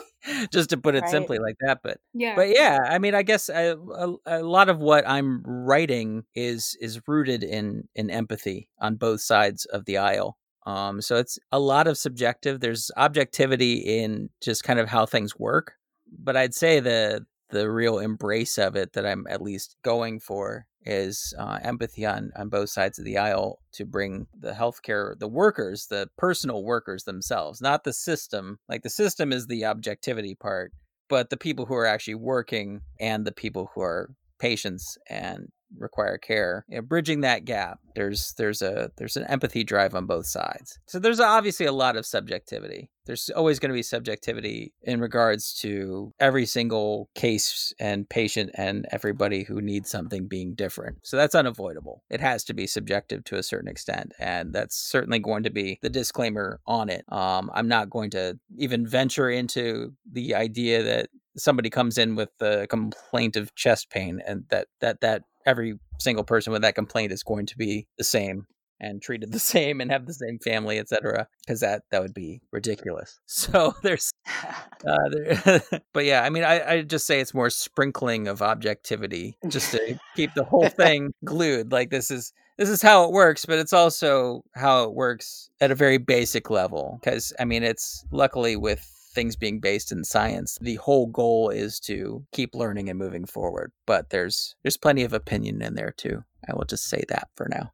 just 0.52 0.70
to 0.72 0.78
put 0.78 0.96
it 0.96 1.02
right. 1.02 1.12
simply 1.12 1.40
like 1.40 1.58
that. 1.62 1.80
But 1.84 2.00
yeah, 2.14 2.36
but 2.36 2.50
yeah, 2.50 2.80
I 2.90 3.00
mean, 3.00 3.16
I 3.16 3.24
guess 3.24 3.50
I, 3.50 3.74
a, 3.74 4.14
a 4.26 4.44
lot 4.44 4.70
of 4.70 4.80
what 4.80 5.08
I'm 5.08 5.44
writing 5.46 6.24
is 6.36 6.78
is 6.82 7.08
rooted 7.08 7.44
in 7.44 7.88
in 7.96 8.10
empathy 8.10 8.70
on 8.80 8.96
both 8.96 9.22
sides 9.22 9.66
of 9.66 9.86
the 9.86 9.98
aisle. 9.98 10.38
Um, 10.66 11.02
so 11.02 11.18
it's 11.18 11.38
a 11.52 11.60
lot 11.60 11.88
of 11.88 11.98
subjective. 11.98 12.60
There's 12.60 12.90
objectivity 12.98 13.76
in 13.76 14.30
just 14.42 14.64
kind 14.64 14.80
of 14.80 14.90
how 14.90 15.06
things 15.06 15.38
work, 15.38 15.74
but 16.08 16.36
I'd 16.36 16.54
say 16.54 16.80
the 16.80 17.26
the 17.52 17.70
real 17.70 18.00
embrace 18.00 18.58
of 18.58 18.76
it 18.76 18.94
that 18.94 19.06
I'm 19.06 19.26
at 19.30 19.42
least 19.42 19.76
going 19.84 20.20
for 20.20 20.66
is 20.82 21.34
uh, 21.38 21.60
empathy 21.62 22.06
on 22.06 22.32
on 22.36 22.50
both 22.50 22.70
sides 22.70 22.98
of 22.98 23.06
the 23.06 23.18
aisle 23.18 23.60
to 23.74 23.86
bring 23.86 24.28
the 24.38 24.52
healthcare, 24.52 25.18
the 25.20 25.28
workers, 25.28 25.88
the 25.88 26.10
personal 26.18 26.64
workers 26.64 27.04
themselves, 27.04 27.62
not 27.62 27.84
the 27.84 27.94
system. 27.94 28.60
Like 28.68 28.82
the 28.82 28.90
system 28.90 29.32
is 29.32 29.48
the 29.48 29.66
objectivity 29.66 30.36
part, 30.36 30.72
but 31.10 31.30
the 31.30 31.38
people 31.38 31.66
who 31.66 31.76
are 31.76 31.86
actually 31.86 32.16
working 32.16 32.82
and 33.00 33.26
the 33.26 33.32
people 33.32 33.70
who 33.74 33.82
are 33.82 34.10
patients 34.40 34.98
and 35.10 35.50
require 35.78 36.18
care 36.18 36.66
you 36.68 36.78
know, 36.78 36.82
bridging 36.82 37.22
that 37.22 37.46
gap 37.46 37.80
there's 37.96 38.34
there's 38.38 38.62
a 38.62 38.92
there's 38.98 39.18
an 39.18 39.26
empathy 39.26 39.64
drive 39.64 39.96
on 39.96 40.06
both 40.06 40.28
sides. 40.28 40.78
So 40.86 41.00
there's 41.00 41.20
obviously 41.20 41.66
a 41.66 41.72
lot 41.72 41.96
of 41.96 42.06
subjectivity. 42.06 42.92
There's 43.06 43.30
always 43.30 43.60
going 43.60 43.70
to 43.70 43.76
be 43.76 43.84
subjectivity 43.84 44.74
in 44.82 45.00
regards 45.00 45.54
to 45.62 46.12
every 46.20 46.46
single 46.46 47.10
case 47.16 47.74
and 47.80 48.10
patient 48.10 48.52
and 48.56 48.88
everybody 48.92 49.44
who 49.44 49.62
needs 49.62 49.90
something 49.90 50.28
being 50.28 50.56
different. 50.56 50.98
So 51.04 51.18
that's 51.18 51.36
unavoidable. 51.36 52.04
It 52.10 52.20
has 52.20 52.44
to 52.46 52.54
be 52.54 52.68
subjective 52.68 53.24
to 53.26 53.38
a 53.38 53.44
certain 53.44 53.70
extent 53.70 54.14
and 54.20 54.54
that's 54.54 54.76
certainly 54.76 55.20
going 55.20 55.44
to 55.44 55.52
be 55.52 55.80
the 55.82 55.90
disclaimer 55.90 56.60
on 56.68 56.90
it. 56.90 57.06
Um, 57.12 57.50
i'm 57.54 57.68
not 57.68 57.90
going 57.90 58.10
to 58.12 58.38
even 58.58 58.88
venture 58.88 59.30
into 59.30 59.94
the 60.12 60.36
idea 60.36 60.84
that 60.84 61.10
somebody 61.38 61.70
comes 61.70 61.98
in 61.98 62.16
with 62.16 62.30
a 62.42 62.68
complaint 62.68 63.36
of 63.36 63.54
chest 63.56 63.90
pain 63.90 64.22
and 64.26 64.46
that 64.50 64.68
that 64.82 65.02
that 65.02 65.24
every 65.46 65.80
single 66.00 66.24
person 66.24 66.54
with 66.54 66.62
that 66.64 66.76
complaint 66.76 67.12
is 67.12 67.24
going 67.24 67.46
to 67.48 67.58
be 67.58 67.88
the 67.98 68.04
same 68.04 68.48
and 68.80 69.02
treated 69.02 69.32
the 69.32 69.40
same 69.56 69.82
and 69.82 69.92
have 69.92 70.06
the 70.06 70.14
same 70.14 70.40
family, 70.40 70.80
etc. 70.80 71.28
Because 71.46 71.60
that 71.62 71.84
that 71.92 72.02
would 72.02 72.14
be 72.14 72.42
ridiculous. 72.52 73.20
So 73.28 73.74
there's, 73.84 74.12
uh, 74.88 75.10
there, 75.12 75.62
but 75.94 76.06
yeah, 76.06 76.24
I 76.24 76.30
mean, 76.30 76.44
I 76.44 76.72
I 76.72 76.82
just 76.82 77.06
say 77.06 77.20
it's 77.20 77.34
more 77.34 77.50
sprinkling 77.50 78.28
of 78.28 78.42
objectivity 78.42 79.38
just 79.48 79.72
to 79.72 80.00
keep 80.16 80.34
the 80.34 80.44
whole 80.44 80.70
thing 80.70 81.14
glued. 81.24 81.72
Like 81.72 81.90
this 81.90 82.12
is 82.12 82.34
this 82.58 82.70
is 82.70 82.82
how 82.82 83.06
it 83.06 83.12
works, 83.12 83.46
but 83.46 83.60
it's 83.60 83.74
also 83.74 84.42
how 84.56 84.84
it 84.84 84.94
works 84.94 85.50
at 85.60 85.72
a 85.72 85.76
very 85.76 85.98
basic 85.98 86.50
level. 86.50 87.00
Because 87.02 87.34
I 87.40 87.46
mean, 87.46 87.64
it's 87.64 88.06
luckily 88.12 88.56
with 88.56 88.95
things 89.16 89.36
being 89.36 89.60
based 89.60 89.92
in 89.92 90.04
science 90.04 90.58
the 90.62 90.76
whole 90.76 91.08
goal 91.08 91.50
is 91.50 91.80
to 91.80 92.24
keep 92.32 92.54
learning 92.54 92.90
and 92.90 93.00
moving 93.00 93.26
forward 93.26 93.72
but 93.86 94.10
there's 94.10 94.56
there's 94.64 94.78
plenty 94.78 95.04
of 95.04 95.14
opinion 95.14 95.62
in 95.62 95.74
there 95.76 95.92
too 95.92 96.24
i 96.48 96.54
will 96.54 96.66
just 96.66 96.86
say 96.86 97.04
that 97.10 97.30
for 97.36 97.48
now 97.50 97.72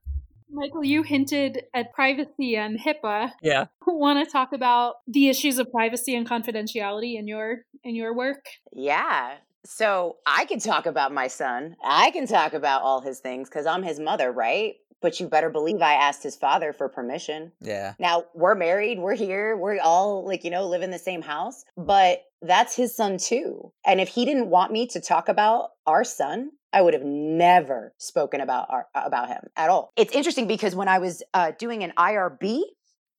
Michael, 0.54 0.84
you 0.84 1.02
hinted 1.02 1.64
at 1.74 1.94
privacy 1.94 2.58
and 2.58 2.78
HIPAA. 2.78 3.32
Yeah. 3.42 3.66
Want 3.88 4.26
to 4.26 4.30
talk 4.30 4.52
about 4.52 4.96
the 5.08 5.30
issues 5.30 5.60
of 5.60 5.72
privacy 5.72 6.14
and 6.14 6.28
confidentiality 6.28 7.18
in 7.18 7.28
your 7.28 7.66
in 7.84 7.96
your 7.96 8.14
work? 8.14 8.46
Yeah. 8.74 9.36
So 9.66 10.18
I 10.26 10.46
can 10.46 10.60
talk 10.60 10.86
about 10.86 11.14
my 11.14 11.28
son. 11.28 11.76
I 11.84 12.12
can 12.12 12.28
talk 12.28 12.54
about 12.54 12.82
all 12.82 13.02
his 13.02 13.20
things 13.20 13.48
because 13.48 13.66
I'm 13.66 13.84
his 13.84 14.00
mother, 14.00 14.32
right? 14.32 14.76
But 15.02 15.20
you 15.20 15.28
better 15.28 15.50
believe 15.50 15.82
I 15.82 15.94
asked 15.94 16.24
his 16.24 16.36
father 16.36 16.74
for 16.74 16.90
permission. 16.90 17.52
Yeah. 17.60 17.94
Now 18.00 18.26
we're 18.34 18.56
married, 18.56 19.00
we're 19.00 19.16
here, 19.16 19.58
we're 19.58 19.80
all 19.80 20.26
like, 20.26 20.44
you 20.44 20.52
know, 20.52 20.68
live 20.68 20.82
in 20.82 20.92
the 20.92 21.00
same 21.00 21.22
house, 21.22 21.64
but 21.76 22.24
that's 22.42 22.76
his 22.76 22.96
son 22.96 23.18
too. 23.18 23.72
And 23.86 24.00
if 24.00 24.10
he 24.10 24.26
didn't 24.26 24.50
want 24.50 24.72
me 24.72 24.88
to 24.88 25.02
talk 25.02 25.30
about 25.30 25.70
our 25.86 26.04
son, 26.04 26.52
I 26.74 26.82
would 26.82 26.94
have 26.94 27.04
never 27.04 27.94
spoken 27.98 28.42
about 28.42 28.68
our, 28.70 28.88
about 28.96 29.28
him 29.28 29.42
at 29.56 29.70
all. 29.70 29.92
It's 29.98 30.16
interesting 30.16 30.48
because 30.48 30.76
when 30.76 30.88
I 30.88 31.00
was 31.00 31.22
uh, 31.34 31.52
doing 31.60 31.84
an 31.84 31.94
IRB, 31.98 32.62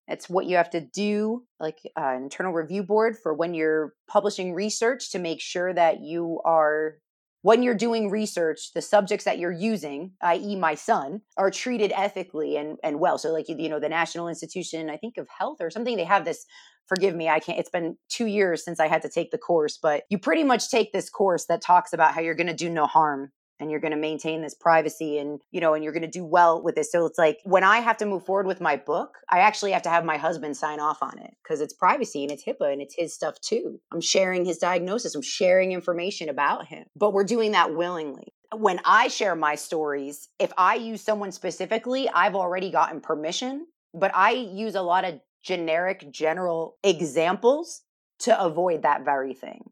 it's 0.09 0.29
what 0.29 0.47
you 0.47 0.57
have 0.57 0.71
to 0.71 0.81
do, 0.81 1.45
like 1.61 1.79
uh, 1.97 2.15
internal 2.17 2.53
review 2.53 2.83
board 2.83 3.17
for 3.17 3.35
when 3.35 3.55
you're 3.55 3.95
publishing 4.09 4.53
research 4.53 5.13
to 5.13 5.19
make 5.19 5.41
sure 5.41 5.73
that 5.73 6.01
you 6.01 6.41
are 6.45 6.97
when 7.43 7.63
you're 7.63 7.75
doing 7.75 8.09
research, 8.09 8.73
the 8.73 8.83
subjects 8.83 9.25
that 9.25 9.39
you're 9.39 9.53
using, 9.53 10.13
i.e., 10.23 10.57
my 10.57 10.75
son, 10.75 11.21
are 11.37 11.51
treated 11.51 11.93
ethically 11.95 12.57
and, 12.57 12.79
and 12.83 13.01
well. 13.01 13.19
So, 13.19 13.31
like, 13.33 13.49
you 13.49 13.69
know, 13.69 13.81
the 13.81 13.89
National 13.89 14.29
Institution, 14.29 14.89
I 14.89 14.97
think, 14.97 15.19
of 15.19 15.29
Health 15.29 15.59
or 15.61 15.71
something, 15.71 15.97
they 15.97 16.05
have 16.05 16.25
this. 16.25 16.47
Forgive 16.87 17.15
me, 17.15 17.29
I 17.29 17.39
can't. 17.39 17.59
It's 17.59 17.71
been 17.71 17.97
two 18.09 18.27
years 18.27 18.65
since 18.65 18.81
I 18.81 18.89
had 18.89 19.03
to 19.03 19.09
take 19.09 19.31
the 19.31 19.39
course, 19.39 19.79
but 19.81 20.03
you 20.11 20.19
pretty 20.19 20.43
much 20.43 20.69
take 20.69 20.93
this 20.93 21.09
course 21.09 21.47
that 21.47 21.63
talks 21.63 21.93
about 21.93 22.15
how 22.15 22.21
you're 22.21 22.35
going 22.35 22.49
to 22.49 22.55
do 22.55 22.69
no 22.69 22.87
harm 22.87 23.31
and 23.63 23.71
you're 23.71 23.81
going 23.81 23.93
to 23.93 23.97
maintain 23.97 24.43
this 24.43 24.55
privacy 24.55 25.19
and 25.19 25.41
you 25.53 25.61
know 25.61 25.73
and 25.75 25.83
you're 25.85 25.93
going 25.93 26.03
to 26.03 26.09
do 26.09 26.25
well 26.25 26.61
with 26.61 26.75
this. 26.75 26.91
So 26.91 27.07
it's 27.07 27.19
like 27.19 27.39
when 27.45 27.65
i 27.65 27.79
have 27.79 27.97
to 27.99 28.07
move 28.07 28.27
forward 28.27 28.47
with 28.47 28.61
my 28.61 28.77
book 28.77 29.19
i 29.31 29.39
actually 29.39 29.73
have 29.73 29.83
to 29.83 29.89
have 29.89 30.05
my 30.05 30.17
husband 30.17 30.57
sign 30.57 30.81
off 30.81 31.03
on 31.03 31.19
it 31.19 31.35
because 31.43 31.61
it's 31.61 31.73
privacy 31.73 32.25
and 32.25 32.33
it's 32.33 32.45
hipaa 32.45 32.73
and 32.73 32.83
it's 32.83 32.97
his 32.97 33.15
stuff 33.15 33.41
too. 33.41 33.81
I'm 33.93 34.01
sharing 34.01 34.45
his 34.45 34.59
diagnosis 34.59 35.15
i'm 35.15 35.23
sharing 35.23 35.73
information 35.73 36.29
about 36.29 36.67
him 36.67 36.85
but 36.97 37.13
we're 37.13 37.25
doing 37.25 37.53
that 37.53 37.75
willingly. 37.75 38.35
When 38.55 38.81
i 38.85 39.09
share 39.09 39.37
my 39.37 39.55
stories 39.55 40.29
if 40.39 40.53
i 40.59 40.75
use 40.75 41.01
someone 41.01 41.33
specifically 41.33 42.09
i've 42.09 42.35
already 42.35 42.71
gotten 42.71 43.01
permission 43.01 43.67
but 43.95 44.11
i 44.15 44.33
use 44.33 44.75
a 44.75 44.83
lot 44.83 45.05
of 45.05 45.21
generic 45.43 46.11
general 46.11 46.77
examples 46.85 47.83
to 48.21 48.41
avoid 48.41 48.83
that 48.83 49.05
very 49.05 49.35
thing 49.35 49.71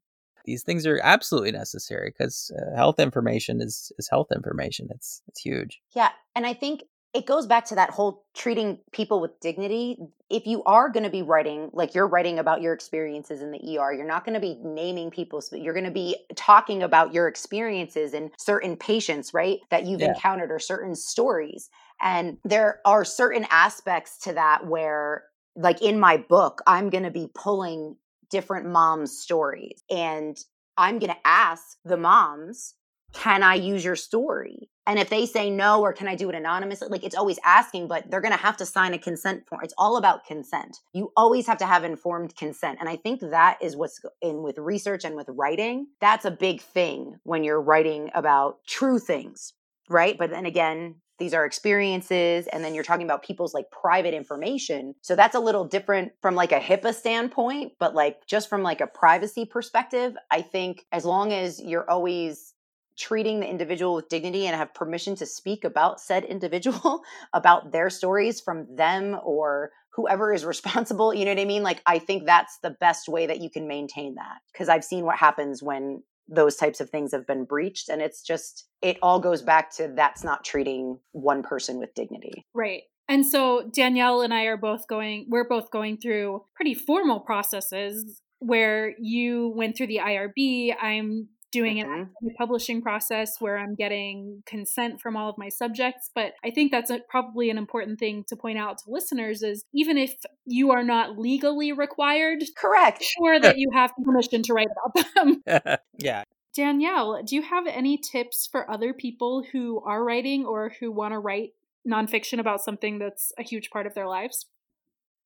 these 0.51 0.64
things 0.64 0.84
are 0.84 1.01
absolutely 1.03 1.53
necessary 1.53 2.11
because 2.11 2.51
uh, 2.59 2.76
health 2.76 2.98
information 2.98 3.61
is 3.61 3.92
is 3.98 4.09
health 4.09 4.32
information. 4.34 4.88
It's 4.90 5.22
it's 5.28 5.40
huge. 5.40 5.80
Yeah, 5.94 6.11
and 6.34 6.44
I 6.44 6.55
think 6.55 6.82
it 7.12 7.26
goes 7.26 7.46
back 7.46 7.64
to 7.66 7.74
that 7.74 7.90
whole 7.90 8.24
treating 8.34 8.78
people 8.92 9.20
with 9.20 9.38
dignity. 9.40 9.98
If 10.28 10.46
you 10.46 10.62
are 10.64 10.88
going 10.88 11.03
to 11.03 11.11
be 11.11 11.22
writing, 11.22 11.70
like 11.72 11.94
you're 11.94 12.07
writing 12.07 12.38
about 12.38 12.62
your 12.62 12.72
experiences 12.72 13.42
in 13.42 13.51
the 13.51 13.78
ER, 13.78 13.92
you're 13.92 14.07
not 14.07 14.24
going 14.24 14.34
to 14.34 14.40
be 14.40 14.57
naming 14.62 15.11
people, 15.11 15.42
you're 15.53 15.74
going 15.74 15.86
to 15.86 15.90
be 15.90 16.16
talking 16.36 16.82
about 16.82 17.12
your 17.12 17.26
experiences 17.26 18.12
and 18.14 18.30
certain 18.38 18.76
patients, 18.76 19.34
right, 19.34 19.59
that 19.70 19.86
you've 19.86 20.01
yeah. 20.01 20.09
encountered 20.14 20.53
or 20.53 20.61
certain 20.61 20.94
stories. 20.94 21.68
And 22.01 22.38
there 22.44 22.80
are 22.84 23.05
certain 23.05 23.46
aspects 23.51 24.18
to 24.18 24.32
that 24.34 24.66
where, 24.66 25.24
like 25.57 25.82
in 25.82 25.98
my 25.98 26.16
book, 26.16 26.62
I'm 26.66 26.90
going 26.90 27.05
to 27.05 27.11
be 27.11 27.28
pulling 27.34 27.96
different 28.30 28.66
moms' 28.66 29.18
stories. 29.18 29.82
And 29.90 30.38
I'm 30.76 30.98
going 30.98 31.12
to 31.12 31.26
ask 31.26 31.76
the 31.84 31.96
moms, 31.96 32.74
can 33.12 33.42
I 33.42 33.54
use 33.54 33.84
your 33.84 33.96
story? 33.96 34.70
And 34.86 34.98
if 34.98 35.08
they 35.08 35.26
say 35.26 35.50
no, 35.50 35.80
or 35.82 35.92
can 35.92 36.08
I 36.08 36.14
do 36.14 36.28
it 36.28 36.34
anonymously? 36.34 36.88
Like 36.88 37.04
it's 37.04 37.14
always 37.14 37.38
asking, 37.44 37.88
but 37.88 38.10
they're 38.10 38.20
going 38.20 38.36
to 38.36 38.42
have 38.42 38.56
to 38.58 38.66
sign 38.66 38.94
a 38.94 38.98
consent 38.98 39.46
form. 39.48 39.60
It's 39.62 39.74
all 39.76 39.96
about 39.96 40.24
consent. 40.24 40.78
You 40.92 41.12
always 41.16 41.46
have 41.46 41.58
to 41.58 41.66
have 41.66 41.84
informed 41.84 42.36
consent. 42.36 42.78
And 42.80 42.88
I 42.88 42.96
think 42.96 43.20
that 43.20 43.58
is 43.60 43.76
what's 43.76 44.00
in 44.22 44.42
with 44.42 44.58
research 44.58 45.04
and 45.04 45.16
with 45.16 45.28
writing. 45.28 45.88
That's 46.00 46.24
a 46.24 46.30
big 46.30 46.60
thing 46.60 47.16
when 47.24 47.44
you're 47.44 47.60
writing 47.60 48.10
about 48.14 48.58
true 48.66 48.98
things, 48.98 49.52
right? 49.88 50.16
But 50.18 50.30
then 50.30 50.46
again, 50.46 50.96
these 51.20 51.34
are 51.34 51.44
experiences 51.44 52.48
and 52.48 52.64
then 52.64 52.74
you're 52.74 52.82
talking 52.82 53.06
about 53.06 53.22
people's 53.22 53.54
like 53.54 53.70
private 53.70 54.14
information. 54.14 54.94
So 55.02 55.14
that's 55.14 55.36
a 55.36 55.40
little 55.40 55.64
different 55.64 56.12
from 56.20 56.34
like 56.34 56.50
a 56.50 56.58
hipaa 56.58 56.94
standpoint 56.94 57.72
but 57.78 57.94
like 57.94 58.26
just 58.26 58.48
from 58.48 58.62
like 58.62 58.80
a 58.80 58.86
privacy 58.86 59.44
perspective 59.44 60.14
i 60.30 60.40
think 60.42 60.84
as 60.92 61.04
long 61.04 61.32
as 61.32 61.60
you're 61.60 61.88
always 61.88 62.54
treating 62.98 63.40
the 63.40 63.48
individual 63.48 63.94
with 63.94 64.08
dignity 64.08 64.46
and 64.46 64.56
have 64.56 64.74
permission 64.74 65.14
to 65.16 65.26
speak 65.26 65.64
about 65.64 66.00
said 66.00 66.24
individual 66.24 67.02
about 67.32 67.72
their 67.72 67.90
stories 67.90 68.40
from 68.40 68.66
them 68.74 69.18
or 69.24 69.70
whoever 69.90 70.32
is 70.32 70.44
responsible 70.44 71.12
you 71.12 71.24
know 71.24 71.32
what 71.32 71.40
i 71.40 71.44
mean? 71.44 71.62
Like 71.62 71.82
i 71.86 71.98
think 71.98 72.26
that's 72.26 72.58
the 72.62 72.70
best 72.70 73.08
way 73.08 73.26
that 73.26 73.40
you 73.40 73.50
can 73.50 73.66
maintain 73.66 74.14
that 74.16 74.38
because 74.52 74.68
i've 74.68 74.84
seen 74.84 75.04
what 75.04 75.16
happens 75.16 75.62
when 75.62 76.02
those 76.30 76.56
types 76.56 76.80
of 76.80 76.88
things 76.88 77.12
have 77.12 77.26
been 77.26 77.44
breached 77.44 77.88
and 77.88 78.00
it's 78.00 78.22
just 78.22 78.68
it 78.80 78.96
all 79.02 79.20
goes 79.20 79.42
back 79.42 79.70
to 79.70 79.92
that's 79.94 80.24
not 80.24 80.44
treating 80.44 80.98
one 81.12 81.42
person 81.42 81.78
with 81.78 81.92
dignity. 81.94 82.46
Right 82.54 82.82
and 83.10 83.26
so 83.26 83.68
danielle 83.74 84.22
and 84.22 84.32
i 84.32 84.44
are 84.44 84.56
both 84.56 84.86
going 84.86 85.26
we're 85.28 85.48
both 85.48 85.70
going 85.70 85.98
through 85.98 86.42
pretty 86.54 86.72
formal 86.72 87.20
processes 87.20 88.22
where 88.38 88.94
you 88.98 89.52
went 89.54 89.76
through 89.76 89.88
the 89.88 89.98
irb 89.98 90.74
i'm 90.80 91.28
doing 91.53 91.78
mm-hmm. 91.78 92.03
an 92.03 92.34
publishing 92.38 92.80
process 92.80 93.40
where 93.40 93.59
I'm 93.59 93.74
getting 93.74 94.42
consent 94.46 95.01
from 95.01 95.16
all 95.16 95.28
of 95.28 95.38
my 95.38 95.48
subjects. 95.48 96.11
But 96.14 96.34
I 96.44 96.51
think 96.51 96.70
that's 96.70 96.90
a, 96.90 97.01
probably 97.09 97.51
an 97.51 97.59
important 97.59 97.98
thing 97.98 98.24
to 98.28 98.36
point 98.36 98.59
out 98.59 98.78
to 98.78 98.90
listeners 98.90 99.42
is 99.42 99.64
even 99.74 99.98
if 99.98 100.14
you 100.46 100.70
are 100.70 100.84
not 100.84 101.18
legally 101.18 101.72
required, 101.72 102.42
correct, 102.57 103.03
sure 103.03 103.40
that 103.40 103.59
you 103.59 103.70
have 103.72 103.92
permission 104.05 104.42
to 104.44 104.55
write 104.55 104.68
about 104.84 105.07
them. 105.14 105.42
yeah. 105.98 106.24
Danielle, 106.55 107.22
do 107.22 107.36
you 107.36 107.42
have 107.42 107.66
any 107.66 107.96
tips 107.96 108.48
for 108.51 108.70
other 108.70 108.92
people 108.92 109.44
who 109.53 109.80
are 109.80 110.05
writing 110.05 110.44
or 110.44 110.72
who 110.80 110.90
want 110.90 111.12
to 111.12 111.18
write 111.18 111.51
nonfiction 111.88 112.38
about 112.38 112.61
something 112.61 112.98
that's 112.98 113.32
a 113.38 113.42
huge 113.42 113.70
part 113.70 113.86
of 113.86 113.94
their 113.94 114.09
lives? 114.09 114.46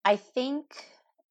I 0.05 0.17
think 0.17 0.67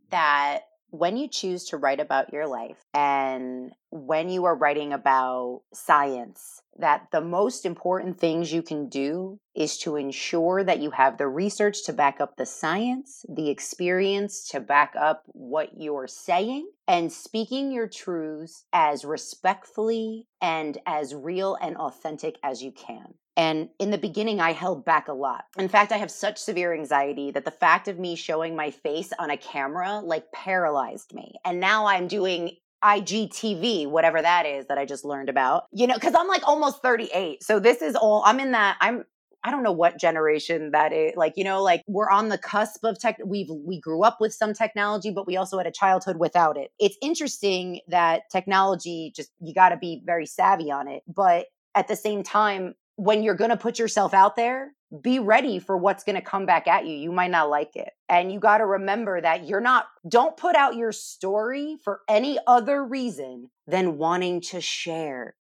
that 0.10 0.64
when 0.94 1.18
you 1.18 1.28
choose 1.28 1.66
to 1.66 1.78
write 1.78 2.00
about 2.00 2.32
your 2.32 2.46
life 2.46 2.86
and 2.94 3.72
when 3.90 4.30
you 4.30 4.46
are 4.46 4.56
writing 4.56 4.94
about 4.94 5.64
science, 5.74 6.62
that 6.78 7.08
the 7.12 7.20
most 7.20 7.66
important 7.66 8.20
things 8.20 8.54
you 8.54 8.62
can 8.62 8.90
do 8.90 9.40
is 9.56 9.80
to 9.80 9.96
ensure 9.96 10.64
that 10.64 10.80
you 10.80 10.92
have 10.92 11.18
the 11.18 11.28
research 11.28 11.84
to 11.84 11.94
back 11.94 12.22
up 12.22 12.38
the 12.38 12.46
science, 12.46 13.26
the 13.28 13.50
experience 13.50 14.48
to 14.50 14.60
back 14.60 14.94
up 14.96 15.24
what 15.30 15.70
you're 15.76 16.08
saying, 16.08 16.70
and 16.88 17.12
speaking 17.12 17.72
your 17.72 17.88
truths 17.88 18.66
as 18.72 19.04
respectfully 19.04 20.28
and 20.44 20.78
as 20.86 21.16
real 21.16 21.58
and 21.60 21.76
authentic 21.76 22.38
as 22.44 22.62
you 22.62 22.72
can. 22.72 23.16
And 23.36 23.70
in 23.80 23.92
the 23.92 23.98
beginning, 23.98 24.40
I 24.40 24.52
held 24.52 24.86
back 24.86 25.08
a 25.08 25.14
lot. 25.14 25.46
In 25.58 25.68
fact, 25.68 25.92
I 25.92 25.98
have 25.98 26.12
such 26.12 26.38
severe 26.38 26.74
anxiety 26.74 27.32
that 27.32 27.46
the 27.46 27.52
fact 27.52 27.88
of 27.88 27.98
me 27.98 28.16
showing 28.16 28.56
my 28.56 28.70
face 28.70 29.12
on 29.18 29.30
a 29.30 29.38
camera 29.38 30.02
like 30.04 30.32
paralyzed 30.32 31.14
me. 31.14 31.34
And 31.44 31.60
now 31.60 31.88
I'm 31.88 32.08
doing 32.08 32.58
IGTV, 32.84 33.88
whatever 33.88 34.22
that 34.22 34.46
is 34.46 34.68
that 34.68 34.78
I 34.78 34.86
just 34.86 35.06
learned 35.06 35.30
about, 35.30 35.64
you 35.72 35.88
know, 35.88 35.96
because 35.96 36.14
I'm 36.16 36.28
like 36.28 36.46
almost 36.48 36.82
38. 36.82 37.42
So 37.42 37.60
this 37.60 37.82
is 37.82 37.96
all, 37.96 38.24
I'm 38.26 38.40
in 38.40 38.52
that, 38.52 38.78
I'm, 38.82 39.06
I 39.46 39.52
don't 39.52 39.64
know 39.64 39.72
what 39.72 40.00
generation 40.00 40.72
that 40.72 40.94
is. 40.94 41.14
Like, 41.16 41.34
you 41.36 41.44
know, 41.44 41.62
like 41.62 41.84
we're 41.88 42.10
on 42.10 42.30
the 42.30 42.38
cusp 42.38 42.84
of 42.84 43.00
tech. 43.00 43.18
We've, 43.26 43.50
we 43.50 43.80
grew 43.80 44.04
up 44.04 44.18
with 44.20 44.34
some 44.34 44.54
technology, 44.54 45.12
but 45.12 45.28
we 45.28 45.38
also 45.38 45.58
had 45.58 45.68
a 45.68 45.72
childhood 45.72 46.18
without 46.18 46.58
it. 46.58 46.72
It's 46.80 46.98
interesting 47.02 47.82
that 47.88 48.24
technology 48.32 49.12
just, 49.16 49.32
you 49.42 49.54
got 49.54 49.70
to 49.70 49.78
be 49.78 50.02
very 50.06 50.26
savvy 50.26 50.72
on 50.72 50.88
it. 50.88 51.04
But 51.08 51.48
at 51.76 51.88
the 51.88 51.96
same 51.96 52.24
time, 52.24 52.76
when 52.96 53.24
you're 53.24 53.36
going 53.36 53.50
to 53.50 53.58
put 53.58 53.80
yourself 53.80 54.14
out 54.14 54.36
there, 54.36 54.74
be 55.02 55.18
ready 55.18 55.58
for 55.58 55.76
what's 55.76 56.04
going 56.04 56.16
to 56.16 56.22
come 56.22 56.46
back 56.46 56.68
at 56.68 56.86
you. 56.86 56.96
You 56.96 57.12
might 57.12 57.32
not 57.32 57.50
like 57.50 57.76
it. 57.76 57.90
And 58.10 58.32
you 58.32 58.40
got 58.40 58.60
to 58.60 58.66
remember 58.66 59.20
that 59.20 59.48
you're 59.48 59.60
not, 59.60 59.88
don't 60.08 60.38
put 60.38 60.56
out 60.56 60.76
your 60.76 60.92
story 60.92 61.78
for 61.84 62.02
any 62.08 62.38
other 62.46 62.84
reason 62.84 63.50
than 63.66 63.98
wanting 63.98 64.42
to 64.42 64.62
share 64.62 65.36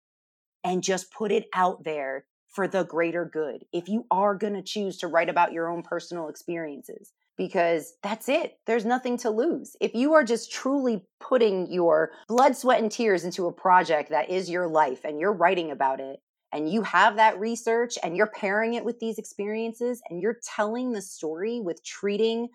and 0.62 0.82
just 0.82 1.12
put 1.12 1.32
it 1.32 1.46
out 1.52 1.82
there 1.82 2.26
for 2.48 2.68
the 2.68 2.84
greater 2.84 3.24
good. 3.24 3.64
If 3.72 3.88
you 3.88 4.06
are 4.10 4.34
going 4.34 4.54
to 4.54 4.62
choose 4.62 4.98
to 4.98 5.08
write 5.08 5.28
about 5.28 5.52
your 5.52 5.68
own 5.68 5.82
personal 5.82 6.28
experiences, 6.28 7.12
because 7.36 7.94
that's 8.02 8.28
it. 8.28 8.58
There's 8.66 8.84
nothing 8.84 9.16
to 9.18 9.30
lose. 9.30 9.74
If 9.80 9.94
you 9.94 10.12
are 10.12 10.24
just 10.24 10.52
truly 10.52 11.02
putting 11.20 11.72
your 11.72 12.10
blood, 12.28 12.54
sweat, 12.54 12.82
and 12.82 12.92
tears 12.92 13.24
into 13.24 13.46
a 13.46 13.52
project 13.52 14.10
that 14.10 14.28
is 14.28 14.50
your 14.50 14.66
life 14.66 15.04
and 15.04 15.18
you're 15.18 15.32
writing 15.32 15.70
about 15.70 16.00
it, 16.00 16.20
and 16.52 16.70
you 16.70 16.82
have 16.82 17.16
that 17.16 17.38
research 17.38 17.98
and 18.02 18.16
you're 18.16 18.26
pairing 18.26 18.74
it 18.74 18.84
with 18.84 18.98
these 18.98 19.18
experiences 19.18 20.02
and 20.08 20.20
you're 20.20 20.40
telling 20.56 20.92
the 20.92 21.02
story 21.02 21.60
with 21.60 21.84
treating 21.84 22.48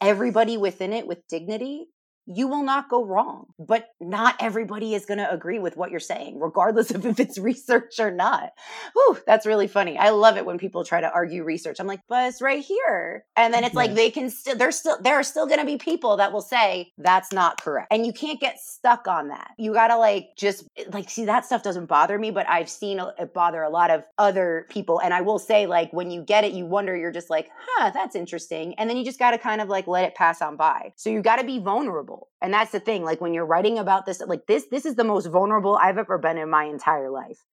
everybody 0.00 0.56
within 0.56 0.92
it 0.92 1.06
with 1.06 1.26
dignity, 1.28 1.86
you 2.28 2.46
will 2.46 2.62
not 2.62 2.90
go 2.90 3.04
wrong. 3.04 3.46
But 3.58 3.88
not 4.00 4.36
everybody 4.38 4.94
is 4.94 5.06
going 5.06 5.18
to 5.18 5.30
agree 5.30 5.58
with 5.58 5.76
what 5.76 5.90
you're 5.90 5.98
saying, 5.98 6.38
regardless 6.38 6.90
of 6.94 7.06
if 7.06 7.18
it's 7.18 7.38
research 7.38 7.98
or 7.98 8.10
not. 8.10 8.52
Whew, 8.92 9.18
that's 9.26 9.46
really 9.46 9.66
funny. 9.66 9.96
I 9.96 10.10
love 10.10 10.36
it 10.36 10.44
when 10.44 10.58
people 10.58 10.84
try 10.84 11.00
to 11.00 11.10
argue 11.10 11.42
research. 11.42 11.80
I'm 11.80 11.86
like, 11.86 12.00
but 12.08 12.28
it's 12.28 12.42
right 12.42 12.62
here. 12.62 13.24
And 13.36 13.52
then 13.52 13.64
it's 13.64 13.74
yeah. 13.74 13.80
like 13.80 13.94
they 13.94 14.10
can 14.10 14.30
still, 14.30 14.56
there's 14.56 14.76
still, 14.76 14.98
there 15.00 15.14
are 15.14 15.22
still 15.22 15.46
going 15.46 15.60
to 15.60 15.66
be 15.66 15.78
people 15.78 16.18
that 16.18 16.32
will 16.32 16.42
say 16.42 16.92
that's 16.98 17.32
not 17.32 17.60
correct. 17.60 17.88
And 17.90 18.04
you 18.04 18.12
can't 18.12 18.40
get 18.40 18.60
stuck 18.60 19.08
on 19.08 19.28
that. 19.28 19.52
You 19.56 19.72
got 19.72 19.88
to 19.88 19.96
like 19.96 20.30
just 20.36 20.64
eh, 20.76 20.84
like, 20.92 21.08
see, 21.08 21.24
that 21.24 21.46
stuff 21.46 21.62
doesn't 21.62 21.86
bother 21.86 22.18
me, 22.18 22.30
but 22.30 22.48
I've 22.48 22.68
seen 22.68 23.00
it 23.18 23.32
bother 23.32 23.62
a 23.62 23.70
lot 23.70 23.90
of 23.90 24.04
other 24.18 24.66
people. 24.68 25.00
And 25.00 25.14
I 25.14 25.22
will 25.22 25.38
say, 25.38 25.66
like, 25.66 25.92
when 25.92 26.10
you 26.10 26.22
get 26.22 26.44
it, 26.44 26.52
you 26.52 26.66
wonder, 26.66 26.96
you're 26.96 27.10
just 27.12 27.30
like, 27.30 27.48
huh, 27.58 27.90
that's 27.94 28.14
interesting. 28.14 28.74
And 28.74 28.88
then 28.88 28.96
you 28.96 29.04
just 29.04 29.18
got 29.18 29.30
to 29.30 29.38
kind 29.38 29.60
of 29.60 29.68
like 29.68 29.86
let 29.86 30.04
it 30.04 30.14
pass 30.14 30.42
on 30.42 30.56
by. 30.56 30.92
So 30.96 31.10
you 31.10 31.22
got 31.22 31.36
to 31.36 31.44
be 31.44 31.58
vulnerable. 31.58 32.17
And 32.40 32.52
that's 32.52 32.72
the 32.72 32.80
thing. 32.80 33.04
Like 33.04 33.20
when 33.20 33.34
you're 33.34 33.46
writing 33.46 33.78
about 33.78 34.06
this, 34.06 34.20
like 34.20 34.46
this, 34.46 34.66
this 34.70 34.86
is 34.86 34.94
the 34.94 35.04
most 35.04 35.26
vulnerable 35.26 35.76
I've 35.76 35.98
ever 35.98 36.18
been 36.18 36.38
in 36.38 36.50
my 36.50 36.64
entire 36.64 37.10
life. 37.10 37.44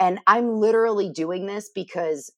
And 0.00 0.20
I'm 0.26 0.58
literally 0.58 1.08
doing 1.08 1.46
this 1.46 1.70
because 1.74 2.32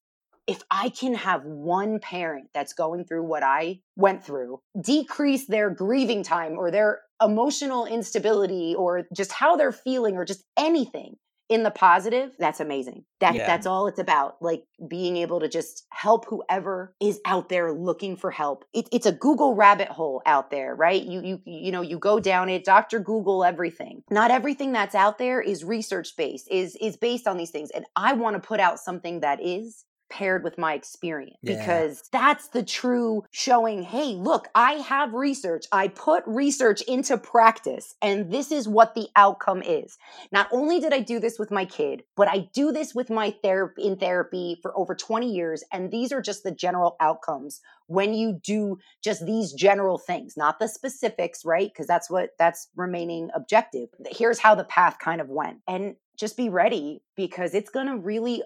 if 0.46 0.62
I 0.70 0.88
can 0.88 1.14
have 1.14 1.44
one 1.44 2.00
parent 2.00 2.48
that's 2.54 2.72
going 2.72 3.04
through 3.04 3.24
what 3.24 3.42
I 3.42 3.80
went 3.96 4.24
through, 4.24 4.60
decrease 4.80 5.46
their 5.46 5.70
grieving 5.70 6.22
time 6.22 6.58
or 6.58 6.70
their 6.70 7.02
emotional 7.22 7.86
instability 7.86 8.74
or 8.74 9.06
just 9.14 9.32
how 9.32 9.56
they're 9.56 9.72
feeling 9.72 10.16
or 10.16 10.24
just 10.24 10.44
anything 10.58 11.16
in 11.50 11.64
the 11.64 11.70
positive, 11.70 12.30
that's 12.38 12.60
amazing. 12.60 13.04
That 13.18 13.34
yeah. 13.34 13.44
that's 13.44 13.66
all 13.66 13.88
it's 13.88 13.98
about. 13.98 14.40
Like 14.40 14.64
being 14.88 15.16
able 15.16 15.40
to 15.40 15.48
just 15.48 15.84
help 15.90 16.24
whoever 16.26 16.94
is 17.00 17.20
out 17.26 17.48
there 17.48 17.72
looking 17.72 18.16
for 18.16 18.30
help. 18.30 18.64
It, 18.72 18.88
it's 18.92 19.04
a 19.04 19.12
Google 19.12 19.56
rabbit 19.56 19.88
hole 19.88 20.22
out 20.26 20.52
there, 20.52 20.76
right? 20.76 21.02
You 21.02 21.20
you 21.20 21.40
you 21.44 21.72
know 21.72 21.82
you 21.82 21.98
go 21.98 22.20
down 22.20 22.48
it. 22.48 22.64
Doctor 22.64 23.00
Google 23.00 23.44
everything. 23.44 24.04
Not 24.10 24.30
everything 24.30 24.70
that's 24.70 24.94
out 24.94 25.18
there 25.18 25.40
is 25.40 25.64
research 25.64 26.16
based. 26.16 26.48
Is 26.50 26.76
is 26.80 26.96
based 26.96 27.26
on 27.26 27.36
these 27.36 27.50
things. 27.50 27.70
And 27.70 27.84
I 27.96 28.12
want 28.12 28.40
to 28.40 28.46
put 28.46 28.60
out 28.60 28.78
something 28.78 29.20
that 29.20 29.42
is 29.42 29.84
paired 30.10 30.42
with 30.42 30.58
my 30.58 30.74
experience 30.74 31.36
yeah. 31.42 31.58
because 31.58 32.02
that's 32.12 32.48
the 32.48 32.62
true 32.62 33.24
showing 33.30 33.82
hey 33.82 34.14
look 34.14 34.48
i 34.54 34.72
have 34.72 35.12
research. 35.14 35.66
I 35.72 35.88
put 35.88 36.24
research 36.26 36.82
into 36.82 37.16
practice 37.18 37.94
and 38.02 38.32
this 38.32 38.50
is 38.50 38.68
what 38.68 38.94
the 38.94 39.08
outcome 39.16 39.62
is. 39.62 39.98
Not 40.32 40.48
only 40.52 40.80
did 40.80 40.92
i 40.92 41.00
do 41.00 41.20
this 41.20 41.38
with 41.38 41.50
my 41.50 41.64
kid 41.64 42.04
but 42.16 42.28
i 42.28 42.48
do 42.52 42.72
this 42.72 42.94
with 42.94 43.10
my 43.10 43.34
therapy 43.42 43.82
in 43.82 43.96
therapy 43.96 44.58
for 44.62 44.76
over 44.78 44.94
20 44.94 45.30
years 45.32 45.62
and 45.72 45.90
these 45.90 46.12
are 46.12 46.22
just 46.22 46.42
the 46.42 46.50
general 46.50 46.96
outcomes 47.00 47.60
when 47.86 48.14
you 48.14 48.40
do 48.42 48.78
just 49.02 49.26
these 49.26 49.52
general 49.52 49.98
things 49.98 50.36
not 50.36 50.58
the 50.58 50.68
specifics 50.68 51.44
right? 51.44 51.70
Because 51.72 51.86
that's 51.86 52.10
what 52.10 52.30
that's 52.38 52.68
remaining 52.76 53.30
objective. 53.34 53.88
Here's 54.10 54.38
how 54.38 54.54
the 54.54 54.64
path 54.64 54.98
kind 54.98 55.20
of 55.20 55.28
went 55.28 55.58
and 55.68 55.96
just 56.16 56.36
be 56.36 56.48
ready 56.48 57.02
because 57.16 57.54
it's 57.54 57.70
going 57.70 57.86
to 57.86 57.96
really 57.96 58.42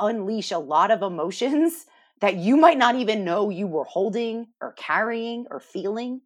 unleash 0.00 0.50
a 0.50 0.58
lot 0.58 0.90
of 0.90 1.02
emotions 1.02 1.86
that 2.20 2.36
you 2.36 2.56
might 2.56 2.78
not 2.78 2.96
even 2.96 3.24
know 3.24 3.50
you 3.50 3.66
were 3.66 3.84
holding 3.84 4.48
or 4.60 4.72
carrying 4.72 5.46
or 5.50 5.60
feeling. 5.60 6.20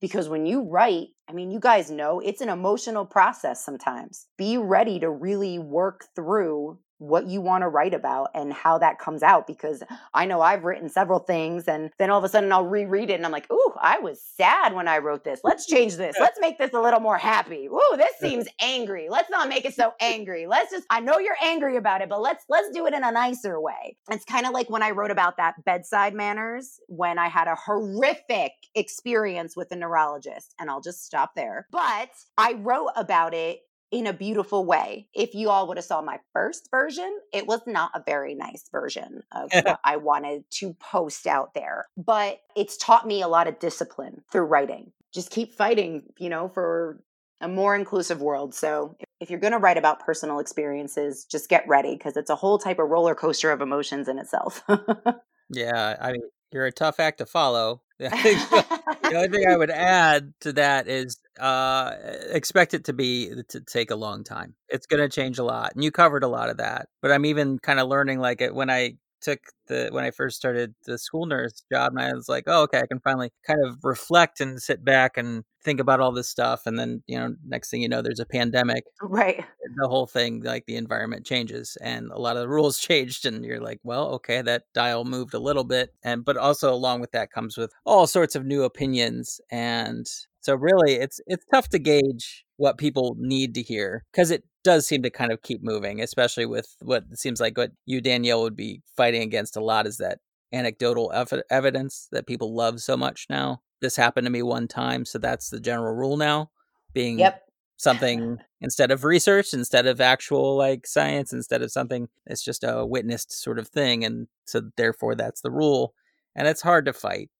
Because 0.00 0.28
when 0.28 0.44
you 0.44 0.62
write, 0.62 1.08
I 1.28 1.32
mean, 1.32 1.50
you 1.50 1.60
guys 1.60 1.90
know 1.90 2.20
it's 2.20 2.40
an 2.40 2.48
emotional 2.48 3.06
process 3.06 3.64
sometimes. 3.64 4.26
Be 4.36 4.58
ready 4.58 5.00
to 5.00 5.10
really 5.10 5.58
work 5.58 6.04
through 6.14 6.78
what 6.98 7.26
you 7.26 7.40
want 7.40 7.62
to 7.62 7.68
write 7.68 7.94
about 7.94 8.30
and 8.34 8.52
how 8.52 8.78
that 8.78 8.98
comes 8.98 9.22
out 9.22 9.46
because 9.46 9.82
I 10.14 10.24
know 10.26 10.40
I've 10.40 10.64
written 10.64 10.88
several 10.88 11.18
things 11.18 11.68
and 11.68 11.90
then 11.98 12.10
all 12.10 12.18
of 12.18 12.24
a 12.24 12.28
sudden 12.28 12.52
I'll 12.52 12.66
reread 12.66 13.10
it 13.10 13.14
and 13.14 13.26
I'm 13.26 13.32
like, 13.32 13.50
"Ooh, 13.52 13.72
I 13.80 13.98
was 13.98 14.22
sad 14.22 14.74
when 14.74 14.88
I 14.88 14.98
wrote 14.98 15.24
this. 15.24 15.40
Let's 15.44 15.66
change 15.66 15.96
this. 15.96 16.16
Let's 16.20 16.38
make 16.40 16.58
this 16.58 16.72
a 16.72 16.80
little 16.80 17.00
more 17.00 17.18
happy. 17.18 17.66
Ooh, 17.66 17.94
this 17.96 18.16
seems 18.20 18.46
angry. 18.60 19.08
Let's 19.10 19.30
not 19.30 19.48
make 19.48 19.64
it 19.64 19.74
so 19.74 19.92
angry. 20.00 20.46
Let's 20.46 20.70
just 20.70 20.86
I 20.90 21.00
know 21.00 21.18
you're 21.18 21.36
angry 21.42 21.76
about 21.76 22.00
it, 22.00 22.08
but 22.08 22.20
let's 22.20 22.44
let's 22.48 22.70
do 22.70 22.86
it 22.86 22.94
in 22.94 23.04
a 23.04 23.12
nicer 23.12 23.60
way." 23.60 23.96
It's 24.10 24.24
kind 24.24 24.46
of 24.46 24.52
like 24.52 24.70
when 24.70 24.82
I 24.82 24.90
wrote 24.90 25.10
about 25.10 25.36
that 25.36 25.64
bedside 25.64 26.14
manners 26.14 26.80
when 26.88 27.18
I 27.18 27.28
had 27.28 27.48
a 27.48 27.54
horrific 27.54 28.52
experience 28.74 29.56
with 29.56 29.70
a 29.72 29.76
neurologist 29.76 30.54
and 30.58 30.70
I'll 30.70 30.80
just 30.80 31.04
stop 31.04 31.34
there. 31.34 31.66
But 31.70 32.10
I 32.38 32.54
wrote 32.54 32.90
about 32.96 33.34
it 33.34 33.60
in 33.90 34.06
a 34.06 34.12
beautiful 34.12 34.64
way. 34.64 35.08
If 35.14 35.34
you 35.34 35.50
all 35.50 35.68
would 35.68 35.76
have 35.76 35.84
saw 35.84 36.02
my 36.02 36.18
first 36.32 36.68
version, 36.70 37.18
it 37.32 37.46
was 37.46 37.60
not 37.66 37.92
a 37.94 38.02
very 38.04 38.34
nice 38.34 38.64
version 38.70 39.22
of 39.32 39.50
what 39.52 39.80
I 39.84 39.96
wanted 39.96 40.44
to 40.52 40.74
post 40.74 41.26
out 41.26 41.54
there. 41.54 41.86
But 41.96 42.40
it's 42.56 42.76
taught 42.76 43.06
me 43.06 43.22
a 43.22 43.28
lot 43.28 43.48
of 43.48 43.58
discipline 43.58 44.22
through 44.30 44.46
writing. 44.46 44.92
Just 45.14 45.30
keep 45.30 45.54
fighting, 45.54 46.02
you 46.18 46.28
know, 46.28 46.48
for 46.48 47.00
a 47.40 47.48
more 47.48 47.74
inclusive 47.74 48.20
world. 48.20 48.54
So 48.54 48.96
if 49.20 49.30
you're 49.30 49.40
going 49.40 49.52
to 49.52 49.58
write 49.58 49.78
about 49.78 50.00
personal 50.00 50.38
experiences, 50.38 51.24
just 51.24 51.48
get 51.48 51.66
ready 51.68 51.94
because 51.94 52.16
it's 52.16 52.30
a 52.30 52.36
whole 52.36 52.58
type 52.58 52.78
of 52.78 52.88
roller 52.88 53.14
coaster 53.14 53.50
of 53.50 53.60
emotions 53.60 54.08
in 54.08 54.18
itself. 54.18 54.62
yeah, 55.50 55.96
I 56.00 56.12
mean, 56.12 56.22
you're 56.52 56.66
a 56.66 56.72
tough 56.72 56.98
act 57.00 57.18
to 57.18 57.26
follow. 57.26 57.82
the 57.98 59.12
only 59.14 59.28
thing 59.28 59.48
I 59.48 59.56
would 59.56 59.70
add 59.70 60.34
to 60.40 60.52
that 60.54 60.86
is 60.86 61.18
uh, 61.40 61.92
expect 62.30 62.74
it 62.74 62.84
to 62.84 62.92
be 62.92 63.30
to 63.48 63.60
take 63.60 63.90
a 63.90 63.96
long 63.96 64.22
time. 64.22 64.54
It's 64.68 64.86
going 64.86 65.02
to 65.02 65.08
change 65.08 65.38
a 65.38 65.44
lot, 65.44 65.74
and 65.74 65.82
you 65.82 65.90
covered 65.90 66.22
a 66.22 66.28
lot 66.28 66.50
of 66.50 66.58
that. 66.58 66.88
But 67.00 67.12
I'm 67.12 67.24
even 67.24 67.58
kind 67.58 67.80
of 67.80 67.88
learning, 67.88 68.20
like 68.20 68.42
it 68.42 68.54
when 68.54 68.68
I 68.68 68.96
took 69.22 69.40
the 69.68 69.88
when 69.92 70.04
I 70.04 70.10
first 70.10 70.36
started 70.36 70.74
the 70.84 70.98
school 70.98 71.24
nurse 71.24 71.64
job, 71.72 71.92
and 71.92 72.00
I 72.00 72.12
was 72.12 72.28
like, 72.28 72.44
oh, 72.46 72.64
okay, 72.64 72.80
I 72.80 72.86
can 72.86 73.00
finally 73.00 73.30
kind 73.46 73.64
of 73.64 73.78
reflect 73.82 74.40
and 74.40 74.60
sit 74.60 74.84
back 74.84 75.16
and 75.16 75.44
think 75.66 75.80
about 75.80 76.00
all 76.00 76.12
this 76.12 76.28
stuff. 76.28 76.62
And 76.64 76.78
then 76.78 77.02
you 77.06 77.18
know, 77.18 77.34
next 77.46 77.70
thing 77.70 77.82
you 77.82 77.88
know, 77.88 78.00
there's 78.00 78.20
a 78.20 78.24
pandemic, 78.24 78.84
right? 79.02 79.44
The 79.76 79.88
whole 79.88 80.06
thing, 80.06 80.42
like 80.42 80.64
the 80.66 80.76
environment 80.76 81.26
changes, 81.26 81.76
and 81.82 82.10
a 82.10 82.18
lot 82.18 82.36
of 82.36 82.42
the 82.42 82.48
rules 82.48 82.78
changed, 82.88 83.26
and 83.26 83.44
you're 83.44 83.60
like, 83.60 83.80
well, 83.82 84.08
okay, 84.14 84.40
that 84.40 84.64
dial 84.72 85.04
moved 85.04 85.34
a 85.34 85.38
little 85.38 85.64
bit, 85.64 85.92
and 86.02 86.24
but 86.24 86.38
also 86.38 86.72
along 86.72 87.00
with 87.00 87.12
that 87.12 87.30
comes 87.30 87.58
with 87.58 87.72
all 87.84 88.06
sorts 88.06 88.34
of 88.34 88.46
new 88.46 88.62
opinions 88.62 89.40
and 89.50 90.08
so 90.46 90.54
really, 90.54 90.94
it's 90.94 91.20
it's 91.26 91.44
tough 91.52 91.70
to 91.70 91.78
gauge 91.80 92.44
what 92.56 92.78
people 92.78 93.16
need 93.18 93.52
to 93.54 93.62
hear 93.62 94.04
because 94.12 94.30
it 94.30 94.44
does 94.62 94.86
seem 94.86 95.02
to 95.02 95.10
kind 95.10 95.32
of 95.32 95.42
keep 95.42 95.60
moving, 95.60 96.00
especially 96.00 96.46
with 96.46 96.76
what 96.80 97.02
seems 97.18 97.40
like 97.40 97.58
what 97.58 97.72
you 97.84 98.00
Danielle 98.00 98.42
would 98.42 98.54
be 98.54 98.80
fighting 98.96 99.22
against 99.22 99.56
a 99.56 99.60
lot 99.64 99.88
is 99.88 99.96
that 99.96 100.20
anecdotal 100.56 101.12
ev- 101.12 101.42
evidence 101.50 102.08
that 102.12 102.26
people 102.26 102.54
love 102.54 102.80
so 102.80 102.96
much 102.96 103.26
now. 103.28 103.62
This 103.80 103.96
happened 103.96 104.26
to 104.26 104.30
me 104.30 104.42
one 104.42 104.68
time, 104.68 105.04
so 105.04 105.18
that's 105.18 105.50
the 105.50 105.60
general 105.60 105.94
rule 105.94 106.16
now. 106.16 106.50
Being 106.92 107.18
yep. 107.18 107.42
something 107.76 108.38
instead 108.60 108.90
of 108.90 109.04
research, 109.04 109.52
instead 109.52 109.86
of 109.86 110.00
actual 110.00 110.56
like 110.56 110.86
science, 110.86 111.32
instead 111.32 111.62
of 111.62 111.70
something 111.70 112.08
it's 112.26 112.42
just 112.42 112.64
a 112.64 112.86
witnessed 112.86 113.32
sort 113.32 113.58
of 113.58 113.68
thing, 113.68 114.04
and 114.04 114.28
so 114.46 114.62
therefore 114.76 115.14
that's 115.14 115.42
the 115.42 115.50
rule. 115.50 115.94
And 116.34 116.46
it's 116.46 116.62
hard 116.62 116.84
to 116.86 116.92
fight 116.92 117.30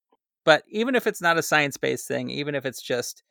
but 0.46 0.62
even 0.68 0.94
if 0.94 1.08
it's 1.08 1.20
not 1.20 1.36
a 1.36 1.42
science 1.42 1.76
based 1.76 2.06
thing, 2.06 2.30
even 2.30 2.54
if 2.54 2.64
it's 2.64 2.80
just 2.80 3.24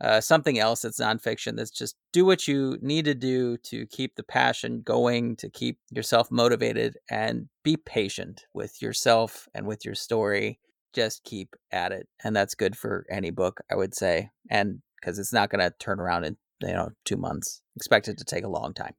uh, 0.00 0.20
something 0.20 0.58
else 0.58 0.82
that's 0.82 1.00
nonfiction, 1.00 1.56
that's 1.56 1.70
just 1.70 1.96
do 2.12 2.24
what 2.24 2.48
you 2.48 2.78
need 2.80 3.04
to 3.04 3.14
do 3.14 3.56
to 3.58 3.86
keep 3.86 4.16
the 4.16 4.22
passion 4.22 4.82
going, 4.82 5.36
to 5.36 5.50
keep 5.50 5.78
yourself 5.90 6.30
motivated, 6.30 6.96
and 7.10 7.48
be 7.62 7.76
patient 7.76 8.44
with 8.54 8.80
yourself 8.80 9.48
and 9.54 9.66
with 9.66 9.84
your 9.84 9.94
story. 9.94 10.58
Just 10.92 11.22
keep 11.22 11.54
at 11.70 11.92
it. 11.92 12.08
And 12.24 12.34
that's 12.34 12.54
good 12.54 12.76
for 12.76 13.06
any 13.10 13.30
book, 13.30 13.60
I 13.70 13.76
would 13.76 13.94
say. 13.94 14.30
And 14.50 14.80
because 15.00 15.18
it's 15.18 15.32
not 15.32 15.50
going 15.50 15.60
to 15.60 15.74
turn 15.78 16.00
around 16.00 16.24
in, 16.24 16.36
you 16.62 16.72
know, 16.72 16.90
two 17.04 17.16
months. 17.16 17.62
Expect 17.76 18.08
it 18.08 18.18
to 18.18 18.24
take 18.24 18.44
a 18.44 18.48
long 18.48 18.74
time. 18.74 18.94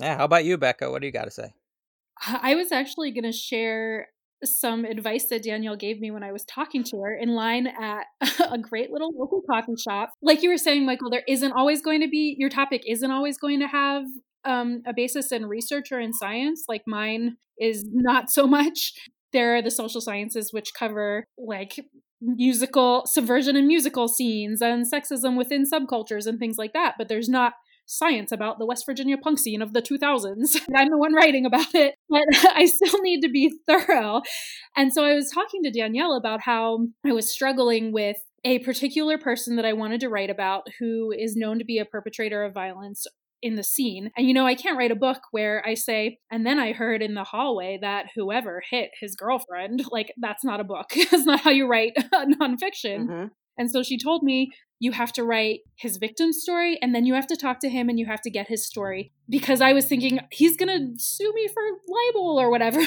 Yeah. 0.00 0.16
How 0.16 0.24
about 0.24 0.44
you, 0.44 0.56
Becca? 0.56 0.90
What 0.90 1.00
do 1.00 1.06
you 1.06 1.12
got 1.12 1.24
to 1.24 1.30
say? 1.30 1.52
I 2.26 2.54
was 2.54 2.72
actually 2.72 3.12
going 3.12 3.24
to 3.24 3.32
share 3.32 4.08
some 4.44 4.84
advice 4.84 5.26
that 5.26 5.42
Danielle 5.42 5.76
gave 5.76 6.00
me 6.00 6.10
when 6.10 6.22
I 6.22 6.32
was 6.32 6.44
talking 6.44 6.82
to 6.84 6.98
her 6.98 7.14
in 7.14 7.34
line 7.34 7.66
at 7.66 8.06
a 8.50 8.58
great 8.58 8.90
little 8.90 9.12
local 9.14 9.42
coffee 9.48 9.76
shop. 9.76 10.12
Like 10.22 10.42
you 10.42 10.50
were 10.50 10.58
saying, 10.58 10.86
Michael, 10.86 11.10
there 11.10 11.24
isn't 11.28 11.52
always 11.52 11.82
going 11.82 12.00
to 12.00 12.08
be, 12.08 12.36
your 12.38 12.50
topic 12.50 12.82
isn't 12.86 13.10
always 13.10 13.38
going 13.38 13.60
to 13.60 13.66
have 13.66 14.04
um, 14.44 14.82
a 14.86 14.94
basis 14.94 15.32
in 15.32 15.46
research 15.46 15.92
or 15.92 16.00
in 16.00 16.12
science. 16.12 16.64
Like 16.68 16.82
mine 16.86 17.36
is 17.58 17.84
not 17.92 18.30
so 18.30 18.46
much. 18.46 18.94
There 19.32 19.56
are 19.56 19.62
the 19.62 19.70
social 19.70 20.00
sciences, 20.00 20.52
which 20.52 20.72
cover 20.76 21.24
like 21.38 21.74
musical 22.20 23.04
subversion 23.06 23.56
and 23.56 23.66
musical 23.66 24.08
scenes 24.08 24.60
and 24.60 24.90
sexism 24.90 25.36
within 25.36 25.64
subcultures 25.64 26.26
and 26.26 26.38
things 26.38 26.58
like 26.58 26.72
that. 26.72 26.94
But 26.98 27.08
there's 27.08 27.28
not 27.28 27.54
science 27.90 28.30
about 28.30 28.58
the 28.58 28.66
West 28.66 28.86
Virginia 28.86 29.18
punk 29.18 29.38
scene 29.38 29.60
of 29.60 29.72
the 29.72 29.82
2000s. 29.82 30.60
I'm 30.76 30.90
the 30.90 30.98
one 30.98 31.14
writing 31.14 31.44
about 31.44 31.74
it, 31.74 31.96
but 32.08 32.22
I 32.54 32.66
still 32.66 33.00
need 33.02 33.20
to 33.22 33.28
be 33.28 33.52
thorough. 33.66 34.22
And 34.76 34.92
so 34.92 35.04
I 35.04 35.14
was 35.14 35.30
talking 35.30 35.62
to 35.64 35.70
Danielle 35.70 36.14
about 36.14 36.40
how 36.42 36.86
I 37.04 37.12
was 37.12 37.30
struggling 37.30 37.92
with 37.92 38.16
a 38.44 38.60
particular 38.60 39.18
person 39.18 39.56
that 39.56 39.66
I 39.66 39.72
wanted 39.72 40.00
to 40.00 40.08
write 40.08 40.30
about 40.30 40.62
who 40.78 41.12
is 41.12 41.36
known 41.36 41.58
to 41.58 41.64
be 41.64 41.78
a 41.78 41.84
perpetrator 41.84 42.44
of 42.44 42.54
violence 42.54 43.06
in 43.42 43.56
the 43.56 43.62
scene. 43.62 44.10
And 44.16 44.28
you 44.28 44.34
know, 44.34 44.46
I 44.46 44.54
can't 44.54 44.78
write 44.78 44.92
a 44.92 44.96
book 44.96 45.22
where 45.30 45.66
I 45.66 45.74
say, 45.74 46.18
and 46.30 46.46
then 46.46 46.58
I 46.58 46.72
heard 46.72 47.02
in 47.02 47.14
the 47.14 47.24
hallway 47.24 47.78
that 47.80 48.06
whoever 48.14 48.62
hit 48.70 48.90
his 49.00 49.16
girlfriend. 49.16 49.84
Like, 49.90 50.12
that's 50.18 50.44
not 50.44 50.60
a 50.60 50.64
book. 50.64 50.92
that's 51.10 51.26
not 51.26 51.40
how 51.40 51.50
you 51.50 51.66
write 51.66 51.94
nonfiction. 52.14 53.06
Mm-hmm. 53.06 53.24
And 53.58 53.70
so 53.70 53.82
she 53.82 53.98
told 53.98 54.22
me 54.22 54.50
you 54.80 54.92
have 54.92 55.12
to 55.12 55.22
write 55.22 55.60
his 55.76 55.98
victim 55.98 56.32
story 56.32 56.78
and 56.80 56.94
then 56.94 57.04
you 57.04 57.14
have 57.14 57.26
to 57.26 57.36
talk 57.36 57.60
to 57.60 57.68
him 57.68 57.88
and 57.88 57.98
you 57.98 58.06
have 58.06 58.22
to 58.22 58.30
get 58.30 58.48
his 58.48 58.66
story 58.66 59.12
because 59.28 59.60
I 59.60 59.74
was 59.74 59.84
thinking 59.84 60.18
he's 60.32 60.56
going 60.56 60.68
to 60.68 60.98
sue 60.98 61.32
me 61.34 61.48
for 61.48 61.62
libel 61.86 62.40
or 62.40 62.50
whatever. 62.50 62.80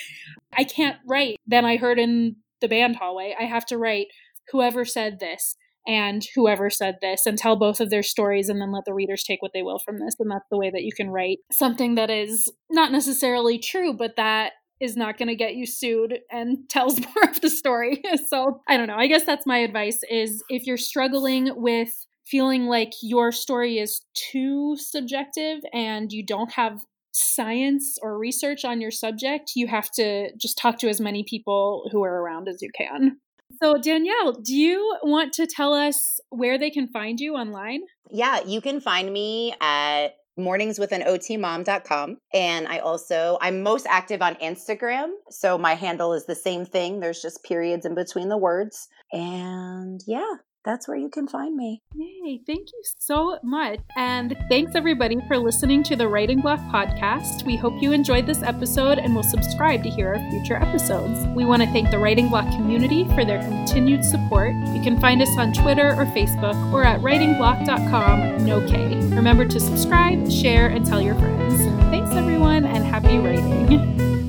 I 0.56 0.64
can't 0.64 0.98
write. 1.06 1.36
Then 1.46 1.64
I 1.64 1.76
heard 1.76 1.98
in 1.98 2.36
the 2.60 2.68
band 2.68 2.96
hallway, 2.96 3.34
I 3.38 3.44
have 3.44 3.66
to 3.66 3.76
write 3.76 4.06
whoever 4.52 4.84
said 4.84 5.18
this 5.18 5.56
and 5.84 6.24
whoever 6.36 6.70
said 6.70 6.98
this 7.00 7.26
and 7.26 7.36
tell 7.36 7.56
both 7.56 7.80
of 7.80 7.90
their 7.90 8.04
stories 8.04 8.48
and 8.48 8.60
then 8.60 8.70
let 8.70 8.84
the 8.84 8.94
readers 8.94 9.24
take 9.24 9.42
what 9.42 9.50
they 9.52 9.62
will 9.62 9.80
from 9.80 9.98
this. 9.98 10.14
And 10.20 10.30
that's 10.30 10.46
the 10.48 10.58
way 10.58 10.70
that 10.70 10.84
you 10.84 10.92
can 10.92 11.10
write 11.10 11.38
something 11.50 11.96
that 11.96 12.08
is 12.08 12.48
not 12.70 12.92
necessarily 12.92 13.58
true, 13.58 13.92
but 13.92 14.14
that 14.16 14.52
is 14.82 14.96
not 14.96 15.16
going 15.16 15.28
to 15.28 15.36
get 15.36 15.54
you 15.54 15.64
sued 15.64 16.18
and 16.30 16.58
tells 16.68 17.00
more 17.00 17.24
of 17.30 17.40
the 17.40 17.48
story. 17.48 18.02
so, 18.28 18.60
I 18.68 18.76
don't 18.76 18.88
know. 18.88 18.96
I 18.96 19.06
guess 19.06 19.24
that's 19.24 19.46
my 19.46 19.58
advice 19.58 20.00
is 20.10 20.42
if 20.50 20.66
you're 20.66 20.76
struggling 20.76 21.52
with 21.56 22.06
feeling 22.26 22.66
like 22.66 22.92
your 23.02 23.32
story 23.32 23.78
is 23.78 24.02
too 24.14 24.76
subjective 24.76 25.60
and 25.72 26.12
you 26.12 26.24
don't 26.24 26.52
have 26.52 26.80
science 27.12 27.98
or 28.02 28.18
research 28.18 28.64
on 28.64 28.80
your 28.80 28.90
subject, 28.90 29.52
you 29.54 29.66
have 29.66 29.90
to 29.92 30.34
just 30.36 30.58
talk 30.58 30.78
to 30.78 30.88
as 30.88 31.00
many 31.00 31.22
people 31.22 31.88
who 31.92 32.02
are 32.02 32.22
around 32.22 32.48
as 32.48 32.62
you 32.62 32.70
can. 32.74 33.18
So, 33.62 33.76
Danielle, 33.76 34.32
do 34.32 34.54
you 34.54 34.96
want 35.02 35.34
to 35.34 35.46
tell 35.46 35.74
us 35.74 36.20
where 36.30 36.58
they 36.58 36.70
can 36.70 36.88
find 36.88 37.20
you 37.20 37.34
online? 37.34 37.82
Yeah, 38.10 38.40
you 38.44 38.60
can 38.60 38.80
find 38.80 39.12
me 39.12 39.54
at 39.60 40.14
mornings 40.36 40.78
with 40.78 40.92
an 40.92 41.02
otmom.com 41.02 42.16
and 42.32 42.66
i 42.68 42.78
also 42.78 43.36
i'm 43.40 43.62
most 43.62 43.86
active 43.88 44.22
on 44.22 44.34
instagram 44.36 45.08
so 45.30 45.58
my 45.58 45.74
handle 45.74 46.14
is 46.14 46.24
the 46.24 46.34
same 46.34 46.64
thing 46.64 47.00
there's 47.00 47.20
just 47.20 47.44
periods 47.44 47.84
in 47.84 47.94
between 47.94 48.28
the 48.28 48.38
words 48.38 48.88
and 49.12 50.02
yeah 50.06 50.34
that's 50.64 50.86
where 50.86 50.96
you 50.96 51.08
can 51.08 51.26
find 51.26 51.56
me. 51.56 51.82
Yay, 51.94 52.40
thank 52.46 52.68
you 52.72 52.82
so 52.98 53.38
much. 53.42 53.80
And 53.96 54.36
thanks 54.48 54.74
everybody 54.74 55.18
for 55.26 55.38
listening 55.38 55.82
to 55.84 55.96
the 55.96 56.08
Writing 56.08 56.40
Bloc 56.40 56.60
podcast. 56.60 57.44
We 57.44 57.56
hope 57.56 57.74
you 57.82 57.92
enjoyed 57.92 58.26
this 58.26 58.42
episode 58.42 58.98
and 58.98 59.14
will 59.14 59.22
subscribe 59.22 59.82
to 59.82 59.90
hear 59.90 60.14
our 60.14 60.30
future 60.30 60.56
episodes. 60.56 61.26
We 61.34 61.44
want 61.44 61.62
to 61.62 61.68
thank 61.70 61.90
the 61.90 61.98
Writing 61.98 62.28
Bloc 62.28 62.44
community 62.52 63.04
for 63.08 63.24
their 63.24 63.40
continued 63.42 64.04
support. 64.04 64.54
You 64.74 64.82
can 64.82 65.00
find 65.00 65.20
us 65.20 65.30
on 65.38 65.52
Twitter 65.52 65.90
or 65.90 66.06
Facebook 66.06 66.72
or 66.72 66.84
at 66.84 67.00
writingbloc.com, 67.00 68.44
no 68.44 68.66
K. 68.68 68.96
Remember 69.14 69.44
to 69.44 69.60
subscribe, 69.60 70.30
share, 70.30 70.68
and 70.68 70.86
tell 70.86 71.02
your 71.02 71.14
friends. 71.16 71.60
Thanks 71.90 72.10
everyone 72.12 72.64
and 72.64 72.84
happy 72.84 73.18
writing. 73.18 74.18